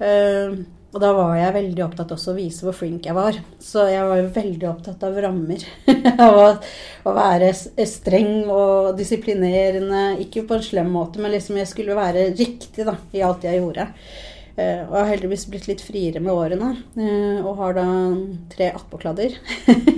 Eh, 0.00 0.56
og 0.90 0.98
da 1.02 1.10
var 1.14 1.36
jeg 1.38 1.54
veldig 1.54 1.82
opptatt 1.84 2.12
også 2.16 2.32
å 2.32 2.38
vise 2.38 2.66
hvor 2.66 2.74
flink 2.74 3.04
jeg 3.06 3.14
var. 3.14 3.36
Så 3.62 3.84
jeg 3.86 4.06
var 4.08 4.30
veldig 4.34 4.66
opptatt 4.72 5.04
av 5.06 5.20
rammer. 5.22 5.62
Av 6.26 6.38
å, 6.38 6.48
å 7.06 7.12
være 7.14 7.52
streng 7.54 8.50
og 8.50 8.96
disiplinerende. 8.98 10.16
Ikke 10.24 10.42
på 10.48 10.58
en 10.58 10.66
slem 10.66 10.90
måte, 10.90 11.22
men 11.22 11.30
liksom 11.36 11.60
jeg 11.60 11.70
skulle 11.70 11.98
være 11.98 12.32
riktig 12.34 12.88
da, 12.88 12.96
i 13.14 13.22
alt 13.22 13.46
jeg 13.46 13.60
gjorde. 13.60 13.86
Eh, 14.56 14.82
og 14.88 14.96
har 14.98 15.12
heldigvis 15.12 15.46
blitt 15.52 15.70
litt 15.70 15.84
friere 15.84 16.22
med 16.22 16.34
årene. 16.34 16.72
eh, 16.98 17.38
og 17.38 17.62
har 17.62 17.78
da 17.78 17.86
tre 18.50 18.72
attpåkladder. 18.74 19.38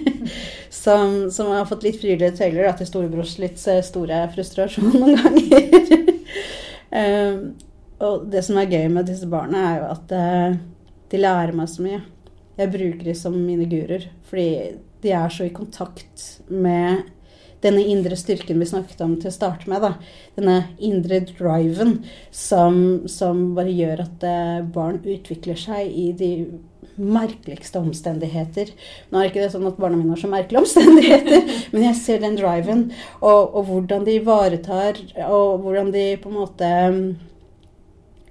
som, 0.83 1.31
som 1.33 1.55
har 1.57 1.67
fått 1.73 1.89
litt 1.89 2.01
friere 2.05 2.35
tøyler 2.37 2.69
da, 2.69 2.77
til 2.77 2.93
storebrors 2.93 3.39
litt 3.41 3.65
eh, 3.71 3.81
store 3.87 4.27
frustrasjon 4.37 4.93
noen 4.93 5.17
ganger. 5.25 6.09
Eh, 6.93 7.37
og 8.05 8.27
det 8.29 8.43
som 8.45 8.59
er 8.61 8.69
gøy 8.69 8.91
med 8.93 9.07
disse 9.09 9.25
barna, 9.33 9.63
er 9.71 9.79
jo 9.79 9.87
at 9.95 10.11
eh, 10.13 10.57
de 11.13 11.21
lærer 11.21 11.55
meg 11.57 11.71
så 11.71 11.85
mye. 11.85 12.03
Jeg 12.59 12.73
bruker 12.73 13.09
de 13.09 13.17
som 13.17 13.37
mine 13.37 13.67
guruer, 13.69 14.09
fordi 14.29 14.79
de 15.03 15.13
er 15.17 15.33
så 15.33 15.47
i 15.47 15.55
kontakt 15.55 16.25
med 16.49 17.09
denne 17.63 17.85
indre 17.87 18.17
styrken 18.19 18.59
vi 18.59 18.67
snakket 18.67 19.01
om 19.05 19.15
til 19.21 19.31
å 19.31 19.35
starte 19.35 19.71
med. 19.71 19.85
Da. 19.85 19.93
Denne 20.39 20.57
indre 20.83 21.23
driven 21.29 22.01
som, 22.35 23.07
som 23.11 23.53
bare 23.57 23.73
gjør 23.73 24.05
at 24.07 24.27
eh, 24.27 24.61
barn 24.75 25.01
utvikler 25.03 25.59
seg 25.59 25.89
i 25.89 26.11
de 26.19 26.33
merkeligste 26.99 27.81
omstendigheter. 27.81 28.73
Nå 29.11 29.21
er 29.21 29.31
ikke 29.31 29.45
det 29.45 29.53
sånn 29.55 29.69
at 29.71 29.79
barna 29.81 29.97
mine 29.97 30.13
har 30.13 30.21
så 30.21 30.31
merkelige 30.31 30.63
omstendigheter, 30.65 31.53
men 31.73 31.87
jeg 31.89 32.01
ser 32.03 32.23
den 32.25 32.37
driven, 32.37 32.89
og, 33.23 33.55
og 33.55 33.69
hvordan 33.71 34.09
de 34.09 34.19
ivaretar, 34.19 34.99
og 35.29 35.63
hvordan 35.63 35.93
de 35.95 36.07
på 36.21 36.33
en 36.33 36.41
måte 36.41 36.73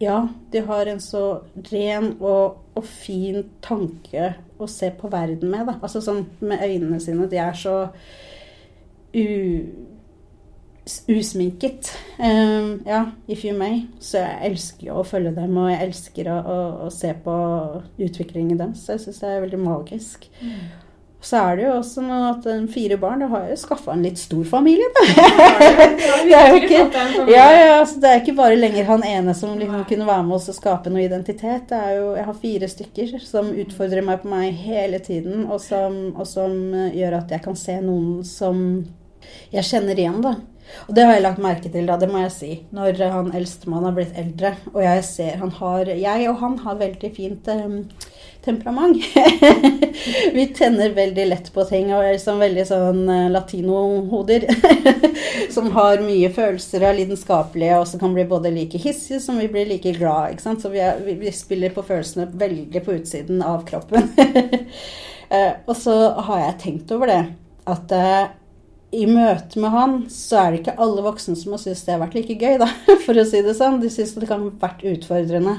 Ja, 0.01 0.27
de 0.51 0.63
har 0.65 0.89
en 0.89 0.99
så 1.03 1.23
ren 1.69 2.15
og, 2.17 2.57
og 2.73 2.85
fin 2.89 3.43
tanke 3.61 4.33
å 4.57 4.67
se 4.69 4.89
på 4.97 5.09
verden 5.13 5.51
med, 5.53 5.67
da. 5.69 5.77
Altså 5.77 6.01
sånn 6.01 6.23
med 6.41 6.63
øynene 6.65 6.97
sine. 7.03 7.29
De 7.29 7.37
er 7.37 7.53
så 7.57 7.75
u 9.13 9.25
usminket. 11.09 11.91
Um, 12.17 12.81
ja, 12.85 13.11
if 13.27 13.45
you 13.45 13.53
may. 13.57 13.83
Så 14.01 14.17
jeg 14.23 14.49
elsker 14.49 14.89
å 14.93 15.03
følge 15.05 15.35
dem, 15.35 15.53
og 15.61 15.69
jeg 15.69 15.85
elsker 15.85 16.29
å, 16.33 16.37
å, 16.41 16.59
å 16.87 16.89
se 16.93 17.13
på 17.23 17.35
utviklingen 18.01 18.57
deres. 18.59 18.81
Så 18.81 18.95
jeg 18.95 19.05
syns 19.05 19.21
det 19.21 19.29
er 19.29 19.43
veldig 19.45 19.61
magisk. 19.61 20.25
Så 21.21 21.38
er 21.38 21.57
det 21.57 21.65
jo 21.67 21.73
også 21.77 22.01
noe 22.01 22.31
at 22.31 22.45
fire 22.73 22.97
barn, 22.97 23.21
da 23.21 23.27
har 23.29 23.43
jeg 23.45 23.53
jo 23.53 23.62
skaffa 23.62 23.93
en 23.93 24.01
litt 24.01 24.17
stor 24.17 24.41
familie, 24.49 24.88
da. 24.95 25.03
Det 26.25 26.38
er 26.38 26.48
jo 26.50 26.62
ikke, 26.63 26.79
ja, 27.35 27.46
ja, 27.54 27.75
så 27.85 28.02
det 28.02 28.10
er 28.10 28.23
ikke 28.23 28.37
bare 28.39 28.58
lenger 28.58 28.87
han 28.89 29.06
ene 29.06 29.35
som 29.37 29.54
liksom 29.60 29.83
kunne 29.89 30.08
være 30.10 30.25
med 30.25 30.39
oss 30.39 30.50
og 30.50 30.58
skape 30.58 30.89
noe 30.89 31.04
identitet. 31.06 31.67
Det 31.69 31.77
er 31.77 32.00
jo, 32.00 32.08
jeg 32.17 32.25
har 32.25 32.39
fire 32.41 32.71
stykker 32.73 33.13
som 33.21 33.52
utfordrer 33.54 34.08
meg 34.08 34.23
på 34.23 34.31
meg 34.33 34.63
hele 34.65 34.98
tiden, 35.04 35.46
og 35.46 35.62
som, 35.62 36.00
og 36.15 36.25
som 36.29 36.58
eh, 36.73 36.98
gjør 36.98 37.19
at 37.21 37.35
jeg 37.37 37.46
kan 37.46 37.60
se 37.60 37.77
noen 37.85 38.25
som 38.25 38.63
jeg 39.54 39.67
kjenner 39.67 40.02
igjen, 40.02 40.23
da. 40.25 40.39
Og 40.87 40.96
det 40.96 41.06
har 41.06 41.17
jeg 41.17 41.25
lagt 41.25 41.43
merke 41.43 41.69
til, 41.69 41.85
da, 41.85 41.98
det 42.02 42.10
må 42.10 42.23
jeg 42.23 42.33
si. 42.33 42.52
Når 42.73 42.98
han 43.13 43.33
eldstemann 43.37 43.85
har 43.85 43.96
blitt 43.96 44.17
eldre, 44.17 44.56
og 44.73 44.81
jeg 44.83 45.06
ser 45.06 45.37
han 45.41 45.54
har 45.60 45.91
Jeg 45.91 46.29
og 46.31 46.41
han 46.41 46.58
har 46.65 46.79
veldig 46.79 47.12
fint 47.13 47.50
um, 47.52 47.81
temperament. 48.46 48.98
Vi 50.33 50.46
tenner 50.58 50.96
veldig 50.96 51.25
lett 51.27 51.52
på 51.54 51.65
ting 51.69 51.92
og 51.94 52.02
er 52.02 52.15
liksom 52.15 52.42
veldig 52.42 52.65
sånn 52.67 53.04
uh, 53.10 53.29
latinohoder. 53.33 54.48
som 55.56 55.71
har 55.75 56.02
mye 56.06 56.31
følelser 56.33 56.83
og 56.83 56.89
er 56.89 56.98
lidenskapelige, 57.02 57.77
og 57.79 57.87
som 57.89 58.02
kan 58.02 58.15
bli 58.15 58.25
både 58.29 58.52
like 58.54 58.81
hissige 58.81 59.21
som 59.23 59.39
vi 59.39 59.50
blir 59.52 59.69
like 59.69 59.94
glad. 59.98 60.33
Ikke 60.33 60.46
sant? 60.48 60.63
Så 60.63 60.71
vi, 60.73 60.81
er, 60.83 61.00
vi, 61.06 61.15
vi 61.21 61.33
spiller 61.35 61.73
på 61.75 61.85
følelsene 61.85 62.29
veldig 62.42 62.83
på 62.85 62.98
utsiden 63.00 63.46
av 63.46 63.65
kroppen. 63.69 64.12
Eh, 65.31 65.54
og 65.63 65.77
så 65.79 65.94
har 66.27 66.42
jeg 66.42 66.56
tenkt 66.60 66.89
over 66.92 67.08
det. 67.08 67.21
at 67.71 67.94
eh, 67.96 68.33
i 68.92 69.06
møte 69.08 69.62
med 69.63 69.71
han, 69.71 69.94
så 70.12 70.42
er 70.42 70.50
det 70.52 70.60
ikke 70.60 70.73
alle 70.83 71.06
voksne 71.06 71.37
som 71.39 71.54
har 71.56 71.62
syntes 71.62 71.85
det 71.87 71.94
har 71.94 72.02
vært 72.02 72.17
like 72.17 72.35
gøy, 72.35 72.58
da, 72.60 72.67
for 73.06 73.15
å 73.15 73.23
si 73.29 73.39
det 73.46 73.54
sånn. 73.56 73.79
De 73.79 73.87
syns 73.94 74.12
det 74.19 74.27
kan 74.27 74.44
ha 74.44 74.52
vært 74.60 74.83
utfordrende. 74.92 75.54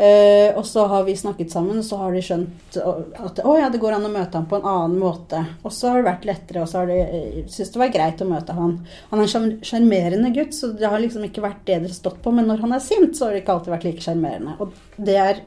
Eh, 0.00 0.56
og 0.56 0.64
så 0.64 0.86
har 0.88 1.02
vi 1.04 1.12
snakket 1.16 1.50
sammen, 1.52 1.78
og 1.78 1.84
så 1.84 1.98
har 2.00 2.14
de 2.16 2.20
skjønt 2.24 2.76
at 2.80 3.40
å 3.44 3.52
ja, 3.58 3.66
det 3.68 3.80
går 3.82 3.98
an 3.98 4.06
å 4.08 4.12
møte 4.12 4.38
ham 4.38 4.46
på 4.48 4.56
en 4.56 4.68
annen 4.70 4.94
måte. 5.02 5.42
Og 5.60 5.74
så 5.76 5.90
har 5.90 6.00
det 6.00 6.06
vært 6.06 6.24
lettere, 6.30 6.62
og 6.62 6.70
så 6.70 6.78
har 6.80 6.88
de 6.88 6.96
eh, 7.02 7.42
syntes 7.44 7.74
det 7.74 7.82
var 7.82 7.92
greit 7.92 8.22
å 8.24 8.28
møte 8.30 8.56
han. 8.56 8.78
Han 9.10 9.20
er 9.20 9.26
en 9.26 9.32
sjarm- 9.34 9.58
sjarmerende 9.66 10.30
gutt, 10.38 10.56
så 10.56 10.70
det 10.72 10.88
har 10.88 11.02
liksom 11.02 11.26
ikke 11.28 11.44
vært 11.44 11.66
det 11.68 11.82
dere 11.82 11.96
stått 11.98 12.22
på. 12.24 12.32
Men 12.32 12.48
når 12.48 12.62
han 12.64 12.72
er 12.78 12.84
sint, 12.84 13.12
så 13.18 13.26
har 13.26 13.36
det 13.36 13.42
ikke 13.42 13.58
alltid 13.58 13.74
vært 13.74 13.86
like 13.90 14.06
sjarmerende. 14.06 14.56
Og 14.64 15.04
det 15.10 15.18
er 15.20 15.42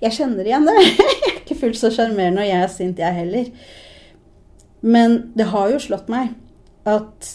Jeg 0.00 0.16
kjenner 0.22 0.48
igjen 0.48 0.68
det. 0.70 0.76
Jeg 0.86 1.34
er 1.34 1.40
ikke 1.42 1.60
fullt 1.66 1.80
så 1.82 1.92
sjarmerende 1.92 2.40
når 2.40 2.48
jeg 2.48 2.62
er 2.64 2.70
sint, 2.72 2.98
jeg 2.98 3.14
heller. 3.20 3.50
Men 4.82 5.18
det 5.38 5.46
har 5.52 5.68
jo 5.70 5.78
slått 5.84 6.08
meg 6.10 6.32
at 6.88 7.28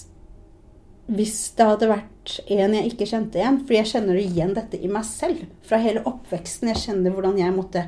hvis 1.11 1.37
det 1.57 1.67
hadde 1.69 1.89
vært 1.93 2.10
en 2.53 2.75
jeg 2.77 2.91
ikke 2.91 3.07
kjente 3.09 3.39
igjen 3.39 3.55
For 3.65 3.73
jeg 3.73 3.89
kjenner 3.89 4.17
igjen 4.21 4.51
dette 4.53 4.77
i 4.77 4.89
meg 4.91 5.05
selv. 5.07 5.45
Fra 5.65 5.79
hele 5.81 6.03
oppveksten. 6.05 6.69
Jeg 6.71 6.83
kjenner 6.85 7.15
hvordan 7.15 7.39
jeg 7.41 7.55
måtte 7.55 7.85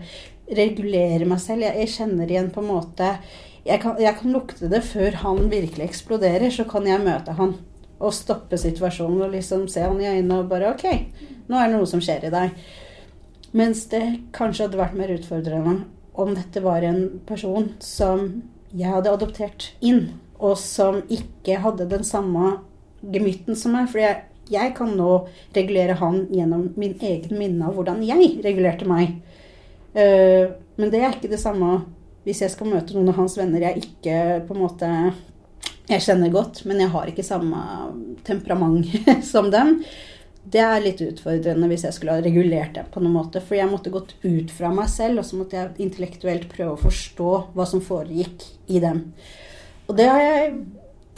regulere 0.50 1.28
meg 1.30 1.42
selv. 1.44 1.66
Jeg, 1.68 1.78
jeg 1.84 1.94
kjenner 1.98 2.32
igjen 2.32 2.54
på 2.54 2.64
en 2.64 2.72
måte 2.72 3.16
jeg 3.64 3.80
kan, 3.80 3.96
jeg 3.96 4.18
kan 4.20 4.34
lukte 4.36 4.68
det 4.68 4.82
før 4.84 5.16
han 5.22 5.46
virkelig 5.52 5.86
eksploderer. 5.86 6.50
Så 6.52 6.66
kan 6.70 6.88
jeg 6.88 7.04
møte 7.04 7.36
han 7.38 7.56
og 8.04 8.12
stoppe 8.16 8.58
situasjonen 8.60 9.22
og 9.24 9.36
liksom 9.36 9.68
se 9.72 9.86
han 9.86 10.02
i 10.02 10.10
øynene 10.10 10.42
og 10.42 10.50
bare 10.52 10.74
OK, 10.74 10.84
nå 11.48 11.56
er 11.56 11.70
det 11.70 11.78
noe 11.78 11.88
som 11.88 12.02
skjer 12.04 12.28
i 12.28 12.34
deg. 12.34 12.58
Mens 13.56 13.86
det 13.92 14.04
kanskje 14.36 14.68
hadde 14.68 14.82
vært 14.82 14.98
mer 14.98 15.14
utfordrende 15.14 15.78
om 16.20 16.34
dette 16.36 16.62
var 16.62 16.84
en 16.86 17.06
person 17.30 17.72
som 17.82 18.26
jeg 18.74 18.90
hadde 18.90 19.14
adoptert 19.14 19.70
inn, 19.86 20.18
og 20.42 20.58
som 20.60 21.00
ikke 21.14 21.60
hadde 21.64 21.88
den 21.90 22.04
samme 22.06 22.58
gemytten 23.14 23.58
som 23.60 23.76
er. 23.80 23.90
For 23.92 24.04
jeg, 24.04 24.22
jeg 24.54 24.76
kan 24.78 24.94
nå 24.98 25.12
regulere 25.56 25.98
han 26.00 26.24
gjennom 26.34 26.70
min 26.80 26.96
egen 27.02 27.38
minne 27.40 27.68
av 27.68 27.78
hvordan 27.78 28.04
jeg 28.08 28.38
regulerte 28.46 28.88
meg. 28.90 29.20
Uh, 29.94 30.56
men 30.80 30.90
det 30.90 31.04
er 31.04 31.14
ikke 31.14 31.32
det 31.32 31.42
samme 31.42 31.84
hvis 32.24 32.40
jeg 32.42 32.54
skal 32.54 32.72
møte 32.72 32.96
noen 32.96 33.12
av 33.12 33.20
hans 33.20 33.36
venner 33.38 33.62
jeg 33.62 33.84
ikke 33.84 34.16
på 34.48 34.56
en 34.56 34.62
måte 34.64 34.90
jeg 35.90 36.04
kjenner 36.06 36.32
godt, 36.32 36.62
men 36.70 36.80
jeg 36.80 36.92
har 36.94 37.10
ikke 37.12 37.26
samme 37.28 37.60
temperament 38.24 38.88
som 39.34 39.50
dem. 39.52 39.82
Det 40.44 40.60
er 40.60 40.84
litt 40.84 41.02
utfordrende 41.04 41.68
hvis 41.72 41.86
jeg 41.88 41.96
skulle 41.96 42.18
ha 42.18 42.24
regulert 42.24 42.76
det 42.76 42.86
på 42.92 43.04
noen 43.04 43.18
måte. 43.18 43.42
For 43.44 43.58
jeg 43.58 43.70
måtte 43.72 43.92
gått 43.92 44.16
ut 44.24 44.52
fra 44.52 44.72
meg 44.76 44.90
selv, 44.92 45.22
og 45.22 45.28
så 45.28 45.40
måtte 45.40 45.60
jeg 45.60 45.86
intellektuelt 45.86 46.48
prøve 46.52 46.76
å 46.76 46.82
forstå 46.82 47.32
hva 47.56 47.68
som 47.68 47.84
foregikk 47.84 48.48
i 48.72 48.80
dem. 48.84 49.06
Og 49.88 50.00
det 50.00 50.08
har 50.08 50.24
jeg 50.24 50.56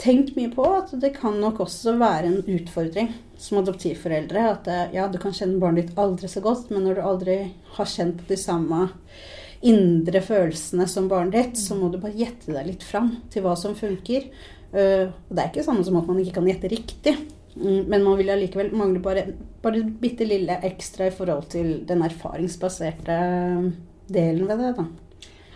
tenkt 0.00 0.34
mye 0.36 0.50
på, 0.52 0.64
at 0.78 0.92
det 1.00 1.14
kan 1.16 1.38
nok 1.40 1.62
også 1.64 1.96
være 2.00 2.30
en 2.30 2.42
utfordring 2.42 3.12
som 3.40 3.60
adoptivforeldre. 3.62 4.42
At 4.52 4.68
eh, 4.70 4.96
ja, 4.96 5.06
du 5.08 5.18
kan 5.22 5.34
kjenne 5.36 5.60
barnet 5.62 5.88
ditt 5.88 6.00
aldri 6.00 6.30
så 6.30 6.42
godt, 6.44 6.70
men 6.72 6.86
når 6.86 6.98
du 6.98 7.06
aldri 7.06 7.38
har 7.78 7.90
kjent 7.90 8.20
på 8.20 8.30
de 8.32 8.40
samme 8.40 8.88
indre 9.66 10.20
følelsene 10.22 10.86
som 10.90 11.08
barnet 11.10 11.36
ditt, 11.36 11.62
så 11.62 11.78
må 11.78 11.88
du 11.90 11.98
bare 12.02 12.16
gjette 12.16 12.52
deg 12.52 12.68
litt 12.68 12.84
fram 12.86 13.16
til 13.32 13.46
hva 13.46 13.56
som 13.58 13.76
funker. 13.78 14.28
Uh, 14.76 15.08
og 15.08 15.32
det 15.32 15.40
er 15.40 15.48
ikke 15.48 15.64
samme 15.64 15.84
som 15.86 15.96
at 15.96 16.08
man 16.10 16.18
ikke 16.20 16.36
kan 16.36 16.48
gjette 16.50 16.70
riktig. 16.72 17.14
Mm, 17.56 17.86
Men 17.88 18.04
man 18.04 18.18
vil 18.18 18.30
allikevel 18.34 18.74
mangle 18.76 19.00
bare, 19.00 19.24
bare 19.64 19.80
bitte 20.02 20.28
lille 20.28 20.58
ekstra 20.68 21.08
i 21.08 21.14
forhold 21.14 21.48
til 21.54 21.70
den 21.88 22.04
erfaringsbaserte 22.04 23.16
delen 24.12 24.50
ved 24.50 24.60
det. 24.60 24.74
da. 24.76 24.86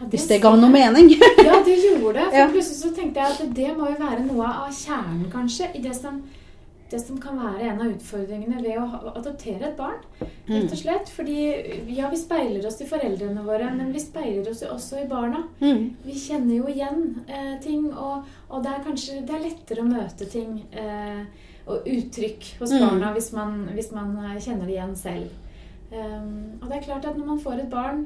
Hvis 0.08 0.26
det 0.30 0.40
ga 0.42 0.54
noe 0.56 0.70
mening. 0.72 1.10
Ja, 1.46 1.60
det 1.64 1.76
gjorde 1.82 2.14
det. 2.18 2.26
For 2.32 2.52
plutselig 2.54 2.78
så 2.80 2.90
tenkte 2.96 3.20
jeg 3.20 3.36
at 3.36 3.54
det 3.56 3.70
må 3.76 3.88
jo 3.90 3.96
være 4.00 4.24
noe 4.26 4.46
av 4.66 4.70
kjernen, 4.72 5.26
kanskje, 5.32 5.68
i 5.76 5.82
det 5.84 5.92
som, 5.96 6.22
det 6.90 7.00
som 7.02 7.18
kan 7.22 7.36
være 7.38 7.68
en 7.70 7.80
av 7.84 7.90
utfordringene 7.92 8.62
ved 8.64 8.78
å 8.80 9.12
adoptere 9.16 9.68
et 9.70 9.76
barn. 9.78 9.98
Rett 10.48 10.72
og 10.72 10.78
slett. 10.80 11.10
Fordi 11.14 11.36
ja, 11.94 12.08
vi 12.10 12.18
speiler 12.18 12.66
oss 12.66 12.80
i 12.82 12.88
foreldrene 12.90 13.44
våre, 13.46 13.68
men 13.76 13.92
vi 13.94 14.00
speiler 14.02 14.48
oss 14.50 14.62
også 14.66 15.02
i 15.04 15.08
barna. 15.10 15.44
Mm. 15.60 15.84
Vi 16.06 16.16
kjenner 16.18 16.56
jo 16.56 16.66
igjen 16.72 17.04
eh, 17.28 17.52
ting, 17.62 17.86
og, 17.92 18.24
og 18.48 18.64
det 18.64 18.72
er 18.74 18.82
kanskje 18.88 19.20
det 19.28 19.36
er 19.36 19.44
lettere 19.48 19.84
å 19.84 19.90
møte 19.90 20.26
ting 20.32 20.56
eh, 20.72 21.22
og 21.70 21.86
uttrykk 21.86 22.48
hos 22.58 22.72
Mm. 22.74 22.80
barna 22.86 23.12
hvis 23.14 23.32
man, 23.36 23.68
hvis 23.76 23.92
man 23.94 24.16
eh, 24.24 24.40
kjenner 24.42 24.66
det 24.66 24.74
igjen 24.78 24.96
selv. 24.98 25.30
Um, 25.90 26.58
og 26.62 26.68
det 26.70 26.76
er 26.76 26.84
klart 26.84 27.06
at 27.10 27.16
når 27.18 27.26
man 27.26 27.38
får 27.42 27.64
et 27.64 27.70
barn 27.70 28.04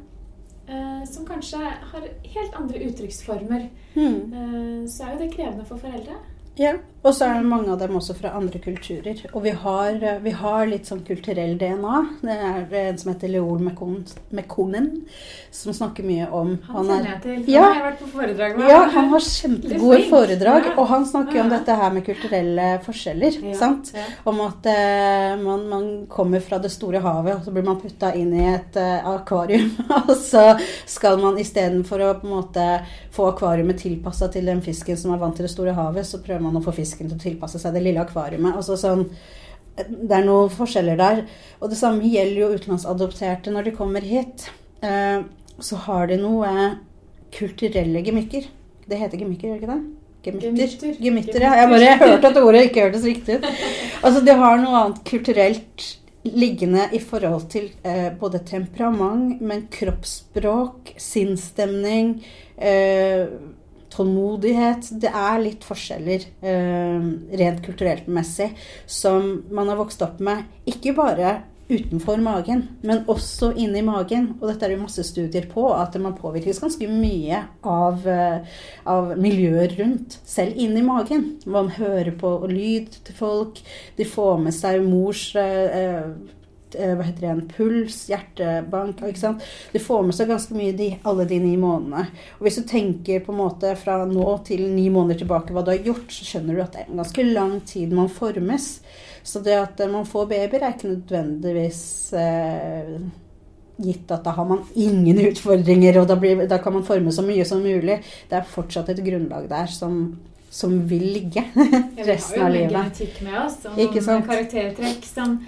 som 1.06 1.26
kanskje 1.26 1.58
har 1.92 2.08
helt 2.34 2.54
andre 2.54 2.78
uttrykksformer, 2.88 3.68
Mm. 3.94 4.32
eh, 4.32 4.88
så 4.88 5.04
er 5.04 5.12
jo 5.12 5.18
det 5.18 5.34
krevende 5.36 5.64
for 5.64 5.76
foreldre. 5.76 6.16
Ja, 6.58 6.72
og 7.04 7.12
så 7.12 7.26
er 7.28 7.34
det 7.42 7.48
mange 7.50 7.68
av 7.68 7.78
dem 7.82 7.96
også 7.98 8.14
fra 8.16 8.30
andre 8.38 8.58
kulturer. 8.64 9.18
Og 9.34 9.42
vi 9.44 9.52
har, 9.64 9.98
vi 10.24 10.32
har 10.32 10.64
litt 10.70 10.88
sånn 10.88 11.02
kulturell 11.04 11.58
DNA. 11.60 11.98
Det 12.24 12.36
er 12.48 12.76
en 12.80 13.00
som 13.00 13.10
heter 13.12 13.28
Leol 13.34 13.60
Mekon- 13.60 14.14
Mekonen, 14.34 14.86
som 15.52 15.74
snakker 15.76 16.06
mye 16.06 16.30
om 16.32 16.54
Han, 16.70 16.88
kjenner 16.88 17.10
jeg 17.10 17.20
til. 17.26 17.42
Ja. 17.52 17.66
Han 17.66 17.76
har 17.76 17.86
vært 17.90 18.00
på 18.00 18.08
foredrag 18.14 18.56
med. 18.56 18.70
Ja, 18.72 18.80
han 18.94 19.10
har 19.12 19.26
kjempegode 19.26 20.00
foredrag, 20.08 20.70
og 20.78 20.88
han 20.94 21.04
snakker 21.10 21.38
jo 21.38 21.44
om 21.44 21.52
dette 21.52 21.76
her 21.82 21.92
med 21.94 22.06
kulturelle 22.08 22.70
forskjeller. 22.86 23.38
Ja, 23.50 23.58
sant? 23.60 23.92
ja. 23.94 24.06
Om 24.32 24.40
at 24.46 24.70
eh, 24.72 25.36
man, 25.44 25.68
man 25.68 25.86
kommer 26.08 26.40
fra 26.44 26.58
det 26.62 26.72
store 26.72 27.04
havet, 27.04 27.36
og 27.36 27.44
så 27.44 27.52
blir 27.52 27.68
man 27.68 27.80
putta 27.84 28.14
inn 28.16 28.32
i 28.32 28.48
et 28.54 28.80
eh, 28.80 29.10
akvarium. 29.12 29.74
og 30.06 30.14
så 30.20 30.46
skal 30.88 31.20
man 31.20 31.36
istedenfor 31.42 32.00
å 32.00 32.12
på 32.22 32.30
en 32.30 32.36
måte 32.38 32.68
få 33.14 33.28
akvariumet 33.30 33.78
tilpassa 33.84 34.28
til 34.32 34.48
den 34.48 34.64
fisken 34.64 34.96
som 34.98 35.12
er 35.14 35.20
vant 35.20 35.36
til 35.36 35.46
det 35.46 35.52
store 35.52 35.76
havet, 35.76 36.06
så 36.08 36.22
prøver 36.24 36.42
man 36.42 36.58
å 36.58 36.64
få 36.64 36.72
fisken 36.94 37.10
til 37.10 37.18
å 37.18 37.24
tilpasse 37.24 37.60
seg 37.60 37.74
det 37.74 37.82
lille 37.84 38.02
akvariumet. 38.04 38.54
Altså 38.54 38.78
sånn 38.78 39.08
det 39.74 40.14
er 40.14 40.22
noen 40.22 40.52
forskjeller 40.54 40.98
der. 41.00 41.24
Og 41.58 41.72
det 41.72 41.78
samme 41.80 42.06
gjelder 42.06 42.44
jo 42.44 42.52
utenlandsadopterte 42.54 43.50
når 43.50 43.68
de 43.68 43.74
kommer 43.74 44.06
hit. 44.06 44.46
Eh, 44.86 45.24
så 45.58 45.80
har 45.88 46.08
de 46.10 46.18
noe 46.20 46.52
kulturelle 47.34 48.04
gemykker. 48.06 48.46
Det 48.86 49.00
heter 49.00 49.24
gemykker, 49.24 49.50
gjør 49.50 49.58
det 49.58 49.64
ikke 49.64 49.74
det? 49.74 49.82
Gemytter. 50.24 50.94
Gemytter, 51.02 51.42
ja. 51.44 51.52
Jeg 51.58 51.68
bare 51.68 51.96
hørte 52.00 52.30
at 52.30 52.38
ordet 52.40 52.62
ikke 52.68 52.86
hørtes 52.86 53.04
riktig 53.04 53.40
ut. 53.40 53.50
Altså, 54.00 54.22
de 54.24 54.36
har 54.40 54.62
noe 54.62 54.78
annet 54.78 55.02
kulturelt 55.08 55.88
liggende 56.24 56.86
i 56.96 57.00
forhold 57.04 57.50
til 57.52 57.66
eh, 57.84 58.08
både 58.16 58.40
temperament, 58.48 59.42
men 59.44 59.66
kroppsspråk, 59.72 60.94
sinnsstemning, 61.00 62.14
eh, 62.56 63.26
tålmodighet. 63.94 64.92
Det 65.00 65.10
er 65.10 65.40
litt 65.42 65.64
forskjeller 65.66 66.28
eh, 66.44 67.08
rent 67.40 67.64
kulturelt 67.64 68.10
messig 68.10 68.50
som 68.86 69.36
man 69.54 69.72
har 69.72 69.80
vokst 69.80 70.04
opp 70.04 70.22
med. 70.24 70.44
Ikke 70.70 70.96
bare 70.96 71.40
utenfor 71.68 72.20
magen, 72.20 72.62
men 72.84 73.04
også 73.08 73.52
inni 73.60 73.80
magen. 73.84 74.34
Og 74.40 74.48
dette 74.50 74.66
er 74.66 74.74
det 74.74 74.82
masse 74.82 75.04
studier 75.06 75.46
på, 75.50 75.66
at 75.72 75.96
man 76.00 76.16
påvirkes 76.18 76.60
ganske 76.60 76.88
mye 76.90 77.40
av, 77.62 78.06
eh, 78.06 78.44
av 78.86 79.14
miljøet 79.18 79.78
rundt, 79.78 80.18
selv 80.24 80.56
inni 80.60 80.82
magen. 80.84 81.38
Man 81.46 81.70
hører 81.78 82.12
på 82.20 82.36
lyd 82.50 83.00
til 83.04 83.14
folk, 83.16 83.62
de 83.96 84.04
får 84.04 84.38
med 84.44 84.54
seg 84.54 84.84
mors 84.84 85.34
eh, 85.36 86.12
eh, 86.78 86.92
hva 86.96 87.06
heter 87.06 87.20
det 87.20 87.28
igjen, 87.28 87.42
puls, 87.56 87.98
hjertebank. 88.10 89.02
ikke 89.08 89.22
sant? 89.22 89.48
Du 89.72 89.80
får 89.82 90.04
med 90.06 90.18
seg 90.18 90.30
ganske 90.32 90.58
mye 90.58 90.76
de, 90.76 90.90
alle 91.04 91.26
de 91.30 91.40
ni 91.42 91.56
månedene. 91.60 92.06
Og 92.38 92.46
hvis 92.46 92.60
du 92.60 92.68
tenker 92.68 93.24
på 93.24 93.34
en 93.34 93.42
måte 93.42 93.74
fra 93.80 94.02
nå 94.08 94.28
til 94.46 94.66
ni 94.74 94.88
måneder 94.92 95.22
tilbake 95.24 95.54
hva 95.54 95.64
du 95.64 95.74
har 95.74 95.82
gjort, 95.90 96.12
så 96.12 96.28
skjønner 96.28 96.56
du 96.56 96.64
at 96.64 96.76
det 96.76 96.84
er 96.84 96.92
en 96.92 97.02
ganske 97.02 97.26
lang 97.32 97.58
tid 97.68 97.92
man 97.96 98.12
formes. 98.12 98.70
Så 99.24 99.40
det 99.40 99.56
at 99.56 99.80
eh, 99.80 99.90
man 99.90 100.06
får 100.08 100.26
babyer, 100.30 100.60
er 100.62 100.74
ikke 100.74 100.92
nødvendigvis 100.94 101.84
eh, 102.20 102.96
gitt 103.76 104.12
at 104.14 104.22
da 104.26 104.34
har 104.36 104.46
man 104.46 104.62
ingen 104.74 105.18
utfordringer, 105.24 105.98
og 106.00 106.08
da, 106.10 106.18
blir, 106.20 106.44
da 106.50 106.60
kan 106.62 106.76
man 106.76 106.86
forme 106.86 107.12
så 107.12 107.24
mye 107.26 107.46
som 107.48 107.64
mulig. 107.64 107.98
Det 108.30 108.38
er 108.38 108.46
fortsatt 108.48 108.92
et 108.92 109.02
grunnlag 109.04 109.48
der 109.50 109.72
som, 109.72 109.98
som 110.52 110.76
vil 110.90 111.06
ligge 111.16 111.42
resten 111.54 111.64
av 111.64 112.08
Vi 112.36 112.40
har 112.40 112.44
jo 112.44 112.46
en 112.46 112.56
livet. 112.58 112.76
genetikk 112.76 113.20
med 113.26 113.40
oss, 113.42 113.58
og 113.66 113.80
noen 113.80 114.26
karaktertrekk 114.28 115.08
som, 115.08 115.38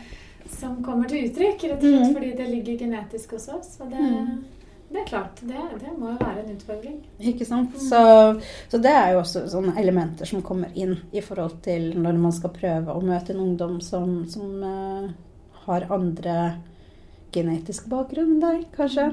som 0.50 0.82
kommer 0.84 1.08
til 1.08 1.28
uttrykk, 1.28 1.62
rett 1.62 1.72
og 1.76 1.80
slett 1.82 2.02
Mhm. 2.06 2.14
fordi 2.14 2.36
det 2.36 2.48
ligger 2.50 2.78
genetisk 2.78 3.32
hos 3.32 3.48
oss. 3.48 3.76
Og 3.80 3.90
det, 3.90 3.98
Mhm. 4.00 4.44
det 4.92 4.98
er 5.00 5.04
klart, 5.06 5.40
det, 5.42 5.56
det 5.80 5.92
må 5.98 6.10
jo 6.12 6.18
være 6.20 6.44
en 6.44 6.56
utfordring. 6.56 7.00
Ikke 7.20 7.44
sant? 7.46 7.74
Så, 7.78 8.40
så 8.68 8.78
det 8.82 8.92
er 8.92 9.12
jo 9.12 9.20
også 9.20 9.46
sånne 9.50 9.76
elementer 9.78 10.26
som 10.26 10.42
kommer 10.42 10.68
inn 10.74 10.96
i 11.12 11.20
forhold 11.20 11.60
til 11.62 11.92
når 11.96 12.18
man 12.18 12.32
skal 12.32 12.50
prøve 12.50 12.86
å 12.94 13.02
møte 13.02 13.30
en 13.30 13.40
ungdom 13.40 13.80
som, 13.80 14.24
som 14.28 14.62
uh, 14.62 15.08
har 15.66 15.86
andre 15.90 16.56
genetisk 17.32 17.88
bakgrunn 17.88 18.36
enn 18.36 18.40
deg, 18.40 18.66
kanskje. 18.76 19.10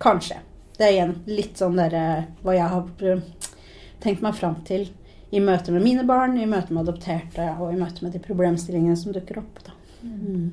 Kanskje. 0.00 0.36
Det 0.78 0.86
er 0.86 0.92
igjen 0.94 1.16
litt 1.26 1.58
sånn 1.60 1.76
derre 1.76 2.26
hva 2.42 2.54
jeg 2.56 2.68
har 2.72 2.86
eh, 3.02 3.20
tenkt 4.00 4.22
meg 4.22 4.34
fram 4.34 4.56
til 4.64 4.88
i 5.32 5.40
møte 5.40 5.70
med 5.72 5.82
mine 5.84 6.04
barn, 6.08 6.38
i 6.40 6.46
møte 6.48 6.72
med 6.72 6.86
adopterte 6.88 7.50
og 7.60 7.72
i 7.72 7.76
møte 7.78 8.02
med 8.02 8.12
de 8.12 8.18
problemstillingene 8.24 8.96
som 8.96 9.12
dukker 9.12 9.38
opp. 9.42 9.60
Da. 9.64 9.71
Mm. 10.02 10.52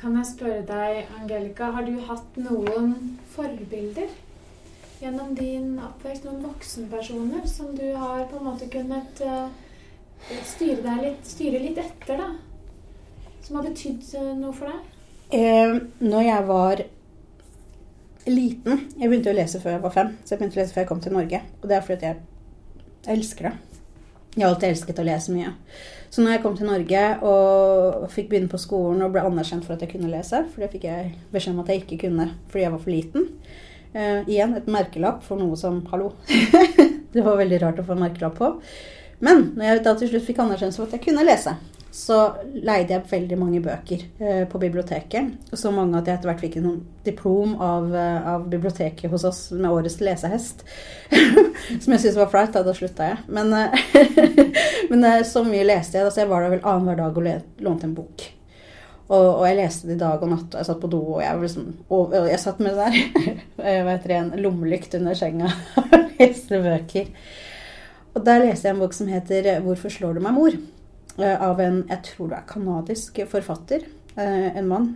Kan 0.00 0.16
jeg 0.16 0.28
spørre 0.30 0.64
deg, 0.68 1.06
Angelica, 1.20 1.70
har 1.74 1.84
du 1.84 1.98
hatt 2.08 2.36
noen 2.40 2.94
forbilder 3.34 4.08
gjennom 5.00 5.34
din 5.36 5.74
oppvekst 5.80 6.24
noen 6.24 6.44
voksenpersoner 6.44 7.44
som 7.48 7.74
du 7.76 7.86
har 7.96 8.24
på 8.28 8.38
en 8.38 8.46
måte 8.48 8.68
kunnet 8.72 9.20
uh, 9.24 9.48
styre, 10.48 10.96
litt, 11.02 11.28
styre 11.28 11.60
litt 11.60 11.80
etter, 11.80 12.20
da? 12.20 12.30
Som 13.44 13.60
har 13.60 13.68
betydd 13.68 14.04
uh, 14.16 14.32
noe 14.40 14.56
for 14.56 14.72
deg? 14.72 14.96
Eh, 15.30 15.76
når 16.02 16.24
jeg 16.26 16.46
var 16.48 16.80
liten 18.26 18.80
Jeg 18.98 19.08
begynte 19.08 19.30
å 19.30 19.36
lese 19.36 19.60
før 19.62 19.76
jeg 19.76 19.82
var 19.84 19.92
fem, 19.94 20.10
så 20.24 20.34
jeg 20.34 20.40
begynte 20.40 20.58
å 20.58 20.60
lese 20.60 20.74
før 20.74 20.82
jeg 20.82 20.90
kom 20.90 21.00
til 21.04 21.14
Norge. 21.16 21.40
Og 21.60 21.68
det 21.70 21.76
er 21.76 21.86
fordi 21.86 22.08
jeg 22.08 23.14
elsker 23.14 23.48
det. 23.48 23.52
Jeg 24.34 24.44
har 24.44 24.52
alltid 24.52 24.68
elsket 24.68 25.00
å 25.00 25.06
lese 25.06 25.34
mye. 25.34 25.54
Så 26.10 26.24
når 26.24 26.34
jeg 26.34 26.42
kom 26.42 26.56
til 26.58 26.66
Norge 26.66 27.02
og 27.22 28.06
fikk 28.10 28.32
begynne 28.32 28.50
på 28.50 28.58
skolen 28.58 29.02
og 29.06 29.12
ble 29.14 29.22
anerkjent 29.22 29.62
for 29.66 29.76
at 29.76 29.84
jeg 29.84 29.92
kunne 29.92 30.10
lese, 30.10 30.42
for 30.50 30.64
det 30.64 30.72
fikk 30.72 30.88
jeg 30.88 31.12
beskjed 31.30 31.54
om 31.54 31.60
at 31.62 31.70
jeg 31.70 31.84
ikke 31.84 32.00
kunne 32.08 32.26
fordi 32.50 32.64
jeg 32.64 32.72
var 32.74 32.82
for 32.82 32.94
liten 32.94 33.28
uh, 33.94 34.22
Igjen 34.26 34.56
et 34.58 34.70
merkelapp 34.70 35.22
for 35.26 35.38
noe 35.38 35.58
som 35.60 35.84
Hallo. 35.92 36.16
det 37.14 37.22
var 37.22 37.38
veldig 37.38 37.60
rart 37.62 37.78
å 37.78 37.86
få 37.86 37.94
en 37.94 38.02
merkelapp 38.08 38.34
på. 38.40 38.50
Men 39.22 39.52
når 39.54 39.68
jeg 39.68 39.84
da 39.86 39.94
til 40.00 40.10
slutt 40.10 40.26
fikk 40.26 40.42
anerkjennelse 40.42 40.82
for 40.82 40.90
at 40.90 40.98
jeg 40.98 41.06
kunne 41.06 41.26
lese, 41.28 41.54
så 41.90 42.16
leide 42.54 42.94
jeg 42.94 43.08
veldig 43.10 43.36
mange 43.38 43.60
bøker 43.64 44.04
eh, 44.22 44.42
på 44.48 44.58
biblioteket. 44.62 45.32
Så 45.58 45.72
mange 45.74 45.98
at 45.98 46.06
jeg 46.06 46.20
etter 46.20 46.30
hvert 46.30 46.42
fikk 46.44 46.60
en 46.60 46.76
diplom 47.06 47.56
av, 47.58 47.88
eh, 47.98 48.28
av, 48.30 48.46
biblioteket 48.52 49.10
hos 49.10 49.26
oss 49.26 49.40
med 49.50 49.70
årets 49.72 49.98
lesehest. 50.02 50.62
Som 51.82 51.96
jeg 51.96 52.04
syntes 52.04 52.20
var 52.20 52.30
flaut. 52.30 52.54
Da, 52.54 52.62
da 52.66 52.76
slutta 52.78 53.10
jeg. 53.10 53.18
Men, 53.34 53.50
eh, 53.58 53.74
men 54.92 55.08
så 55.26 55.42
mye 55.46 55.66
leste 55.66 55.98
jeg. 55.98 56.06
Altså 56.06 56.22
jeg 56.22 56.30
var 56.30 56.46
der 56.46 56.54
vel 56.54 56.62
annenhver 56.62 57.02
dag 57.02 57.18
og 57.18 57.66
lånte 57.66 57.90
en 57.90 57.98
bok. 57.98 58.30
Og, 59.10 59.26
og, 59.26 59.44
jeg 59.48 59.58
leste 59.58 59.90
det 59.90 59.98
dag 59.98 60.22
og 60.22 60.30
natt. 60.30 60.54
Og 60.54 60.60
jeg 60.62 60.70
satt 60.70 60.82
på 60.86 60.94
do, 60.94 61.04
og 61.16 61.22
jeg, 61.24 61.42
liksom, 61.42 61.70
og, 61.88 62.14
og 62.14 62.30
jeg 62.30 62.42
satt 62.46 62.62
med 62.62 62.78
det 62.78 62.86
der, 62.86 63.38
hva 63.58 63.96
heter 63.96 64.12
det, 64.12 64.18
en 64.22 64.34
lommelykt 64.46 65.00
under 65.00 65.18
senga 65.18 65.50
og 65.82 65.96
leste 66.20 66.62
bøker. 66.62 67.10
Og 68.14 68.22
der 68.26 68.44
leste 68.46 68.68
jeg 68.68 68.78
en 68.78 68.82
bok 68.84 68.94
som 68.94 69.10
heter 69.10 69.56
'Hvorfor 69.58 69.90
slår 69.90 70.14
du 70.14 70.22
meg, 70.22 70.38
mor?' 70.38 70.62
Eh, 71.20 71.42
av 71.42 71.60
en 71.60 71.82
jeg 71.88 72.02
tror 72.12 72.30
det 72.30 72.38
er 72.38 72.48
kanadisk 72.48 73.22
forfatter. 73.28 73.86
Eh, 74.16 74.50
en 74.56 74.68
mann 74.68 74.92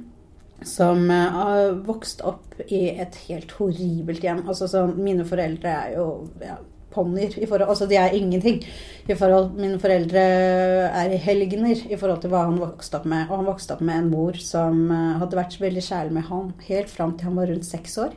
som 0.65 1.11
eh, 1.11 1.35
har 1.39 1.75
vokst 1.85 2.23
opp 2.25 2.55
i 2.69 2.87
et 2.91 3.19
helt 3.29 3.53
horribelt 3.59 4.25
hjem. 4.25 4.45
Altså, 4.49 4.69
så 4.71 4.87
mine 4.89 5.27
foreldre 5.29 5.75
er 5.75 5.99
jo 5.99 6.07
ja, 6.41 6.57
ponnier 6.95 7.35
Altså, 7.59 7.89
de 7.91 7.99
er 7.99 8.15
ingenting 8.15 8.63
i 9.11 9.17
forhold 9.19 9.57
Mine 9.59 9.81
foreldre 9.83 10.23
er 10.23 11.17
helgener 11.19 11.75
i 11.91 11.99
forhold 11.99 12.23
til 12.23 12.31
hva 12.33 12.47
han 12.47 12.61
vokste 12.63 13.01
opp 13.01 13.11
med. 13.11 13.29
Og 13.29 13.43
han 13.43 13.51
vokste 13.51 13.77
opp 13.77 13.85
med 13.85 14.01
en 14.01 14.11
mor 14.15 14.41
som 14.41 14.89
hadde 15.21 15.39
vært 15.39 15.61
veldig 15.61 15.85
kjærlig 15.85 16.17
med 16.17 16.29
han 16.31 16.53
helt 16.71 16.93
fram 16.93 17.17
til 17.19 17.33
han 17.33 17.41
var 17.41 17.51
rundt 17.51 17.69
seks 17.69 17.99
år. 18.01 18.17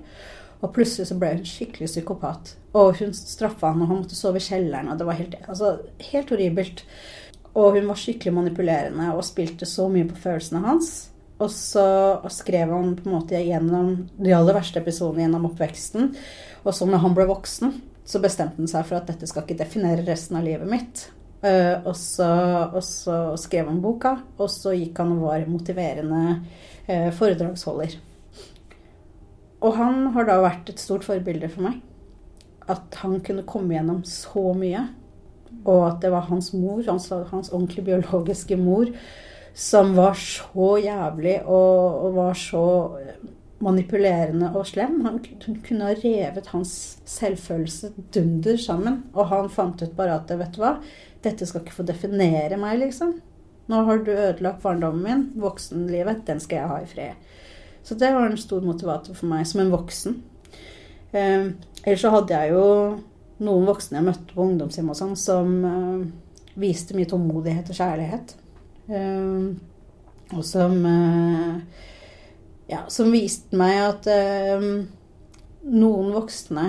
Og 0.63 0.71
plutselig 0.73 1.09
så 1.09 1.17
ble 1.19 1.35
hun 1.35 1.45
skikkelig 1.45 1.89
psykopat. 1.91 2.55
Og 2.77 2.95
hun 3.01 3.13
straffa 3.13 3.73
han, 3.73 3.83
og 3.83 3.91
han 3.91 3.99
måtte 4.01 4.17
sove 4.17 4.39
i 4.39 4.45
kjelleren. 4.45 4.89
Og 4.89 4.97
det 4.97 5.05
var 5.05 5.19
helt, 5.19 5.35
altså, 5.45 5.75
helt 6.11 6.31
horribelt. 6.33 6.85
Og 7.57 7.77
hun 7.77 7.87
var 7.89 7.97
skikkelig 7.97 8.35
manipulerende 8.35 9.11
og 9.15 9.25
spilte 9.25 9.65
så 9.69 9.87
mye 9.89 10.07
på 10.09 10.19
følelsene 10.21 10.61
hans. 10.65 10.91
Og 11.41 11.51
så 11.53 11.85
skrev 12.33 12.71
han 12.73 12.95
på 12.97 13.05
en 13.07 13.15
måte 13.17 13.41
gjennom 13.41 13.91
de 14.17 14.33
aller 14.33 14.57
verste 14.57 14.81
episodene 14.81 15.25
gjennom 15.25 15.45
oppveksten. 15.51 16.11
Og 16.63 16.73
så 16.73 16.87
når 16.89 17.03
han 17.05 17.17
ble 17.17 17.27
voksen, 17.29 17.75
så 18.07 18.21
bestemte 18.23 18.61
han 18.61 18.69
seg 18.71 18.85
for 18.87 18.99
at 18.99 19.09
dette 19.09 19.29
skal 19.29 19.45
ikke 19.45 19.59
definere 19.59 20.05
resten 20.07 20.39
av 20.39 20.45
livet 20.45 20.69
mitt. 20.69 21.07
Uh, 21.37 21.85
og, 21.85 21.93
så, 21.99 22.27
og, 22.71 22.81
så, 22.81 23.15
skrev 23.37 23.67
han 23.69 23.81
boka, 23.83 24.15
og 24.41 24.49
så 24.49 24.73
gikk 24.73 24.97
han 25.03 25.13
og 25.13 25.27
var 25.27 25.45
motiverende 25.49 26.21
uh, 26.89 27.09
foredragsholder. 27.13 27.93
Og 29.61 29.75
han 29.77 30.07
har 30.15 30.29
da 30.29 30.39
vært 30.41 30.71
et 30.73 30.81
stort 30.81 31.05
forbilde 31.05 31.49
for 31.53 31.67
meg. 31.67 31.81
At 32.67 32.97
han 33.03 33.19
kunne 33.25 33.45
komme 33.47 33.77
gjennom 33.77 34.01
så 34.07 34.49
mye 34.57 34.87
og 35.67 35.81
at 35.89 36.01
det 36.03 36.11
var 36.13 36.27
hans 36.29 36.53
mor, 36.55 36.81
hans, 36.87 37.09
hans 37.31 37.51
ordentlig 37.51 37.85
biologiske 37.89 38.57
mor, 38.59 38.89
som 39.57 39.95
var 39.97 40.17
så 40.21 40.75
jævlig 40.79 41.39
og, 41.43 42.05
og 42.05 42.17
var 42.17 42.37
så 42.37 42.65
manipulerende 43.63 44.51
og 44.55 44.67
slem. 44.69 44.99
Han, 45.05 45.17
hun 45.45 45.57
kunne 45.65 45.89
ha 45.89 45.95
revet 45.97 46.51
hans 46.53 46.73
selvfølelse 47.09 47.91
dunder 48.13 48.59
sammen. 48.61 49.01
Og 49.15 49.31
han 49.31 49.49
fant 49.49 49.81
ut 49.81 49.95
bare 49.97 50.19
at 50.19 50.33
vet 50.37 50.53
du 50.53 50.61
hva, 50.61 50.75
dette 51.25 51.47
skal 51.49 51.63
ikke 51.63 51.79
få 51.79 51.87
definere 51.87 52.59
meg, 52.61 52.77
liksom. 52.83 53.17
Nå 53.67 53.81
har 53.83 53.99
du 53.99 54.13
ødelagt 54.13 54.63
barndommen 54.63 55.03
min. 55.03 55.25
Voksenlivet, 55.41 56.23
den 56.27 56.39
skal 56.39 56.61
jeg 56.61 56.71
ha 56.71 56.79
i 56.83 56.89
fred. 56.91 57.33
Så 57.83 57.97
det 57.99 58.13
var 58.13 58.29
en 58.29 58.39
stor 58.39 58.63
motivator 58.63 59.17
for 59.17 59.31
meg 59.31 59.47
som 59.47 59.63
en 59.63 59.73
voksen. 59.73 60.21
Eh, 61.15 61.49
ellers 61.83 62.03
så 62.03 62.11
hadde 62.13 62.37
jeg 62.37 62.53
jo 62.53 62.63
noen 63.43 63.67
voksne 63.69 63.99
jeg 63.99 64.07
møtte 64.07 64.33
på 64.33 64.45
ungdomshjem 64.45 64.91
og 64.91 64.97
sånn, 64.97 65.15
som 65.19 65.53
uh, 65.63 66.01
viste 66.57 66.97
mye 66.97 67.09
tålmodighet 67.09 67.71
og 67.71 67.79
kjærlighet. 67.79 68.33
Uh, 68.87 69.53
og 70.35 70.43
som 70.45 70.79
uh, 70.83 71.85
Ja, 72.67 72.81
som 72.91 73.13
viste 73.13 73.55
meg 73.55 73.77
at 73.79 74.07
noen 75.63 76.09
voksne 76.11 76.65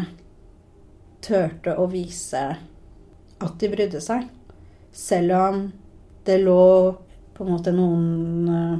turte 1.27 1.75
å 1.75 1.89
vise 1.91 2.43
at 2.55 3.57
de 3.59 3.71
brydde 3.73 3.99
seg. 4.05 4.29
Selv 4.95 5.35
om 5.35 5.65
det 6.29 6.37
lå 6.45 6.63
på 7.35 7.43
en 7.43 7.51
måte 7.51 7.75
noen 7.75 8.79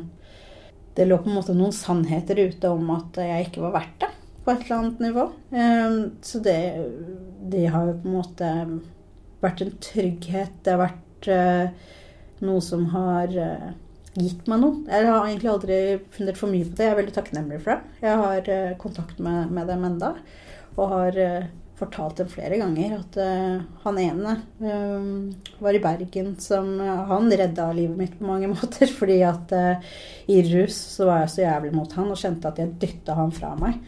Det 0.95 1.09
lå 1.09 1.19
på 1.19 1.31
en 1.33 1.41
måte 1.41 1.59
noen 1.59 1.75
sannheter 1.75 2.39
ute 2.39 2.71
om 2.71 2.95
at 2.95 3.19
jeg 3.19 3.49
ikke 3.49 3.67
var 3.67 3.75
verdt 3.81 3.99
det 4.07 4.13
på 4.49 4.55
et 4.55 4.63
eller 4.65 4.79
annet 4.79 5.01
nivå. 5.05 5.25
Ehm, 5.53 5.99
så 6.25 6.39
det, 6.41 6.61
det 7.53 7.67
har 7.69 7.91
jo 7.91 7.99
på 8.01 8.09
en 8.09 8.15
måte 8.17 8.53
vært 9.45 9.61
en 9.61 9.75
trygghet. 9.85 10.55
Det 10.65 10.73
har 10.73 10.81
vært 10.87 11.29
eh, 11.35 11.93
noe 12.49 12.65
som 12.65 12.87
har 12.95 13.35
eh, 13.37 13.69
gitt 14.17 14.49
meg 14.49 14.65
noe. 14.65 14.81
Jeg 14.89 15.11
har 15.11 15.21
egentlig 15.27 15.53
aldri 15.53 15.79
fundert 16.17 16.41
for 16.41 16.55
mye 16.55 16.65
på 16.65 16.79
det. 16.79 16.89
Jeg 16.89 16.95
er 16.95 17.01
veldig 17.03 17.17
takknemlig 17.19 17.61
for 17.61 17.75
det. 17.75 18.01
Jeg 18.07 18.25
har 18.25 18.51
eh, 18.57 18.75
kontakt 18.81 19.21
med, 19.21 19.53
med 19.53 19.69
dem 19.69 19.87
enda, 19.91 20.15
og 20.79 20.95
har 20.95 21.23
fortalt 21.79 22.19
dem 22.19 22.31
flere 22.33 22.57
ganger 22.59 22.97
at 22.97 23.17
han 23.85 23.99
ene 24.03 24.33
um, 24.59 25.29
var 25.63 25.77
i 25.77 25.81
Bergen 25.83 26.33
som 26.43 26.73
Han 26.81 27.31
redda 27.31 27.69
livet 27.71 27.95
mitt 28.01 28.17
på 28.19 28.27
mange 28.27 28.49
måter. 28.55 28.91
Fordi 28.91 29.21
at 29.27 29.55
i 30.27 30.41
rus 30.49 30.81
så 30.97 31.07
var 31.07 31.23
jeg 31.23 31.33
så 31.37 31.45
jævlig 31.45 31.73
mot 31.77 31.95
han 31.99 32.11
og 32.11 32.19
kjente 32.19 32.51
at 32.51 32.59
jeg 32.59 32.75
dytta 32.83 33.15
han 33.19 33.35
fra 33.35 33.53
meg. 33.61 33.79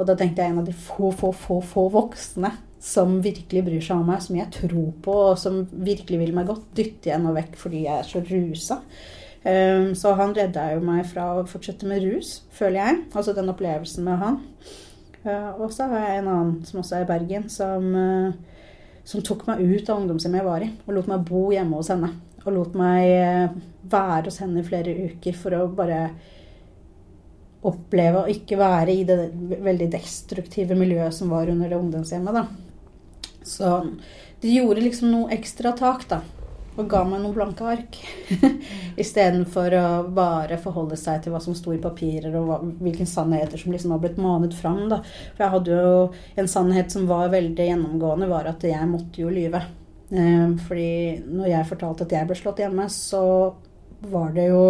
Og 0.00 0.08
da 0.08 0.16
tenkte 0.16 0.42
jeg 0.42 0.54
en 0.54 0.62
av 0.62 0.66
de 0.66 0.72
få, 0.72 1.12
få, 1.12 1.30
få, 1.36 1.60
få 1.60 1.86
voksne 1.92 2.54
som 2.80 3.18
virkelig 3.20 3.62
bryr 3.66 3.82
seg 3.84 4.00
om 4.00 4.06
meg, 4.08 4.22
som 4.24 4.36
jeg 4.38 4.48
tror 4.56 4.92
på, 5.04 5.16
og 5.30 5.38
som 5.38 5.62
virkelig 5.70 6.22
vil 6.22 6.32
meg 6.36 6.48
godt, 6.48 6.70
dytte 6.76 7.12
jeg 7.12 7.20
nå 7.20 7.34
vekk 7.36 7.58
fordi 7.60 7.82
jeg 7.84 8.00
er 8.00 8.08
så 8.08 8.22
rusa. 8.24 8.78
Um, 9.40 9.92
så 9.96 10.14
han 10.16 10.32
redda 10.36 10.66
jo 10.74 10.80
meg 10.84 11.04
fra 11.08 11.26
å 11.36 11.44
fortsette 11.48 11.88
med 11.88 12.04
rus, 12.04 12.38
føler 12.56 12.80
jeg. 12.80 13.02
Altså 13.12 13.36
den 13.36 13.52
opplevelsen 13.52 14.08
med 14.08 14.20
han. 14.20 14.40
Uh, 15.20 15.60
og 15.60 15.68
så 15.76 15.90
har 15.92 16.06
jeg 16.06 16.22
en 16.22 16.32
annen 16.32 16.56
som 16.68 16.80
også 16.80 16.98
er 16.98 17.04
i 17.04 17.10
Bergen, 17.12 17.46
som, 17.52 17.92
uh, 17.92 18.66
som 19.04 19.24
tok 19.24 19.46
meg 19.48 19.60
ut 19.60 19.92
av 19.92 20.00
ungdomshjemmet 20.00 20.40
jeg 20.40 20.48
var 20.48 20.64
i, 20.64 20.72
og 20.86 20.96
lot 20.96 21.12
meg 21.12 21.28
bo 21.28 21.46
hjemme 21.52 21.80
hos 21.80 21.92
henne. 21.92 22.14
Og 22.40 22.52
lot 22.56 22.76
meg 22.80 23.12
uh, 23.20 23.56
være 23.92 24.28
hos 24.30 24.40
henne 24.40 24.64
i 24.64 24.68
flere 24.68 24.96
uker 25.12 25.36
for 25.36 25.56
å 25.56 25.66
bare 25.76 26.06
oppleve 27.66 28.22
å 28.22 28.32
ikke 28.32 28.58
være 28.60 28.94
i 28.94 29.04
det 29.08 29.18
veldig 29.60 29.90
destruktive 29.92 30.76
miljøet 30.78 31.14
som 31.14 31.32
var 31.32 31.50
under 31.52 31.68
det 31.68 31.78
ungdomshjemmet. 31.78 32.34
da. 32.34 32.46
Så 33.44 33.72
de 34.40 34.52
gjorde 34.54 34.84
liksom 34.84 35.10
noe 35.12 35.32
ekstra 35.34 35.72
tak, 35.76 36.06
da. 36.08 36.22
Og 36.78 36.86
ga 36.88 37.02
meg 37.04 37.20
noen 37.20 37.34
blanke 37.34 37.66
ark. 37.66 37.98
Istedenfor 39.02 39.74
å 39.76 39.88
bare 40.16 40.56
forholde 40.62 40.96
seg 40.96 41.20
til 41.20 41.34
hva 41.34 41.40
som 41.44 41.56
sto 41.58 41.74
i 41.74 41.82
papirer, 41.82 42.32
og 42.38 42.46
hva, 42.48 42.60
hvilke 42.80 43.04
sannheter 43.08 43.60
som 43.60 43.74
liksom 43.74 43.92
har 43.92 44.00
blitt 44.00 44.20
manet 44.22 44.56
fram. 44.56 44.86
da. 44.88 45.02
For 45.34 45.44
jeg 45.44 45.54
hadde 45.56 45.82
jo 45.82 46.40
en 46.40 46.48
sannhet 46.48 46.94
som 46.94 47.10
var 47.10 47.34
veldig 47.34 47.68
gjennomgående, 47.68 48.30
var 48.30 48.48
at 48.48 48.64
jeg 48.64 48.88
måtte 48.88 49.20
jo 49.20 49.34
lyve. 49.34 49.60
Eh, 50.10 50.48
fordi 50.64 50.92
når 51.28 51.52
jeg 51.52 51.70
fortalte 51.74 52.08
at 52.08 52.16
jeg 52.16 52.30
ble 52.30 52.38
slått 52.38 52.64
hjemme, 52.64 52.88
så 52.90 53.24
var 54.08 54.32
det 54.32 54.48
jo 54.48 54.64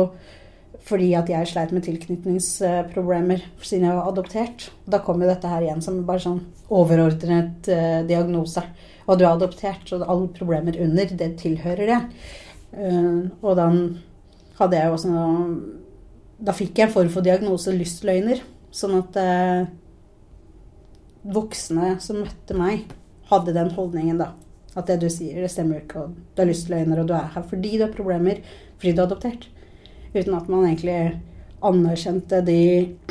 fordi 0.87 1.11
at 1.19 1.29
jeg 1.31 1.49
sleit 1.51 1.73
med 1.75 1.85
tilknytningsproblemer 1.87 3.43
siden 3.63 3.87
jeg 3.87 3.97
var 3.99 4.09
adoptert. 4.11 4.69
Da 4.91 5.01
kom 5.05 5.21
jo 5.23 5.29
dette 5.29 5.51
her 5.51 5.65
igjen 5.65 5.83
som 5.85 6.01
bare 6.09 6.23
sånn 6.25 6.41
overordnet 6.73 7.69
uh, 7.71 8.01
diagnose. 8.09 8.65
Og 9.07 9.19
du 9.19 9.25
er 9.25 9.33
adoptert, 9.33 9.85
så 9.87 10.01
alle 10.01 10.31
problemer 10.35 10.79
under, 10.81 11.13
det 11.19 11.35
tilhører 11.43 11.93
det. 11.93 12.01
Uh, 12.73 13.29
og 13.43 13.59
da 13.59 13.69
hadde 14.61 14.79
jeg 14.79 14.87
jo 14.87 14.97
også 14.97 15.11
noe 15.11 15.39
Da 16.41 16.53
fikk 16.57 16.79
jeg 16.79 16.87
en 16.87 16.93
form 16.95 17.09
for 17.13 17.27
diagnose 17.27 17.75
lystløgner. 17.75 18.41
Sånn 18.73 18.97
at 18.97 19.19
uh, 19.21 19.69
voksne 21.29 21.99
som 22.01 22.23
møtte 22.23 22.57
meg, 22.57 22.87
hadde 23.29 23.53
den 23.55 23.75
holdningen, 23.77 24.23
da. 24.23 24.33
At 24.79 24.89
det 24.89 25.01
du 25.03 25.09
sier, 25.13 25.43
det 25.43 25.51
stemmer 25.53 25.83
ikke, 25.83 26.07
og 26.07 26.15
du 26.35 26.43
er 26.43 26.49
lystløgner, 26.49 27.03
og 27.03 27.11
du 27.11 27.17
er 27.19 27.33
her 27.35 27.45
fordi 27.51 27.75
du 27.77 27.85
har 27.85 27.93
problemer, 27.93 28.41
fordi 28.79 28.95
du 28.95 29.03
er 29.03 29.09
adoptert. 29.09 29.49
Uten 30.15 30.35
at 30.35 30.49
man 30.51 30.65
egentlig 30.67 31.21
anerkjente 31.63 32.41
de 32.47 32.59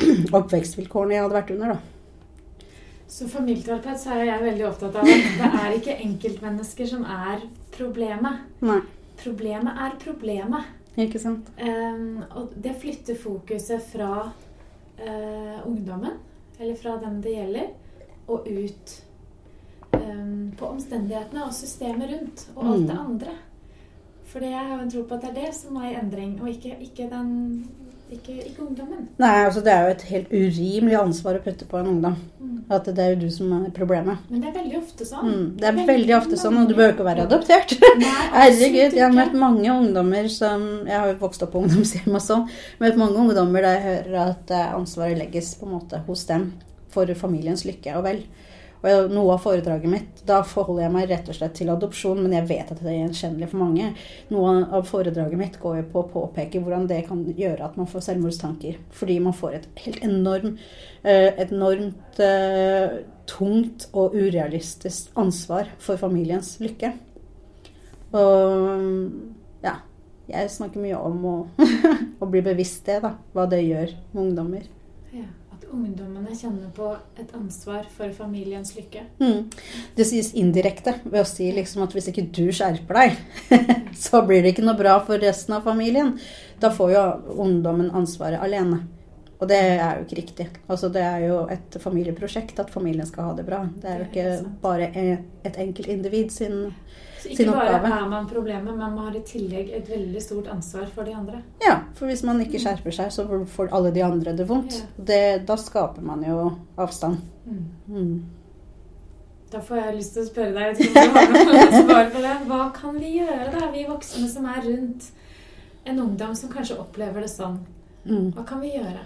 oppvekstvilkårene 0.38 1.14
jeg 1.16 1.22
hadde 1.24 1.38
vært 1.38 1.52
under. 1.54 1.74
da. 1.74 2.66
Som 3.10 3.28
familieterapeut 3.32 3.98
så 3.98 4.12
er 4.14 4.24
jeg 4.28 4.44
veldig 4.44 4.66
opptatt 4.68 4.96
av 5.00 5.08
at 5.10 5.30
det 5.40 5.48
er 5.64 5.72
ikke 5.78 5.96
enkeltmennesker 6.04 6.86
som 6.92 7.02
er 7.10 7.42
problemet. 7.74 8.44
Nei, 8.62 8.80
Problemet 9.20 9.76
er 9.84 9.96
problemet. 10.00 10.68
ikke 10.96 11.18
sant? 11.20 11.48
Um, 11.60 12.22
og 12.38 12.54
det 12.56 12.72
flytter 12.80 13.18
fokuset 13.20 13.82
fra 13.92 14.12
uh, 14.30 15.58
ungdommen, 15.68 16.14
eller 16.58 16.78
fra 16.80 16.94
den 17.02 17.18
det 17.24 17.34
gjelder, 17.34 17.66
og 18.32 18.46
ut 18.48 18.94
um, 19.98 20.50
på 20.56 20.70
omstendighetene 20.70 21.44
og 21.44 21.52
systemet 21.56 22.10
rundt, 22.14 22.46
og 22.54 22.64
alt 22.72 22.86
det 22.88 22.96
Mm. 22.96 23.04
andre. 23.06 23.34
Fordi 24.30 24.50
jeg 24.52 24.62
har 24.62 24.76
jo 24.76 24.82
en 24.84 24.90
tro 24.90 25.06
på 25.08 25.16
at 25.16 25.22
det 25.24 25.30
er 25.30 25.46
det 25.46 25.54
som 25.56 25.78
er 25.80 25.88
i 25.90 25.96
endring, 25.98 26.36
og 26.38 26.50
ikke, 26.52 26.76
ikke, 26.84 27.08
den, 27.10 27.30
ikke, 28.14 28.36
ikke 28.46 28.62
ungdommen. 28.62 29.08
Nei, 29.18 29.32
altså 29.46 29.62
det 29.66 29.72
er 29.74 29.82
jo 29.82 29.94
et 29.96 30.04
helt 30.10 30.30
urimelig 30.30 30.98
ansvar 31.00 31.38
å 31.38 31.42
putte 31.42 31.66
på 31.66 31.80
en 31.80 31.88
ungdom. 31.96 32.14
Mm. 32.38 32.60
At 32.70 32.86
det 32.86 33.02
er 33.02 33.16
jo 33.16 33.24
du 33.24 33.34
som 33.34 33.50
er 33.56 33.64
problemet. 33.74 34.22
Men 34.30 34.44
det 34.44 34.52
er 34.52 34.56
veldig 34.60 34.78
ofte 34.78 35.08
sånn. 35.08 35.26
Mm, 35.26 35.46
det 35.58 35.66
er 35.72 35.80
veldig 35.88 36.16
ofte 36.20 36.38
sånn, 36.38 36.60
og 36.60 36.70
du 36.70 36.76
behøver 36.76 36.94
ikke 36.94 37.02
å 37.02 37.08
være 37.10 37.26
adoptert. 37.26 37.74
Nei, 38.04 38.14
Herregud, 38.36 38.94
jeg 39.00 39.02
har 39.02 39.16
møtt 39.18 39.34
mange 39.40 39.74
ungdommer 39.74 40.30
som 40.30 40.66
Jeg 40.86 40.94
har 40.94 41.10
jo 41.10 41.18
vokst 41.24 41.42
opp 41.46 41.56
på 41.56 41.64
ungdomshjem 41.64 42.14
og 42.14 42.22
sånn. 42.22 42.46
Møtt 42.82 43.00
mange 43.02 43.18
ungdommer 43.24 43.66
der 43.66 43.80
jeg 43.80 43.86
hører 43.88 44.20
at 44.28 44.54
eh, 44.54 44.68
ansvaret 44.78 45.18
legges 45.18 45.56
på 45.58 45.66
en 45.66 45.74
måte 45.80 46.04
hos 46.06 46.22
dem 46.30 46.52
for 46.94 47.10
familiens 47.18 47.66
lykke 47.66 47.98
og 47.98 48.06
vel. 48.06 48.22
Og 48.80 49.10
noe 49.12 49.34
av 49.34 49.42
foredraget 49.44 49.92
mitt, 49.92 50.20
da 50.28 50.38
forholder 50.46 50.86
jeg 50.86 50.92
meg 50.94 51.10
rett 51.10 51.26
og 51.28 51.36
slett 51.36 51.56
til 51.58 51.72
adopsjon, 51.72 52.22
men 52.22 52.32
jeg 52.38 52.46
vet 52.48 52.70
at 52.72 52.78
det 52.80 52.88
er 52.88 53.02
gjenkjennelig 53.02 53.50
for 53.50 53.60
mange. 53.60 53.90
Noe 54.32 54.54
av 54.78 54.86
foredraget 54.88 55.40
mitt 55.40 55.58
går 55.60 55.82
jo 55.82 55.88
på 55.92 56.00
å 56.00 56.08
påpeke 56.14 56.62
hvordan 56.64 56.86
det 56.88 57.02
kan 57.08 57.20
gjøre 57.28 57.66
at 57.66 57.76
man 57.80 57.90
får 57.90 58.06
selvmordstanker. 58.08 58.78
Fordi 58.96 59.18
man 59.20 59.36
får 59.36 59.58
et 59.58 59.68
helt 59.84 60.00
enorm, 60.06 60.56
eh, 61.04 61.28
enormt 61.44 62.22
eh, 62.24 63.02
tungt 63.28 63.90
og 63.92 64.16
urealistisk 64.16 65.12
ansvar 65.20 65.68
for 65.78 66.00
familiens 66.00 66.54
lykke. 66.64 66.94
Og 68.16 69.60
ja, 69.62 69.76
jeg 70.30 70.54
snakker 70.56 70.80
mye 70.80 70.96
om 70.96 71.20
å, 71.28 71.36
å 72.22 72.30
bli 72.32 72.40
bevisst 72.48 72.88
det, 72.88 73.02
da. 73.04 73.12
Hva 73.36 73.44
det 73.50 73.60
gjør 73.66 73.92
med 74.14 74.24
ungdommer. 74.24 74.64
Ja, 75.12 75.28
ungdommene 75.72 76.34
kjenner 76.36 76.70
på 76.74 76.90
et 77.20 77.34
ansvar 77.36 77.86
for 77.96 78.12
familiens 78.16 78.72
lykke. 78.76 79.04
Mm. 79.20 79.48
Det 79.96 80.06
sies 80.08 80.32
indirekte 80.38 80.96
ved 81.04 81.22
å 81.22 81.28
si 81.28 81.50
liksom 81.54 81.84
at 81.86 81.96
hvis 81.96 82.10
ikke 82.12 82.28
du 82.34 82.46
skjerper 82.54 83.00
deg, 83.00 83.18
så 84.04 84.22
blir 84.26 84.42
det 84.42 84.54
ikke 84.54 84.66
noe 84.66 84.78
bra 84.78 84.98
for 85.06 85.22
resten 85.22 85.56
av 85.56 85.66
familien. 85.66 86.16
Da 86.60 86.72
får 86.74 86.94
jo 86.94 87.04
ungdommen 87.46 87.92
ansvaret 87.96 88.42
alene. 88.42 88.82
Og 89.40 89.48
det 89.48 89.58
er 89.58 89.96
jo 89.96 90.04
ikke 90.04 90.18
riktig. 90.18 90.48
Altså 90.68 90.90
Det 90.92 91.02
er 91.02 91.22
jo 91.24 91.36
et 91.48 91.76
familieprosjekt 91.80 92.60
at 92.60 92.72
familien 92.72 93.08
skal 93.08 93.30
ha 93.30 93.36
det 93.38 93.46
bra. 93.48 93.62
Det 93.80 93.88
er 93.88 94.02
jo 94.02 94.08
ikke 94.10 94.56
bare 94.60 94.90
et 94.92 95.56
enkelt 95.56 95.88
individ 95.88 96.34
sin 96.34 96.66
Så 97.20 97.28
ikke 97.34 97.52
bare 97.52 97.76
er 97.84 98.08
man 98.08 98.26
problemet, 98.30 98.72
men 98.72 98.78
man 98.80 98.98
har 99.04 99.16
i 99.16 99.22
tillegg 99.26 99.70
et 99.76 99.88
veldig 99.90 100.22
stort 100.24 100.48
ansvar 100.52 100.86
for 100.94 101.04
de 101.04 101.14
andre. 101.14 101.42
Ja, 101.60 101.76
for 101.98 102.08
hvis 102.08 102.22
man 102.24 102.40
ikke 102.40 102.60
skjerper 102.62 102.94
seg, 102.96 103.12
så 103.12 103.26
får 103.54 103.72
alle 103.76 103.92
de 103.94 104.04
andre 104.06 104.34
det 104.36 104.46
vondt. 104.48 104.78
Ja. 104.80 105.04
Det, 105.10 105.22
da 105.48 105.56
skaper 105.60 106.04
man 106.04 106.24
jo 106.24 106.46
avstand. 106.80 107.20
Mm. 107.44 107.64
Mm. 107.88 108.14
Da 109.50 109.60
får 109.66 109.80
jeg 109.82 109.96
lyst 109.98 110.14
til 110.14 110.22
å 110.22 110.30
spørre 110.30 110.54
deg, 110.54 110.80
jeg 110.80 110.92
tror 110.94 111.08
du 111.08 111.16
har 111.18 111.30
noe 111.34 111.84
svar 111.84 112.10
på 112.14 112.24
det. 112.24 112.34
Hva 112.48 112.64
kan 112.74 112.98
vi 113.02 113.14
gjøre, 113.18 113.46
da, 113.52 113.70
vi 113.74 113.86
voksne 113.88 114.28
som 114.30 114.46
er 114.48 114.60
rundt 114.64 115.08
en 115.90 116.02
ungdom 116.04 116.36
som 116.38 116.52
kanskje 116.52 116.78
opplever 116.78 117.26
det 117.26 117.32
sånn? 117.32 117.58
Mm. 118.04 118.30
Hva 118.36 118.44
kan 118.48 118.62
vi 118.62 118.76
gjøre? 118.76 119.02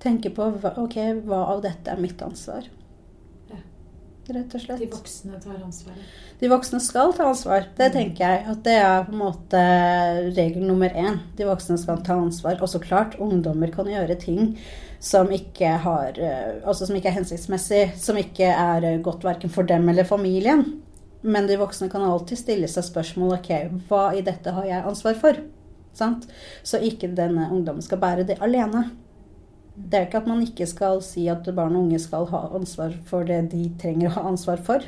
Tenke 0.00 0.30
på 0.32 0.46
ok, 0.70 0.96
hva 1.26 1.42
av 1.52 1.64
dette 1.66 1.92
er 1.92 2.00
mitt 2.00 2.22
ansvar. 2.24 2.68
Rett 4.30 4.52
og 4.54 4.62
slett. 4.62 4.78
De 4.78 4.86
voksne 4.92 5.38
tar 5.42 5.56
ansvaret. 5.58 6.10
De 6.38 6.48
voksne 6.50 6.78
skal 6.82 7.14
ta 7.16 7.26
ansvar. 7.30 7.64
Det 7.76 7.88
tenker 7.96 8.22
jeg 8.22 8.44
at 8.52 8.60
det 8.66 8.76
er 8.78 9.02
på 9.06 9.14
en 9.14 9.22
måte 9.24 9.62
regel 10.36 10.62
nummer 10.68 10.92
én. 10.94 11.18
De 11.38 11.48
voksne 11.48 11.78
skal 11.80 12.02
ta 12.06 12.14
ansvar. 12.20 12.60
Og 12.62 12.70
så 12.70 12.78
klart, 12.82 13.18
ungdommer 13.18 13.72
kan 13.74 13.90
gjøre 13.90 14.18
ting 14.22 14.54
som 15.00 15.32
ikke, 15.32 15.72
har, 15.82 16.20
eh, 16.20 16.60
altså 16.62 16.86
som 16.86 16.96
ikke 16.96 17.10
er 17.10 17.18
hensiktsmessig, 17.18 17.82
som 17.98 18.18
ikke 18.20 18.52
er 18.52 18.86
eh, 18.86 19.00
godt 19.02 19.24
verken 19.24 19.50
for 19.50 19.66
dem 19.66 19.88
eller 19.88 20.06
familien. 20.06 20.64
Men 21.22 21.48
de 21.48 21.58
voksne 21.60 21.90
kan 21.92 22.04
alltid 22.04 22.38
stille 22.38 22.68
seg 22.70 22.86
spørsmål 22.86 23.38
ok, 23.40 23.50
hva 23.88 24.10
i 24.16 24.22
dette 24.24 24.54
har 24.56 24.68
jeg 24.68 24.86
ansvar 24.86 25.18
for? 25.20 25.40
Sant? 25.96 26.28
Så 26.62 26.78
ikke 26.84 27.10
denne 27.16 27.48
ungdommen 27.50 27.82
skal 27.84 28.00
bære 28.00 28.28
det 28.28 28.38
alene. 28.44 28.86
Det 29.80 29.96
er 29.98 30.08
ikke 30.08 30.20
at 30.22 30.28
man 30.30 30.42
ikke 30.44 30.66
skal 30.68 31.00
si 31.04 31.24
at 31.32 31.46
barn 31.56 31.76
og 31.78 31.86
unge 31.86 32.00
skal 32.02 32.26
ha 32.30 32.46
ansvar 32.56 32.92
for 33.08 33.24
det 33.28 33.46
de 33.54 33.68
trenger 33.80 34.10
å 34.10 34.16
ha 34.18 34.26
ansvar 34.30 34.60
for. 34.66 34.84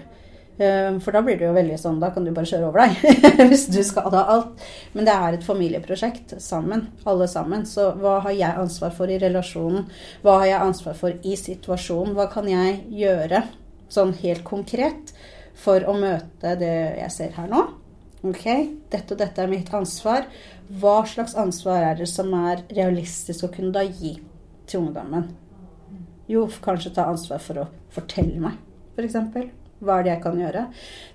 Eh, 0.59 0.99
For 1.01 1.15
da 1.17 1.23
blir 1.25 1.39
det 1.41 1.47
jo 1.47 1.55
veldig 1.57 1.79
sånn, 1.81 2.01
da 2.03 2.11
kan 2.13 2.27
du 2.27 2.33
bare 2.35 2.49
kjøre 2.51 2.69
over 2.69 2.85
deg. 2.85 3.17
Hvis 3.51 3.67
du 3.73 3.81
skal 3.87 4.11
ha 4.13 4.25
alt. 4.37 4.63
Men 4.93 5.09
det 5.09 5.15
er 5.17 5.39
et 5.39 5.47
familieprosjekt 5.47 6.37
sammen. 6.45 6.89
Alle 7.09 7.29
sammen. 7.31 7.65
Så 7.67 7.89
hva 7.99 8.19
har 8.27 8.37
jeg 8.37 8.61
ansvar 8.63 8.93
for 8.97 9.11
i 9.11 9.19
relasjonen? 9.23 9.89
Hva 10.23 10.39
har 10.43 10.51
jeg 10.51 10.67
ansvar 10.69 10.99
for 10.99 11.17
i 11.25 11.37
situasjonen? 11.41 12.15
Hva 12.19 12.29
kan 12.33 12.51
jeg 12.51 12.83
gjøre 13.03 13.47
sånn 13.93 14.13
helt 14.23 14.45
konkret 14.45 15.15
for 15.63 15.85
å 15.89 15.95
møte 15.97 16.55
det 16.61 16.75
jeg 17.01 17.13
ser 17.17 17.33
her 17.39 17.49
nå? 17.51 17.65
Ok, 18.23 18.45
dette 18.93 19.17
og 19.17 19.19
dette 19.19 19.43
er 19.43 19.51
mitt 19.51 19.73
ansvar. 19.75 20.29
Hva 20.79 21.01
slags 21.11 21.35
ansvar 21.35 21.89
er 21.89 21.97
det 21.99 22.07
som 22.13 22.31
er 22.39 22.63
realistisk 22.71 23.49
å 23.49 23.51
kunne 23.53 23.75
da 23.75 23.83
gi 23.89 24.15
til 24.67 24.85
ungdommen? 24.85 25.31
Jo, 26.31 26.47
kanskje 26.65 26.95
ta 26.97 27.09
ansvar 27.11 27.43
for 27.43 27.65
å 27.65 27.67
fortelle 27.93 28.41
meg, 28.41 28.59
f.eks. 28.97 29.19
Hva 29.83 29.99
er 29.99 30.07
det 30.07 30.13
jeg 30.13 30.23
kan 30.23 30.39
gjøre? 30.39 30.67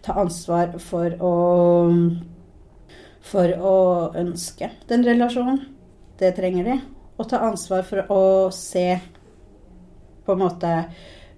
Ta 0.04 0.18
ansvar 0.20 0.76
for 0.84 1.14
å 1.24 1.36
For 3.28 3.52
å 3.52 3.78
ønske 4.16 4.70
den 4.88 5.02
relasjonen. 5.04 5.58
Det 6.20 6.30
trenger 6.38 6.64
de. 6.64 6.76
Og 7.20 7.28
ta 7.28 7.42
ansvar 7.44 7.84
for 7.84 8.06
å 8.14 8.22
se 8.56 8.86
på 10.24 10.36
en 10.36 10.44
måte 10.46 10.72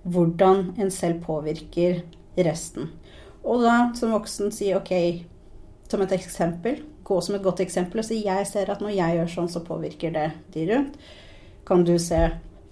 hvordan 0.06 0.76
en 0.78 0.92
selv 0.94 1.24
påvirker 1.26 2.04
resten. 2.38 2.92
Og 3.42 3.64
da 3.64 3.90
som 3.98 4.14
voksen 4.14 4.54
si 4.54 4.70
ok, 4.76 4.94
som 5.90 6.04
et 6.06 6.14
eksempel, 6.14 6.84
gå 7.04 7.18
som 7.26 7.38
et 7.38 7.46
godt 7.46 7.64
eksempel 7.64 8.04
og 8.04 8.06
si 8.06 8.20
jeg 8.22 8.46
ser 8.46 8.70
at 8.70 8.84
når 8.84 8.94
jeg 8.94 9.18
gjør 9.18 9.34
sånn, 9.34 9.50
så 9.50 9.64
påvirker 9.66 10.14
det 10.14 10.28
de 10.54 10.68
rundt. 10.70 11.00
Kan 11.66 11.84
du 11.84 11.98
se 12.00 12.30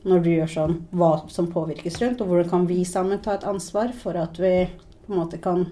når 0.08 0.24
du 0.24 0.30
gjør 0.30 0.48
sånn, 0.54 0.76
hva 0.96 1.12
som 1.30 1.50
påvirkes 1.52 2.00
rundt, 2.02 2.22
og 2.22 2.28
hvordan 2.28 2.50
kan 2.50 2.68
vi 2.70 2.84
sammen 2.86 3.20
ta 3.22 3.34
et 3.36 3.44
ansvar 3.50 3.92
for 3.94 4.16
at 4.18 4.38
vi 4.40 4.54
på 5.06 5.14
en 5.14 5.20
måte 5.20 5.38
kan 5.42 5.66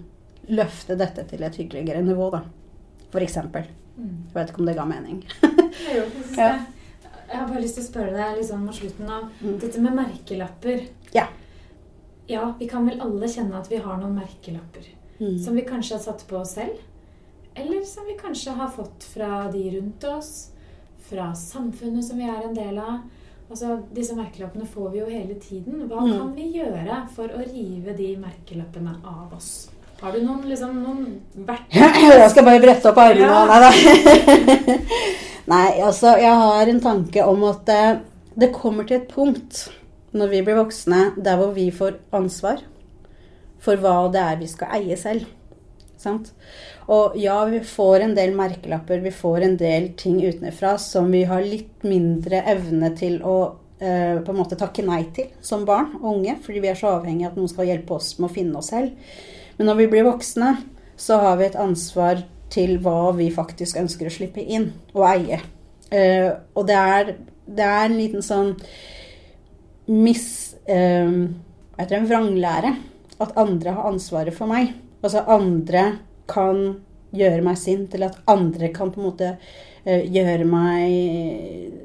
løfte 0.49 0.97
dette 0.99 1.23
til 1.29 1.43
et 1.43 1.55
hyggeligere 1.55 2.03
nivå, 2.03 2.29
da. 2.31 2.41
For 3.11 3.23
eksempel. 3.23 3.63
Mm. 3.97 4.09
Jeg 4.27 4.33
vet 4.35 4.49
ikke 4.51 4.59
om 4.59 4.65
det 4.65 4.75
ga 4.75 4.85
mening. 4.85 5.23
Jeg 5.41 6.05
Ja. 6.37 6.49
Jeg 7.25 7.39
har 7.39 7.47
bare 7.47 7.61
lyst 7.61 7.75
til 7.79 7.83
å 7.83 7.87
spørre 7.87 8.11
deg 8.35 8.43
sånn 8.45 8.65
mot 8.65 8.75
slutten 8.75 9.09
av 9.09 9.23
Mm. 9.41 9.59
dette 9.59 9.79
med 9.81 9.95
merkelapper. 9.95 10.83
Ja. 11.13 11.27
Ja, 12.27 12.53
vi 12.59 12.67
kan 12.67 12.85
vel 12.87 13.01
alle 13.01 13.27
kjenne 13.27 13.55
at 13.59 13.67
vi 13.69 13.77
har 13.77 13.97
noen 13.97 14.15
merkelapper. 14.15 14.85
Mm. 15.19 15.39
Som 15.39 15.55
vi 15.55 15.61
kanskje 15.61 15.95
har 15.97 16.03
satt 16.03 16.27
på 16.27 16.37
oss 16.37 16.53
selv. 16.53 16.77
Eller 17.55 17.83
som 17.83 18.05
vi 18.05 18.13
kanskje 18.19 18.53
har 18.53 18.67
fått 18.69 19.03
fra 19.03 19.49
de 19.51 19.63
rundt 19.79 20.03
oss. 20.03 20.51
Fra 21.09 21.29
samfunnet 21.37 22.03
som 22.07 22.17
vi 22.17 22.25
er 22.29 22.41
en 22.47 22.55
del 22.57 22.77
av. 22.81 22.99
Altså, 23.49 23.75
Disse 23.93 24.15
merkelappene 24.17 24.65
får 24.65 24.91
vi 24.91 24.99
jo 25.03 25.05
hele 25.11 25.35
tiden. 25.39 25.83
Hva 25.89 26.01
Mm. 26.01 26.17
kan 26.17 26.31
vi 26.35 26.47
gjøre 26.57 26.99
for 27.15 27.27
å 27.27 27.43
rive 27.45 27.93
de 27.97 28.15
merkelappene 28.17 28.95
av 29.05 29.33
oss? 29.37 29.69
Har 30.01 30.11
du 30.11 30.21
noen, 30.25 30.41
liksom, 30.49 30.73
noen 30.83 31.21
verktøy? 31.45 31.77
Jeg 32.19 32.29
skal 32.33 32.43
bare 32.45 32.59
brette 32.63 32.89
opp 32.89 32.97
armene. 32.97 33.29
Ja. 33.29 33.45
Nei 33.45 33.59
da. 33.63 34.77
Nei, 35.53 35.79
altså, 35.85 36.15
jeg 36.17 36.33
har 36.41 36.67
en 36.71 36.79
tanke 36.81 37.21
om 37.29 37.43
at 37.45 37.69
eh, 37.69 37.97
det 38.35 38.49
kommer 38.55 38.83
til 38.89 38.97
et 38.97 39.11
punkt 39.11 39.67
når 40.15 40.31
vi 40.31 40.39
blir 40.41 40.57
voksne, 40.57 41.11
der 41.21 41.37
hvor 41.37 41.51
vi 41.53 41.67
får 41.71 41.99
ansvar 42.17 42.63
for 43.61 43.77
hva 43.81 44.07
det 44.13 44.21
er 44.23 44.39
vi 44.41 44.47
skal 44.49 44.73
eie 44.79 44.97
selv. 44.97 45.27
Sant? 46.01 46.31
Og 46.93 47.15
ja, 47.17 47.39
vi 47.49 47.59
får 47.65 48.03
en 48.05 48.15
del 48.17 48.35
merkelapper, 48.37 49.01
vi 49.01 49.13
får 49.13 49.45
en 49.47 49.55
del 49.57 49.89
ting 49.97 50.19
utenfra 50.21 50.75
som 50.81 51.09
vi 51.11 51.23
har 51.25 51.41
litt 51.45 51.85
mindre 51.87 52.43
evne 52.51 52.91
til 52.97 53.17
å 53.25 53.37
eh, 53.79 54.21
på 54.21 54.33
en 54.33 54.37
måte 54.37 54.57
takke 54.59 54.85
nei 54.85 55.01
til 55.15 55.31
som 55.41 55.65
barn 55.65 55.95
og 56.01 56.11
unge, 56.13 56.37
fordi 56.45 56.61
vi 56.61 56.69
er 56.69 56.77
så 56.77 56.99
avhengig 56.99 57.25
av 57.25 57.33
at 57.33 57.41
noen 57.41 57.51
skal 57.51 57.71
hjelpe 57.71 57.97
oss 57.97 58.13
med 58.19 58.29
å 58.29 58.35
finne 58.37 58.61
oss 58.61 58.69
selv. 58.73 58.93
Men 59.57 59.71
når 59.71 59.81
vi 59.81 59.89
blir 59.95 60.05
voksne, 60.05 60.53
så 60.95 61.17
har 61.23 61.39
vi 61.39 61.49
et 61.49 61.59
ansvar 61.59 62.21
til 62.53 62.77
hva 62.83 63.11
vi 63.17 63.31
faktisk 63.33 63.79
ønsker 63.81 64.07
å 64.07 64.13
slippe 64.13 64.43
inn 64.43 64.69
og 64.93 65.07
eie. 65.09 65.41
Eh, 65.89 66.29
og 66.53 66.67
det 66.69 66.77
er, 66.77 67.13
det 67.45 67.65
er 67.65 67.87
en 67.87 67.97
liten 67.97 68.25
sånn 68.25 68.53
mis... 69.89 70.27
Eh, 70.69 71.09
hva 71.75 71.83
heter 71.83 71.97
det? 71.97 72.01
En 72.03 72.11
vranglære. 72.11 72.75
At 73.23 73.37
andre 73.39 73.73
har 73.75 73.89
ansvaret 73.89 74.35
for 74.35 74.51
meg. 74.51 74.75
Altså 75.01 75.23
andre 75.31 75.89
kan 76.29 76.61
gjøre 77.15 77.43
meg 77.45 77.57
sint, 77.59 77.93
eller 77.95 78.11
at 78.11 78.29
andre 78.31 78.71
kan 78.75 78.91
på 78.91 79.01
en 79.01 79.07
måte 79.09 79.31
eh, 79.85 80.05
gjøre 80.11 80.47
meg 80.49 81.81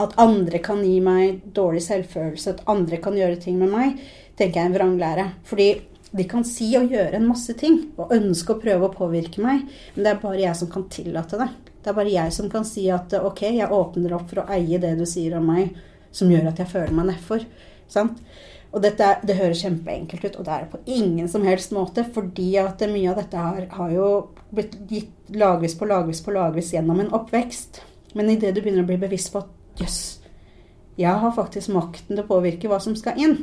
At 0.00 0.14
andre 0.16 0.62
kan 0.64 0.80
gi 0.80 0.96
meg 1.04 1.42
dårlig 1.52 1.82
selvfølelse, 1.84 2.54
at 2.54 2.68
andre 2.72 2.96
kan 3.04 3.18
gjøre 3.18 3.36
ting 3.36 3.58
med 3.60 3.68
meg. 3.68 3.98
tenker 4.38 4.60
jeg, 4.62 4.70
en 4.70 4.76
vranglære. 4.78 5.26
Fordi 5.44 5.66
de 6.10 6.24
kan 6.24 6.44
si 6.48 6.70
og 6.78 6.90
gjøre 6.90 7.18
en 7.18 7.26
masse 7.28 7.52
ting 7.60 7.76
og 8.00 8.14
ønske 8.14 8.54
å 8.54 8.60
prøve 8.62 8.88
å 8.88 8.94
påvirke 8.94 9.42
meg, 9.44 9.66
men 9.94 10.06
det 10.06 10.10
er 10.10 10.22
bare 10.22 10.40
jeg 10.40 10.56
som 10.58 10.70
kan 10.72 10.88
tillate 10.90 11.38
det. 11.38 11.50
Det 11.80 11.92
er 11.92 11.96
bare 11.96 12.14
jeg 12.14 12.32
som 12.34 12.48
kan 12.52 12.64
si 12.66 12.86
at 12.92 13.14
ok, 13.20 13.42
jeg 13.60 13.70
åpner 13.72 14.16
opp 14.16 14.32
for 14.32 14.42
å 14.42 14.48
eie 14.56 14.80
det 14.82 14.94
du 14.98 15.04
sier 15.08 15.36
om 15.38 15.46
meg, 15.52 15.76
som 16.12 16.32
gjør 16.32 16.50
at 16.50 16.64
jeg 16.64 16.72
føler 16.72 16.96
meg 16.96 17.12
nedfor. 17.12 17.44
Sant? 17.90 18.18
Og 18.70 18.82
dette, 18.84 19.06
det 19.26 19.34
høres 19.34 19.64
kjempeenkelt 19.64 20.24
ut, 20.28 20.36
og 20.38 20.46
det 20.46 20.52
er 20.54 20.64
det 20.64 20.70
på 20.70 20.80
ingen 20.94 21.28
som 21.30 21.42
helst 21.46 21.72
måte. 21.74 22.04
Fordi 22.14 22.52
at 22.62 22.82
mye 22.90 23.10
av 23.10 23.18
dette 23.18 23.46
her 23.46 23.66
har 23.74 23.94
jo 23.94 24.10
blitt 24.54 24.76
gitt 24.90 25.32
lagvis 25.34 25.74
på 25.78 25.88
lagvis 25.90 26.22
på 26.22 26.34
lagvis 26.34 26.70
gjennom 26.76 27.02
en 27.02 27.10
oppvekst. 27.18 27.82
Men 28.14 28.30
idet 28.30 28.54
du 28.54 28.62
begynner 28.62 28.86
å 28.86 28.90
bli 28.90 28.98
bevisst 29.00 29.32
på 29.34 29.42
at 29.42 29.82
jøss, 29.82 30.00
jeg 31.00 31.22
har 31.22 31.34
faktisk 31.34 31.72
makten 31.72 32.12
til 32.12 32.22
å 32.22 32.28
påvirke 32.28 32.68
hva 32.70 32.80
som 32.82 32.94
skal 32.98 33.18
inn, 33.18 33.36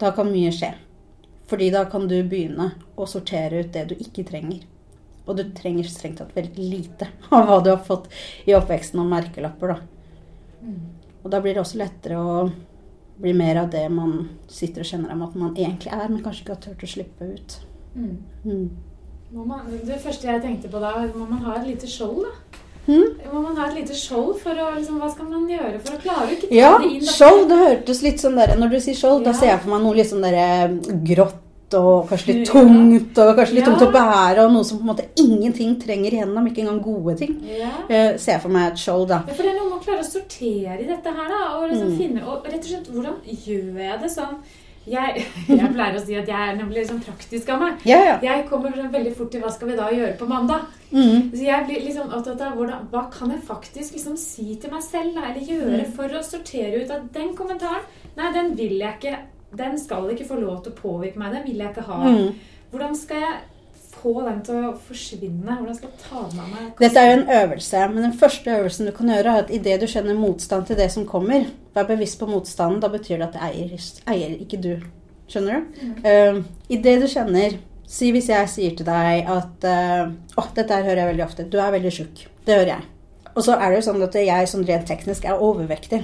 da 0.00 0.10
kan 0.16 0.30
mye 0.32 0.50
skje. 0.54 0.72
Fordi 1.50 1.68
da 1.74 1.84
kan 1.90 2.06
du 2.08 2.16
begynne 2.24 2.70
å 2.96 3.06
sortere 3.10 3.60
ut 3.62 3.72
det 3.74 3.84
du 3.90 3.96
ikke 3.98 4.24
trenger. 4.26 4.64
Og 5.26 5.38
du 5.38 5.44
trenger 5.54 5.86
strengt 5.86 6.18
tatt 6.18 6.34
veldig 6.34 6.66
lite 6.72 7.10
av 7.34 7.46
hva 7.46 7.60
du 7.62 7.70
har 7.70 7.82
fått 7.86 8.08
i 8.48 8.56
oppveksten 8.58 9.02
av 9.02 9.10
merkelapper, 9.12 9.76
da. 9.76 10.72
Og 11.22 11.30
da 11.30 11.38
blir 11.42 11.54
det 11.54 11.62
også 11.62 11.78
lettere 11.78 12.18
å 12.18 12.36
bli 13.22 13.34
mer 13.36 13.62
av 13.62 13.70
det 13.72 13.84
man 13.92 14.16
sitter 14.50 14.84
og 14.84 14.88
kjenner 14.88 15.14
om 15.14 15.22
at 15.26 15.36
man 15.38 15.52
egentlig 15.56 15.92
er, 15.94 16.08
men 16.08 16.22
kanskje 16.24 16.44
ikke 16.44 16.56
har 16.56 16.64
turt 16.64 16.82
å 16.82 16.90
slippe 16.90 17.28
ut. 17.34 17.58
Mm. 17.94 18.16
Mm. 18.44 18.66
Man, 19.32 19.68
det 19.86 20.00
første 20.02 20.28
jeg 20.28 20.42
tenkte 20.42 20.68
på 20.68 20.80
da, 20.82 20.92
må 21.14 21.24
man 21.24 21.40
ha 21.46 21.56
et 21.60 21.70
lite 21.70 21.88
skjold, 21.88 22.26
da? 22.26 22.60
Mm. 22.82 23.14
Må 23.30 23.40
man 23.44 23.56
ha 23.60 23.68
et 23.68 23.76
lite 23.78 23.94
skjold 23.94 24.40
for 24.42 24.58
å 24.58 24.72
liksom, 24.74 24.96
Hva 24.98 25.06
skal 25.12 25.28
man 25.30 25.44
gjøre 25.46 25.78
for 25.84 25.94
å 25.94 26.00
klare 26.02 26.24
å 26.26 26.32
ikke 26.34 26.48
ta 26.48 26.56
Ja, 26.56 26.70
det 26.82 26.88
inn? 26.88 27.04
Ja, 27.06 27.12
skjold, 27.14 27.44
det 27.52 27.58
hørtes 27.60 28.00
litt 28.02 28.18
sånn 28.18 28.40
der 28.40 28.56
Når 28.58 28.72
du 28.72 28.76
sier 28.82 28.98
skjold, 28.98 29.22
da 29.22 29.34
ser 29.38 29.52
jeg 29.52 29.60
for 29.62 29.70
meg 29.70 29.84
noe 29.84 29.94
litt 30.00 30.10
sånn 30.10 30.26
der 30.26 30.74
grått 31.06 31.41
og 31.74 32.08
kanskje 32.10 32.26
litt 32.34 32.48
tungt, 32.48 33.18
og 33.18 33.36
kanskje 33.36 33.54
litt 33.54 33.64
Ja. 33.66 33.70
tungt 33.70 33.86
å 33.86 33.92
bære, 33.92 34.44
og 34.46 34.52
noe 34.52 34.64
som 34.64 34.78
på 34.78 34.82
en 34.88 34.90
måte 34.96 35.06
ingenting 35.16 35.76
trenger 35.80 36.10
igjennom, 36.12 36.46
ikke 36.48 36.62
engang 36.64 36.82
gode 36.82 37.16
ting. 37.18 37.36
Ja. 37.46 37.70
Uh, 37.90 38.16
ser 38.18 38.32
jeg 38.32 38.40
for 38.42 38.48
meg 38.48 38.72
et 38.72 38.78
skjold, 38.78 39.08
da. 39.08 39.22
Ja, 39.26 39.32
for 39.34 39.42
det 39.42 39.52
er 39.52 39.58
noe 39.60 39.70
med 39.70 39.78
å 39.78 39.84
klare 39.84 40.00
å 40.00 40.10
sortere 40.10 40.80
i 40.80 40.86
dette 40.88 41.06
her, 41.16 41.28
da. 41.28 41.58
Og 41.58 41.70
liksom 41.70 41.88
Mm. 41.92 41.98
finne 41.98 42.22
Og 42.26 42.44
rett 42.44 42.54
og 42.54 42.64
slett, 42.64 42.88
hvordan 42.92 43.16
gjør 43.26 43.78
jeg 43.78 44.00
det 44.02 44.10
sånn? 44.10 44.36
Jeg, 44.84 45.24
jeg 45.48 45.72
pleier 45.74 45.94
å 45.94 46.00
si 46.04 46.14
at 46.18 46.26
jeg 46.26 46.34
er 46.34 46.56
nemlig 46.58 46.82
liksom 46.82 47.00
praktisk 47.04 47.48
av 47.50 47.60
meg. 47.60 47.74
Ja, 47.86 47.98
ja. 48.02 48.18
Jeg 48.20 48.48
kommer 48.50 48.72
sånn 48.74 48.90
veldig 48.90 49.14
fort 49.14 49.30
til 49.30 49.40
hva 49.40 49.50
skal 49.52 49.68
vi 49.68 49.76
da 49.76 49.88
gjøre 49.94 50.16
på 50.18 50.26
mandag. 50.26 50.64
Mm. 50.92 51.30
Så 51.30 51.38
jeg 51.44 51.66
blir 51.68 51.84
liksom 51.86 52.10
opptatt 52.12 52.40
av 52.40 52.56
hvordan, 52.58 52.88
hva 52.90 53.04
kan 53.12 53.30
jeg 53.30 53.40
faktisk 53.46 53.94
liksom 53.94 54.16
si 54.18 54.56
til 54.56 54.70
meg 54.72 54.82
selv 54.82 55.16
eller 55.16 55.38
gjøre 55.40 55.86
Mm. 55.86 55.92
for 55.94 56.08
å 56.08 56.22
sortere 56.24 56.82
ut 56.82 56.90
at 56.90 57.12
den 57.12 57.32
kommentaren 57.34 57.86
Nei, 58.16 58.32
den 58.34 58.54
vil 58.56 58.78
jeg 58.78 58.94
ikke. 59.00 59.16
Den 59.58 59.78
skal 59.80 60.10
ikke 60.12 60.28
få 60.28 60.38
lov 60.40 60.62
til 60.64 60.72
å 60.72 60.78
påvirke 60.78 61.20
meg. 61.20 61.34
Den 61.36 61.46
vil 61.48 61.62
jeg 61.62 61.74
ikke 61.74 61.88
ha. 61.88 61.98
Mm. 62.04 62.60
Hvordan 62.72 62.94
skal 62.96 63.24
jeg 63.24 63.40
få 63.92 64.14
den 64.26 64.38
til 64.46 64.68
å 64.68 64.72
forsvinne? 64.86 65.56
Hvordan 65.58 65.76
skal 65.78 65.90
jeg 65.90 66.04
ta 66.06 66.22
den 66.30 66.40
av 66.42 66.54
meg? 66.54 66.70
Dette 66.80 67.02
er 67.02 67.10
jo 67.10 67.18
en 67.18 67.34
øvelse, 67.40 67.82
men 67.92 68.06
den 68.06 68.16
første 68.22 68.54
øvelsen 68.56 68.88
du 68.88 68.94
kan 68.96 69.12
gjøre, 69.12 69.34
er 69.34 69.44
at 69.44 69.52
idet 69.52 69.82
du 69.82 69.88
kjenner 69.90 70.18
motstand 70.18 70.66
til 70.68 70.80
det 70.80 70.88
som 70.94 71.08
kommer, 71.08 71.50
vær 71.76 71.90
bevisst 71.90 72.20
på 72.20 72.30
motstanden. 72.30 72.80
Da 72.82 72.90
betyr 72.92 73.20
det 73.20 73.28
at 73.28 73.36
det 73.36 73.44
eier, 73.50 73.90
eier 74.14 74.40
ikke 74.40 74.62
du. 74.62 74.72
Skjønner 75.32 75.60
du? 75.60 75.84
Mm. 75.84 76.00
Uh, 76.06 76.72
idet 76.72 76.98
du 77.02 77.10
kjenner 77.10 77.60
Si 77.92 78.08
hvis 78.14 78.30
jeg 78.30 78.48
sier 78.48 78.72
til 78.76 78.86
deg 78.88 79.26
at 79.28 79.64
uh, 79.68 80.12
oh, 80.40 80.46
dette 80.56 80.72
her 80.72 80.86
hører 80.86 81.02
jeg 81.02 81.08
veldig 81.10 81.24
ofte. 81.26 81.44
Du 81.52 81.58
er 81.60 81.74
veldig 81.74 81.90
tjukk. 81.92 82.22
Det 82.46 82.54
hører 82.56 82.70
jeg. 82.70 82.86
Og 83.34 83.44
så 83.44 83.56
er 83.58 83.68
det 83.68 83.80
jo 83.80 83.86
sånn 83.90 84.04
at 84.06 84.16
jeg 84.16 84.48
sånn 84.48 84.64
rent 84.68 84.86
teknisk 84.88 85.26
er 85.28 85.42
overvektig. 85.44 86.00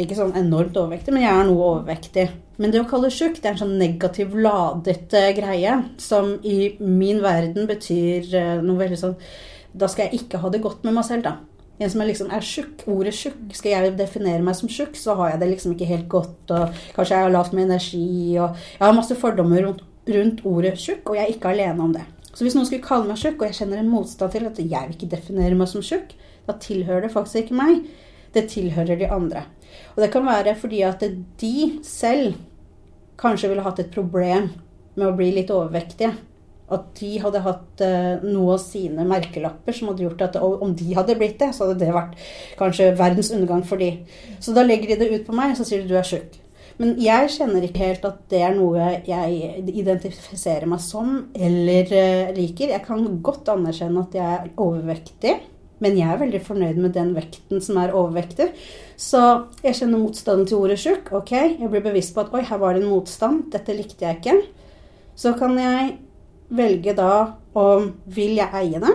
Ikke 0.00 0.18
sånn 0.18 0.34
enormt 0.36 0.76
overvektig, 0.76 1.14
men 1.14 1.24
jeg 1.24 1.32
er 1.32 1.48
noe 1.48 1.64
overvektig. 1.70 2.26
Men 2.60 2.72
det 2.74 2.82
å 2.82 2.88
kalle 2.88 3.08
tjukk, 3.12 3.38
det 3.40 3.48
er 3.48 3.54
en 3.54 3.62
sånn 3.62 3.78
negativ 3.80 4.34
ladet 4.36 5.14
eh, 5.16 5.30
greie 5.36 5.78
som 6.00 6.34
i 6.44 6.74
min 6.80 7.22
verden 7.24 7.68
betyr 7.70 8.34
eh, 8.36 8.58
noe 8.60 8.82
veldig 8.82 8.98
sånn 9.00 9.14
Da 9.72 9.88
skal 9.88 10.08
jeg 10.08 10.20
ikke 10.20 10.42
ha 10.42 10.50
det 10.52 10.60
godt 10.60 10.84
med 10.84 10.98
meg 10.98 11.06
selv, 11.08 11.24
da. 11.24 11.38
En 11.80 11.88
som 11.88 12.02
er 12.02 12.10
liksom 12.10 12.28
er 12.34 12.44
tjukk. 12.44 12.82
Ordet 12.92 13.14
tjukk. 13.16 13.38
Skal 13.56 13.72
jeg 13.72 13.92
definere 13.96 14.44
meg 14.44 14.58
som 14.58 14.68
tjukk, 14.68 14.98
så 15.00 15.14
har 15.16 15.32
jeg 15.32 15.40
det 15.40 15.48
liksom 15.54 15.72
ikke 15.72 15.88
helt 15.88 16.08
godt. 16.12 16.52
Og 16.52 16.82
kanskje 16.96 17.14
jeg 17.14 17.24
har 17.24 17.32
lavt 17.32 17.54
med 17.56 17.70
energi. 17.70 18.10
Og 18.36 18.58
jeg 18.58 18.82
har 18.82 18.98
masse 18.98 19.16
fordommer 19.16 19.64
rundt, 19.64 19.80
rundt 20.10 20.42
ordet 20.50 20.74
tjukk, 20.82 21.06
og 21.08 21.16
jeg 21.16 21.24
er 21.24 21.32
ikke 21.32 21.54
alene 21.54 21.86
om 21.86 21.94
det. 21.96 22.04
Så 22.34 22.44
hvis 22.44 22.58
noen 22.58 22.68
skulle 22.68 22.84
kalle 22.84 23.08
meg 23.08 23.22
tjukk, 23.22 23.40
og 23.40 23.48
jeg 23.48 23.58
kjenner 23.62 23.80
en 23.80 23.88
motstand 23.94 24.36
til 24.36 24.50
at 24.50 24.60
jeg 24.60 24.90
vil 24.90 24.98
ikke 24.98 25.10
definere 25.14 25.56
meg 25.56 25.70
som 25.72 25.86
tjukk, 25.86 26.12
da 26.44 26.58
tilhører 26.60 27.06
det 27.06 27.14
faktisk 27.14 27.46
ikke 27.46 27.58
meg. 27.62 27.80
Det 28.36 28.44
tilhører 28.52 29.00
de 29.00 29.08
andre. 29.10 29.46
Og 29.94 30.04
det 30.04 30.12
kan 30.12 30.28
være 30.28 30.54
fordi 30.60 30.84
at 30.84 31.02
de 31.40 31.54
selv 31.86 32.36
kanskje 33.20 33.52
ville 33.52 33.64
hatt 33.64 33.80
et 33.82 33.92
problem 33.94 34.50
med 34.96 35.06
å 35.06 35.14
bli 35.16 35.30
litt 35.36 35.52
overvektige. 35.54 36.12
At 36.70 36.92
de 37.00 37.16
hadde 37.18 37.42
hatt 37.42 37.82
eh, 37.82 38.22
noe 38.22 38.54
av 38.54 38.60
sine 38.62 39.02
merkelapper 39.08 39.74
som 39.74 39.90
hadde 39.90 40.04
gjort 40.06 40.22
at 40.28 40.36
om 40.38 40.74
de 40.78 40.92
hadde 40.94 41.16
blitt 41.18 41.40
det, 41.40 41.50
så 41.54 41.66
hadde 41.66 41.80
det 41.82 41.90
vært 41.94 42.14
kanskje 42.60 42.92
verdens 42.98 43.32
undergang 43.34 43.64
for 43.66 43.82
de. 43.82 43.90
Så 44.38 44.54
da 44.54 44.62
legger 44.66 44.92
de 44.92 45.00
det 45.00 45.10
ut 45.10 45.26
på 45.26 45.34
meg, 45.34 45.56
så 45.58 45.66
sier 45.66 45.82
de 45.82 45.90
du 45.90 45.98
er 45.98 46.06
sjuk. 46.06 46.38
Men 46.80 46.94
jeg 47.02 47.32
kjenner 47.34 47.64
ikke 47.66 47.88
helt 47.90 48.06
at 48.08 48.20
det 48.32 48.38
er 48.40 48.54
noe 48.56 48.92
jeg 49.04 49.64
identifiserer 49.82 50.64
meg 50.70 50.80
som 50.80 51.26
eller 51.34 51.90
eh, 51.92 52.30
liker. 52.38 52.72
Jeg 52.72 52.86
kan 52.86 53.02
godt 53.24 53.50
anerkjenne 53.52 54.06
at 54.06 54.14
jeg 54.16 54.36
er 54.38 54.46
overvektig, 54.54 55.34
men 55.84 55.98
jeg 55.98 56.08
er 56.08 56.22
veldig 56.22 56.40
fornøyd 56.46 56.78
med 56.80 56.94
den 56.96 57.12
vekten 57.16 57.60
som 57.64 57.82
er 57.82 57.92
overvektig. 57.96 58.48
Så 59.00 59.20
jeg 59.64 59.78
kjenner 59.78 60.02
motstanden 60.02 60.44
til 60.48 60.60
ordet 60.60 60.76
tjukk. 60.82 61.08
Ok, 61.16 61.32
jeg 61.32 61.68
blir 61.72 61.84
bevisst 61.84 62.12
på 62.12 62.20
at 62.24 62.34
oi, 62.36 62.42
her 62.44 62.60
var 62.60 62.76
det 62.76 62.82
en 62.84 62.90
motstand. 62.92 63.46
Dette 63.52 63.76
likte 63.76 64.04
jeg 64.04 64.20
ikke. 64.20 64.34
Så 65.16 65.32
kan 65.40 65.56
jeg 65.56 65.94
velge 66.52 66.92
da 66.98 67.12
om 67.56 67.94
vil 68.10 68.36
jeg 68.38 68.50
eie 68.60 68.80
det, 68.82 68.92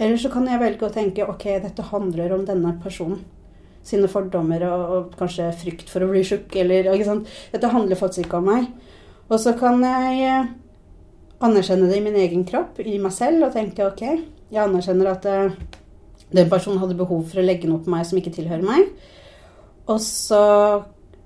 eller 0.00 0.16
så 0.20 0.30
kan 0.32 0.46
jeg 0.48 0.60
velge 0.60 0.86
å 0.86 0.92
tenke 0.92 1.26
ok, 1.28 1.44
dette 1.62 1.84
handler 1.90 2.32
om 2.34 2.46
denne 2.48 2.72
personen. 2.82 3.20
Sine 3.84 4.10
fordommer 4.12 4.64
og, 4.68 4.82
og 4.96 5.14
kanskje 5.16 5.46
frykt 5.56 5.88
for 5.88 6.04
å 6.04 6.10
bli 6.10 6.20
tjukk. 6.26 6.52
eller 6.60 6.90
ikke 6.92 7.06
sant? 7.06 7.30
Dette 7.52 7.70
handler 7.72 7.96
faktisk 7.96 8.26
ikke 8.26 8.40
om 8.40 8.50
meg. 8.50 8.66
Og 9.30 9.38
så 9.40 9.54
kan 9.56 9.80
jeg 9.84 10.26
eh, 10.26 10.50
anerkjenne 11.40 11.88
det 11.88 12.00
i 12.00 12.04
min 12.04 12.18
egen 12.20 12.44
kropp, 12.48 12.80
i 12.82 12.98
meg 13.00 13.14
selv, 13.16 13.46
og 13.46 13.54
tenke 13.54 13.86
ok, 13.86 14.02
jeg 14.50 14.62
anerkjenner 14.64 15.12
at 15.14 15.28
eh, 15.30 15.56
den 16.34 16.50
personen 16.50 16.82
hadde 16.82 16.98
behov 16.98 17.24
for 17.30 17.40
å 17.40 17.46
legge 17.46 17.70
noe 17.70 17.80
på 17.84 17.92
meg 17.92 18.04
som 18.08 18.20
ikke 18.20 18.34
tilhører 18.36 18.66
meg. 18.66 18.90
Og 19.90 19.98
så 20.04 20.44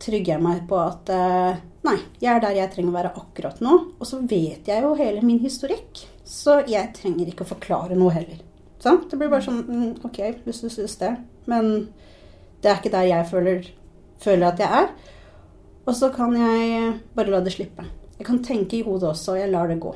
trygger 0.00 0.34
jeg 0.34 0.44
meg 0.44 0.64
på 0.68 0.78
at 0.80 1.10
eh, 1.12 1.60
nei, 1.86 1.98
jeg 2.22 2.30
er 2.32 2.42
der 2.42 2.56
jeg 2.58 2.72
trenger 2.72 2.92
å 2.92 2.96
være 2.98 3.12
akkurat 3.20 3.60
nå. 3.64 3.76
Og 3.98 4.08
så 4.08 4.20
vet 4.24 4.68
jeg 4.70 4.84
jo 4.84 4.94
hele 4.98 5.24
min 5.24 5.42
historikk, 5.44 6.04
så 6.24 6.60
jeg 6.68 6.92
trenger 6.96 7.30
ikke 7.30 7.46
å 7.46 7.52
forklare 7.54 7.98
noe 7.98 8.14
heller. 8.14 8.40
Sant? 8.84 9.08
Det 9.10 9.18
blir 9.20 9.32
bare 9.32 9.44
sånn 9.46 9.62
mm, 9.64 9.90
Ok, 10.04 10.20
hvis 10.44 10.62
du 10.64 10.68
syns 10.72 10.96
det. 11.00 11.14
Men 11.50 11.88
det 12.64 12.70
er 12.70 12.80
ikke 12.80 12.92
der 12.92 13.08
jeg 13.08 13.28
føler, 13.30 13.68
føler 14.24 14.48
at 14.50 14.60
jeg 14.60 14.80
er. 14.82 14.90
Og 15.84 15.92
så 15.96 16.08
kan 16.12 16.32
jeg 16.36 16.96
bare 17.16 17.32
la 17.32 17.42
det 17.44 17.52
slippe. 17.54 17.84
Jeg 18.16 18.26
kan 18.28 18.42
tenke 18.44 18.78
i 18.78 18.84
hodet 18.86 19.10
også, 19.10 19.34
og 19.34 19.40
jeg 19.40 19.52
lar 19.52 19.68
det 19.68 19.80
gå. 19.82 19.92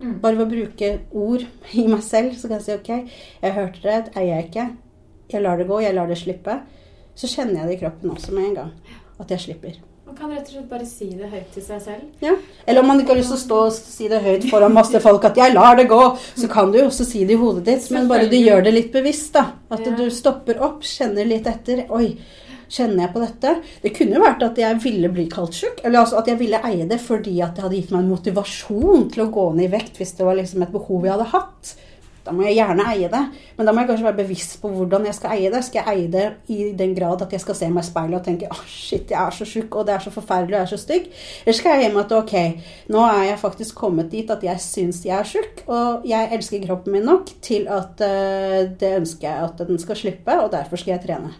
Mm. 0.00 0.14
Bare 0.22 0.38
ved 0.38 0.46
å 0.46 0.50
bruke 0.50 0.90
ord 1.12 1.44
i 1.76 1.86
meg 1.90 2.02
selv, 2.06 2.34
så 2.38 2.48
kan 2.48 2.58
jeg 2.58 2.66
si 2.66 2.74
ok, 2.74 3.16
jeg 3.42 3.56
hørte 3.56 3.82
det, 3.84 3.98
det 4.06 4.14
eier 4.16 4.32
jeg 4.32 4.48
ikke. 4.48 4.66
Jeg 5.30 5.44
lar 5.44 5.60
det 5.60 5.68
gå, 5.68 5.80
jeg 5.84 5.94
lar 5.94 6.10
det 6.10 6.18
slippe. 6.18 6.56
Så 7.14 7.28
kjenner 7.30 7.62
jeg 7.62 7.68
det 7.68 7.76
i 7.78 7.84
kroppen 7.84 8.10
også 8.10 8.32
med 8.32 8.50
en 8.50 8.54
gang. 8.54 8.98
At 9.20 9.30
jeg 9.30 9.40
slipper. 9.40 9.78
Man 10.10 10.16
kan 10.18 10.30
rett 10.34 10.48
og 10.48 10.54
slett 10.56 10.70
bare 10.70 10.86
si 10.88 11.06
det 11.14 11.28
høyt 11.30 11.52
til 11.54 11.62
seg 11.62 11.82
selv. 11.84 12.06
Ja. 12.18 12.32
Eller 12.66 12.82
om 12.82 12.88
man 12.90 12.98
ikke 12.98 13.12
har 13.12 13.20
lyst 13.20 13.30
til 13.30 13.36
å 13.36 13.42
stå 13.44 13.58
og 13.68 13.76
si 13.76 14.08
det 14.10 14.18
høyt 14.24 14.48
foran 14.50 14.74
masse 14.74 15.00
folk 15.04 15.24
at 15.24 15.36
'jeg 15.36 15.54
lar 15.54 15.76
det 15.76 15.86
gå', 15.88 16.18
så 16.34 16.48
kan 16.50 16.72
du 16.72 16.78
jo 16.78 16.86
også 16.86 17.04
si 17.06 17.24
det 17.24 17.36
i 17.36 17.38
hodet 17.38 17.64
ditt. 17.64 17.90
Men 17.92 18.08
bare 18.08 18.26
du 18.26 18.34
gjør 18.36 18.64
det 18.64 18.74
litt 18.74 18.92
bevisst, 18.92 19.32
da. 19.34 19.52
At 19.70 19.86
Ja. 19.86 19.94
du 19.94 20.10
stopper 20.10 20.60
opp, 20.60 20.82
kjenner 20.82 21.24
litt 21.24 21.46
etter. 21.46 21.86
'Oi, 21.88 22.18
kjenner 22.68 23.06
jeg 23.06 23.12
på 23.12 23.20
dette?' 23.20 23.62
Det 23.82 23.94
kunne 23.94 24.14
jo 24.14 24.20
vært 24.20 24.42
at 24.42 24.56
jeg 24.56 24.82
ville 24.82 25.08
bli 25.08 25.28
kaldt 25.28 25.52
sjuk, 25.54 25.80
Eller 25.84 26.00
altså 26.00 26.18
at 26.18 26.26
jeg 26.26 26.38
ville 26.38 26.60
eie 26.64 26.88
det 26.88 27.00
fordi 27.00 27.40
at 27.40 27.54
det 27.54 27.62
hadde 27.62 27.76
gitt 27.76 27.92
meg 27.92 28.00
en 28.00 28.10
motivasjon 28.16 29.12
til 29.12 29.26
å 29.26 29.30
gå 29.30 29.54
ned 29.54 29.64
i 29.64 29.76
vekt 29.76 29.96
hvis 29.96 30.16
det 30.16 30.26
var 30.26 30.34
liksom 30.34 30.62
et 30.62 30.72
behov 30.72 31.04
jeg 31.04 31.12
hadde 31.12 31.30
hatt. 31.30 31.76
Da 32.30 32.36
må 32.38 32.44
jeg 32.46 32.60
gjerne 32.60 32.84
eie 32.92 33.08
det, 33.10 33.20
men 33.56 33.66
da 33.66 33.72
må 33.74 33.82
jeg 33.82 33.88
kanskje 33.88 34.06
være 34.06 34.18
bevisst 34.20 34.52
på 34.62 34.68
hvordan 34.70 35.08
jeg 35.08 35.16
skal 35.16 35.32
eie 35.34 35.48
det. 35.50 35.64
Skal 35.66 35.80
jeg 35.80 35.96
eie 35.96 36.10
det 36.12 36.26
i 36.54 36.68
den 36.78 36.92
grad 36.94 37.24
at 37.24 37.32
jeg 37.34 37.42
skal 37.42 37.56
se 37.58 37.70
meg 37.74 37.82
i 37.82 37.88
speilet 37.88 38.20
og 38.20 38.28
tenke 38.28 38.50
åh, 38.54 38.60
shit, 38.70 39.10
jeg 39.10 39.18
er 39.18 39.34
så 39.34 39.46
tjukk, 39.50 39.80
og 39.80 39.88
det 39.88 39.96
er 39.96 40.04
så 40.04 40.12
forferdelig, 40.14 40.54
og 40.54 40.60
jeg 40.60 40.68
er 40.68 40.70
så 40.70 40.78
stygg? 40.78 41.08
Eller 41.42 41.58
skal 41.58 41.82
jeg 41.82 41.90
meg 41.90 42.04
at 42.04 42.14
ok, 42.20 42.36
nå 42.94 43.02
er 43.08 43.24
jeg 43.32 43.40
faktisk 43.42 43.80
kommet 43.82 44.12
dit 44.14 44.30
at 44.30 44.46
jeg 44.46 44.62
syns 44.62 45.00
jeg 45.08 45.16
er 45.16 45.26
tjukk, 45.32 45.64
og 45.66 46.06
jeg 46.06 46.30
elsker 46.36 46.62
kroppen 46.68 46.94
min 46.94 47.08
nok 47.10 47.34
til 47.42 47.66
at 47.66 48.04
uh, 48.06 48.60
det 48.78 48.92
ønsker 49.00 49.26
jeg 49.26 49.48
at 49.48 49.64
den 49.66 49.82
skal 49.82 49.98
slippe, 49.98 50.38
og 50.38 50.52
derfor 50.54 50.78
skal 50.78 50.94
jeg 50.94 51.02
trene. 51.08 51.34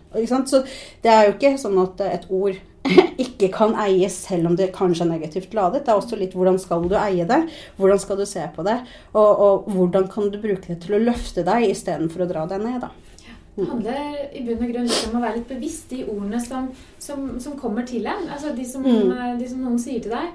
Så 0.51 0.65
det 1.05 1.15
er 1.15 1.29
jo 1.29 1.37
ikke 1.37 1.55
sånn 1.61 1.79
at 1.85 2.03
et 2.09 2.27
ord 2.35 2.59
ikke 3.25 3.51
kan 3.53 3.75
eies 3.83 4.15
selv 4.27 4.49
om 4.51 4.57
det 4.57 4.71
kanskje 4.73 5.05
er 5.05 5.11
negativt 5.13 5.53
ladet. 5.55 5.85
Det 5.85 5.93
er 5.93 6.01
også 6.01 6.17
litt 6.21 6.33
hvordan 6.37 6.59
skal 6.59 6.87
du 6.89 6.95
eie 6.97 7.27
det, 7.29 7.41
hvordan 7.77 8.01
skal 8.01 8.17
du 8.21 8.25
se 8.29 8.47
på 8.57 8.65
det, 8.67 8.79
og, 9.13 9.31
og 9.45 9.71
hvordan 9.75 10.09
kan 10.13 10.31
du 10.33 10.39
bruke 10.41 10.67
det 10.73 10.79
til 10.85 10.97
å 10.97 11.03
løfte 11.11 11.45
deg 11.47 11.69
istedenfor 11.71 12.25
å 12.25 12.29
dra 12.31 12.47
deg 12.51 12.65
ned. 12.65 12.81
da. 12.87 12.91
Det 13.57 13.67
handler 13.69 13.97
i 14.33 14.41
bunn 14.47 14.63
og 14.65 14.71
grunn 14.73 14.93
om 15.11 15.17
å 15.19 15.21
være 15.27 15.37
litt 15.41 15.49
bevisst 15.51 15.91
de 15.93 16.05
ordene 16.09 16.39
som, 16.41 16.71
som, 17.03 17.27
som 17.43 17.59
kommer 17.61 17.85
til 17.85 18.07
en. 18.09 18.29
Altså 18.33 18.55
de 18.57 18.65
som, 18.65 18.87
Mm. 18.87 19.37
de 19.39 19.49
som 19.51 19.61
noen 19.61 19.79
sier 19.79 20.01
til 20.01 20.15
deg. 20.15 20.31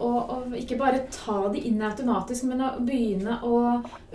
Og, 0.00 0.30
og 0.32 0.54
ikke 0.56 0.78
bare 0.80 1.02
ta 1.12 1.34
de 1.52 1.60
inn 1.68 1.82
automatisk, 1.84 2.44
men 2.48 2.62
å 2.64 2.68
begynne 2.80 3.34
å 3.44 3.58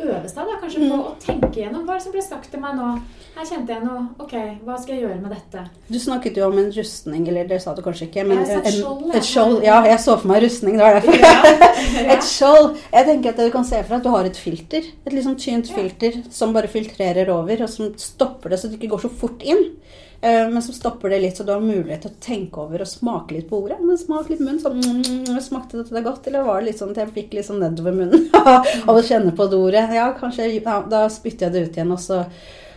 øve 0.02 0.24
seg 0.32 0.48
da, 0.50 0.56
kanskje 0.62 0.80
på 0.82 0.96
Mm. 0.96 1.04
å 1.06 1.12
tenke 1.22 1.52
gjennom 1.62 1.84
hva 1.86 2.00
som 2.02 2.12
ble 2.16 2.24
sagt 2.26 2.50
til 2.50 2.60
meg 2.64 2.74
nå. 2.80 2.88
Her 3.36 3.46
kjente 3.46 3.70
jeg 3.76 3.84
noe. 3.86 4.08
Ok, 4.20 4.34
hva 4.66 4.80
skal 4.82 4.96
jeg 4.96 5.04
gjøre 5.04 5.22
med 5.22 5.36
dette? 5.36 5.66
Du 5.92 6.00
snakket 6.02 6.38
jo 6.42 6.48
om 6.48 6.58
en 6.58 6.72
rustning, 6.74 7.28
eller 7.30 7.46
det 7.48 7.62
sa 7.62 7.76
du 7.78 7.84
kanskje 7.86 8.08
ikke, 8.10 8.26
men 8.26 8.42
Jeg 8.48 8.58
en, 8.58 8.72
skjold, 8.80 9.16
et 9.16 9.28
skjold. 9.30 9.60
Ja, 9.64 9.78
jeg 9.86 10.00
så 10.00 10.18
for 10.18 10.28
meg 10.32 10.42
rustning, 10.48 10.78
det 10.80 10.88
var 10.88 10.98
derfor. 10.98 11.20
Ja. 11.22 11.36
Et 12.16 12.24
skjold. 12.26 12.78
Jeg 12.92 13.06
tenker 13.06 13.30
at 13.36 13.38
du 13.46 13.52
kan 13.54 13.64
se 13.68 13.78
for 13.84 13.94
deg 13.94 14.00
at 14.02 14.04
du 14.08 14.10
har 14.16 14.26
et 14.26 14.38
filter. 14.42 14.84
Et 15.06 15.14
sånn 15.24 15.38
tynt 15.38 15.70
Ja. 15.70 15.76
filter 15.78 16.18
som 16.34 16.52
bare 16.56 16.68
filtrerer 16.72 17.30
over, 17.30 17.62
og 17.64 17.70
som 17.70 17.94
stopper 18.02 18.50
det 18.50 18.60
så 18.60 18.70
det 18.72 18.80
ikke 18.80 18.90
går 18.96 19.06
så 19.06 19.12
fort 19.22 19.44
inn. 19.46 19.76
Eh, 20.22 20.50
Men 20.50 20.62
som 20.62 20.74
stopper 20.74 21.10
det 21.10 21.20
litt, 21.22 21.38
så 21.38 21.44
du 21.46 21.52
har 21.54 21.62
mulighet 21.62 22.02
til 22.02 22.12
å 22.12 22.20
tenke 22.24 22.58
over 22.64 22.82
og 22.82 22.88
smake 22.88 23.32
litt 23.36 23.50
på 23.50 23.60
ordet. 23.64 23.78
Men 23.82 23.98
smak 23.98 24.30
litt 24.30 24.40
munn. 24.42 24.60
Sånn, 24.60 24.80
mm, 24.82 25.40
smakte 25.42 25.78
dette 25.84 26.02
godt, 26.06 26.28
eller 26.28 26.44
var 26.48 26.62
det 26.62 26.72
litt 26.72 26.80
sånn 26.80 26.92
at 26.96 27.02
jeg 27.04 27.14
fikk 27.14 27.34
litt 27.38 27.46
sånn 27.50 27.60
nedover 27.62 27.92
munnen 27.94 28.30
av 28.88 28.96
å 28.96 29.02
kjenne 29.06 29.36
på 29.36 29.50
det 29.52 29.58
ordet? 29.60 29.84
Ja, 29.94 30.12
kanskje 30.18 30.48
ja, 30.56 30.80
Da 30.90 31.08
spytter 31.10 31.48
jeg 31.50 31.54
det 31.54 31.66
ut 31.70 31.78
igjen, 31.78 31.92
og 31.92 32.00
så, 32.00 32.24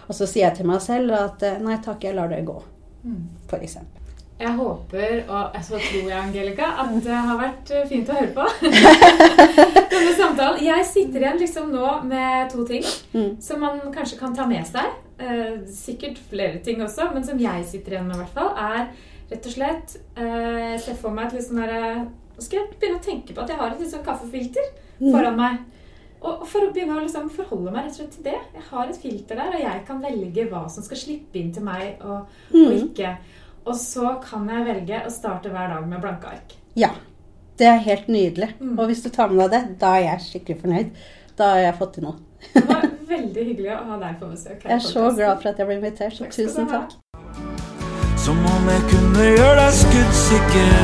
og 0.08 0.14
så 0.16 0.26
sier 0.26 0.48
jeg 0.48 0.56
til 0.58 0.66
meg 0.66 0.80
selv 0.84 1.12
at 1.16 1.42
eh, 1.42 1.58
nei 1.62 1.78
takk, 1.84 2.04
jeg 2.04 2.14
lar 2.18 2.28
det 2.28 2.44
gå. 2.48 2.58
Mm. 3.04 3.22
For 3.48 3.58
eksempel. 3.62 3.94
Jeg 4.38 4.52
håper, 4.54 5.24
og 5.34 5.56
så 5.66 5.80
tror 5.82 6.04
jeg, 6.12 6.14
Angelica, 6.14 6.66
at 6.78 6.92
det 7.02 7.10
har 7.16 7.38
vært 7.40 7.70
eh, 7.74 7.86
fint 7.90 8.06
å 8.12 8.14
høre 8.14 8.30
på. 8.36 8.44
Denne 9.90 10.12
samtalen. 10.14 10.60
Jeg 10.62 10.84
sitter 10.86 11.24
igjen 11.24 11.40
liksom 11.42 11.72
nå 11.74 11.88
med 12.06 12.50
to 12.52 12.64
ting 12.68 12.84
Mm. 13.14 13.40
som 13.42 13.60
man 13.60 13.80
kanskje 13.94 14.18
kan 14.20 14.34
ta 14.36 14.46
med 14.46 14.66
seg. 14.66 14.84
Eh, 15.18 15.54
sikkert 15.66 16.18
flere 16.30 16.60
ting 16.62 16.78
også, 16.84 17.08
men 17.14 17.24
som 17.26 17.38
jeg 17.42 17.64
sitter 17.66 17.96
igjen 17.96 18.06
med, 18.06 18.16
i 18.16 18.18
hvert 18.22 18.36
fall, 18.36 18.52
er 18.56 18.84
rett 19.32 19.46
og 19.48 19.52
slett 19.52 19.96
eh, 20.16 20.74
Jeg 20.74 20.80
ser 20.84 20.94
for 21.00 21.10
meg 21.10 21.26
et 21.26 21.32
litt 21.40 21.48
sånn 21.48 21.58
derre 21.58 22.04
Nå 22.36 22.44
skal 22.44 22.60
jeg 22.60 22.68
begynne 22.78 23.00
å 23.00 23.02
tenke 23.02 23.34
på 23.34 23.42
at 23.42 23.50
jeg 23.50 23.58
har 23.58 23.74
et 23.74 23.90
sånn 23.90 24.04
kaffefilter 24.06 24.68
Mm. 25.00 25.12
foran 25.14 25.36
meg. 25.38 25.58
Og 26.26 26.40
for 26.50 26.60
å 26.66 26.72
begynne 26.74 26.96
å 26.98 27.02
liksom 27.04 27.28
forholde 27.30 27.70
meg 27.70 27.84
rett 27.84 27.92
og 27.92 27.98
slett 28.00 28.14
til 28.16 28.24
det. 28.24 28.38
Jeg 28.54 28.62
har 28.70 28.88
et 28.90 28.96
filter 28.98 29.36
der, 29.38 29.52
og 29.54 29.60
jeg 29.62 29.82
kan 29.86 30.00
velge 30.02 30.46
hva 30.50 30.62
som 30.70 30.82
skal 30.82 30.98
slippe 30.98 31.38
inn 31.38 31.52
til 31.54 31.62
meg 31.62 32.00
og, 32.02 32.26
og 32.50 32.56
Mm. 32.56 32.72
ikke. 32.88 33.12
Og 33.66 33.74
så 33.78 34.20
kan 34.24 34.48
jeg 34.48 34.66
velge 34.66 34.98
å 35.06 35.10
starte 35.14 35.50
hver 35.50 35.68
dag 35.70 35.86
med 35.86 36.00
blanke 36.02 36.26
ark. 36.26 36.56
Ja. 36.74 36.90
Det 37.56 37.66
er 37.66 37.78
helt 37.78 38.08
nydelig. 38.08 38.54
Mm. 38.60 38.76
Og 38.78 38.86
hvis 38.88 39.02
du 39.04 39.08
tar 39.10 39.28
med 39.30 39.50
deg 39.50 39.68
det, 39.68 39.78
da 39.78 39.92
er 39.98 40.02
jeg 40.16 40.20
skikkelig 40.26 40.60
fornøyd. 40.62 40.90
Da 41.36 41.50
har 41.52 41.60
jeg 41.68 41.78
fått 41.78 41.92
til 41.94 42.02
noe. 42.08 42.16
Det 42.54 42.64
var 42.68 42.84
veldig 43.08 43.44
hyggelig 43.50 43.72
å 43.74 43.82
ha 43.90 43.98
deg 44.02 44.18
på 44.20 44.30
besøk. 44.32 44.64
Jeg 44.64 44.74
er 44.74 44.84
så 44.84 45.08
glad 45.16 45.40
for 45.42 45.50
at 45.52 45.58
jeg 45.58 45.66
ble 45.70 45.78
invitert, 45.80 46.16
så 46.16 46.24
Takk 46.24 46.36
tusen 46.36 46.68
takk. 46.70 46.96
Som 48.18 48.38
om 48.52 48.68
jeg 48.68 48.84
kunne 48.92 49.26
gjøre 49.32 49.56
deg 49.62 49.72
skuddsikker. 49.80 50.78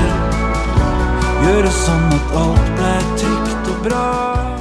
Gjøre 1.45 1.73
sånn 1.77 2.11
at 2.19 2.37
alt 2.41 2.75
ble 2.79 2.93
trygt 3.21 3.73
og 3.75 3.87
bra. 3.89 4.54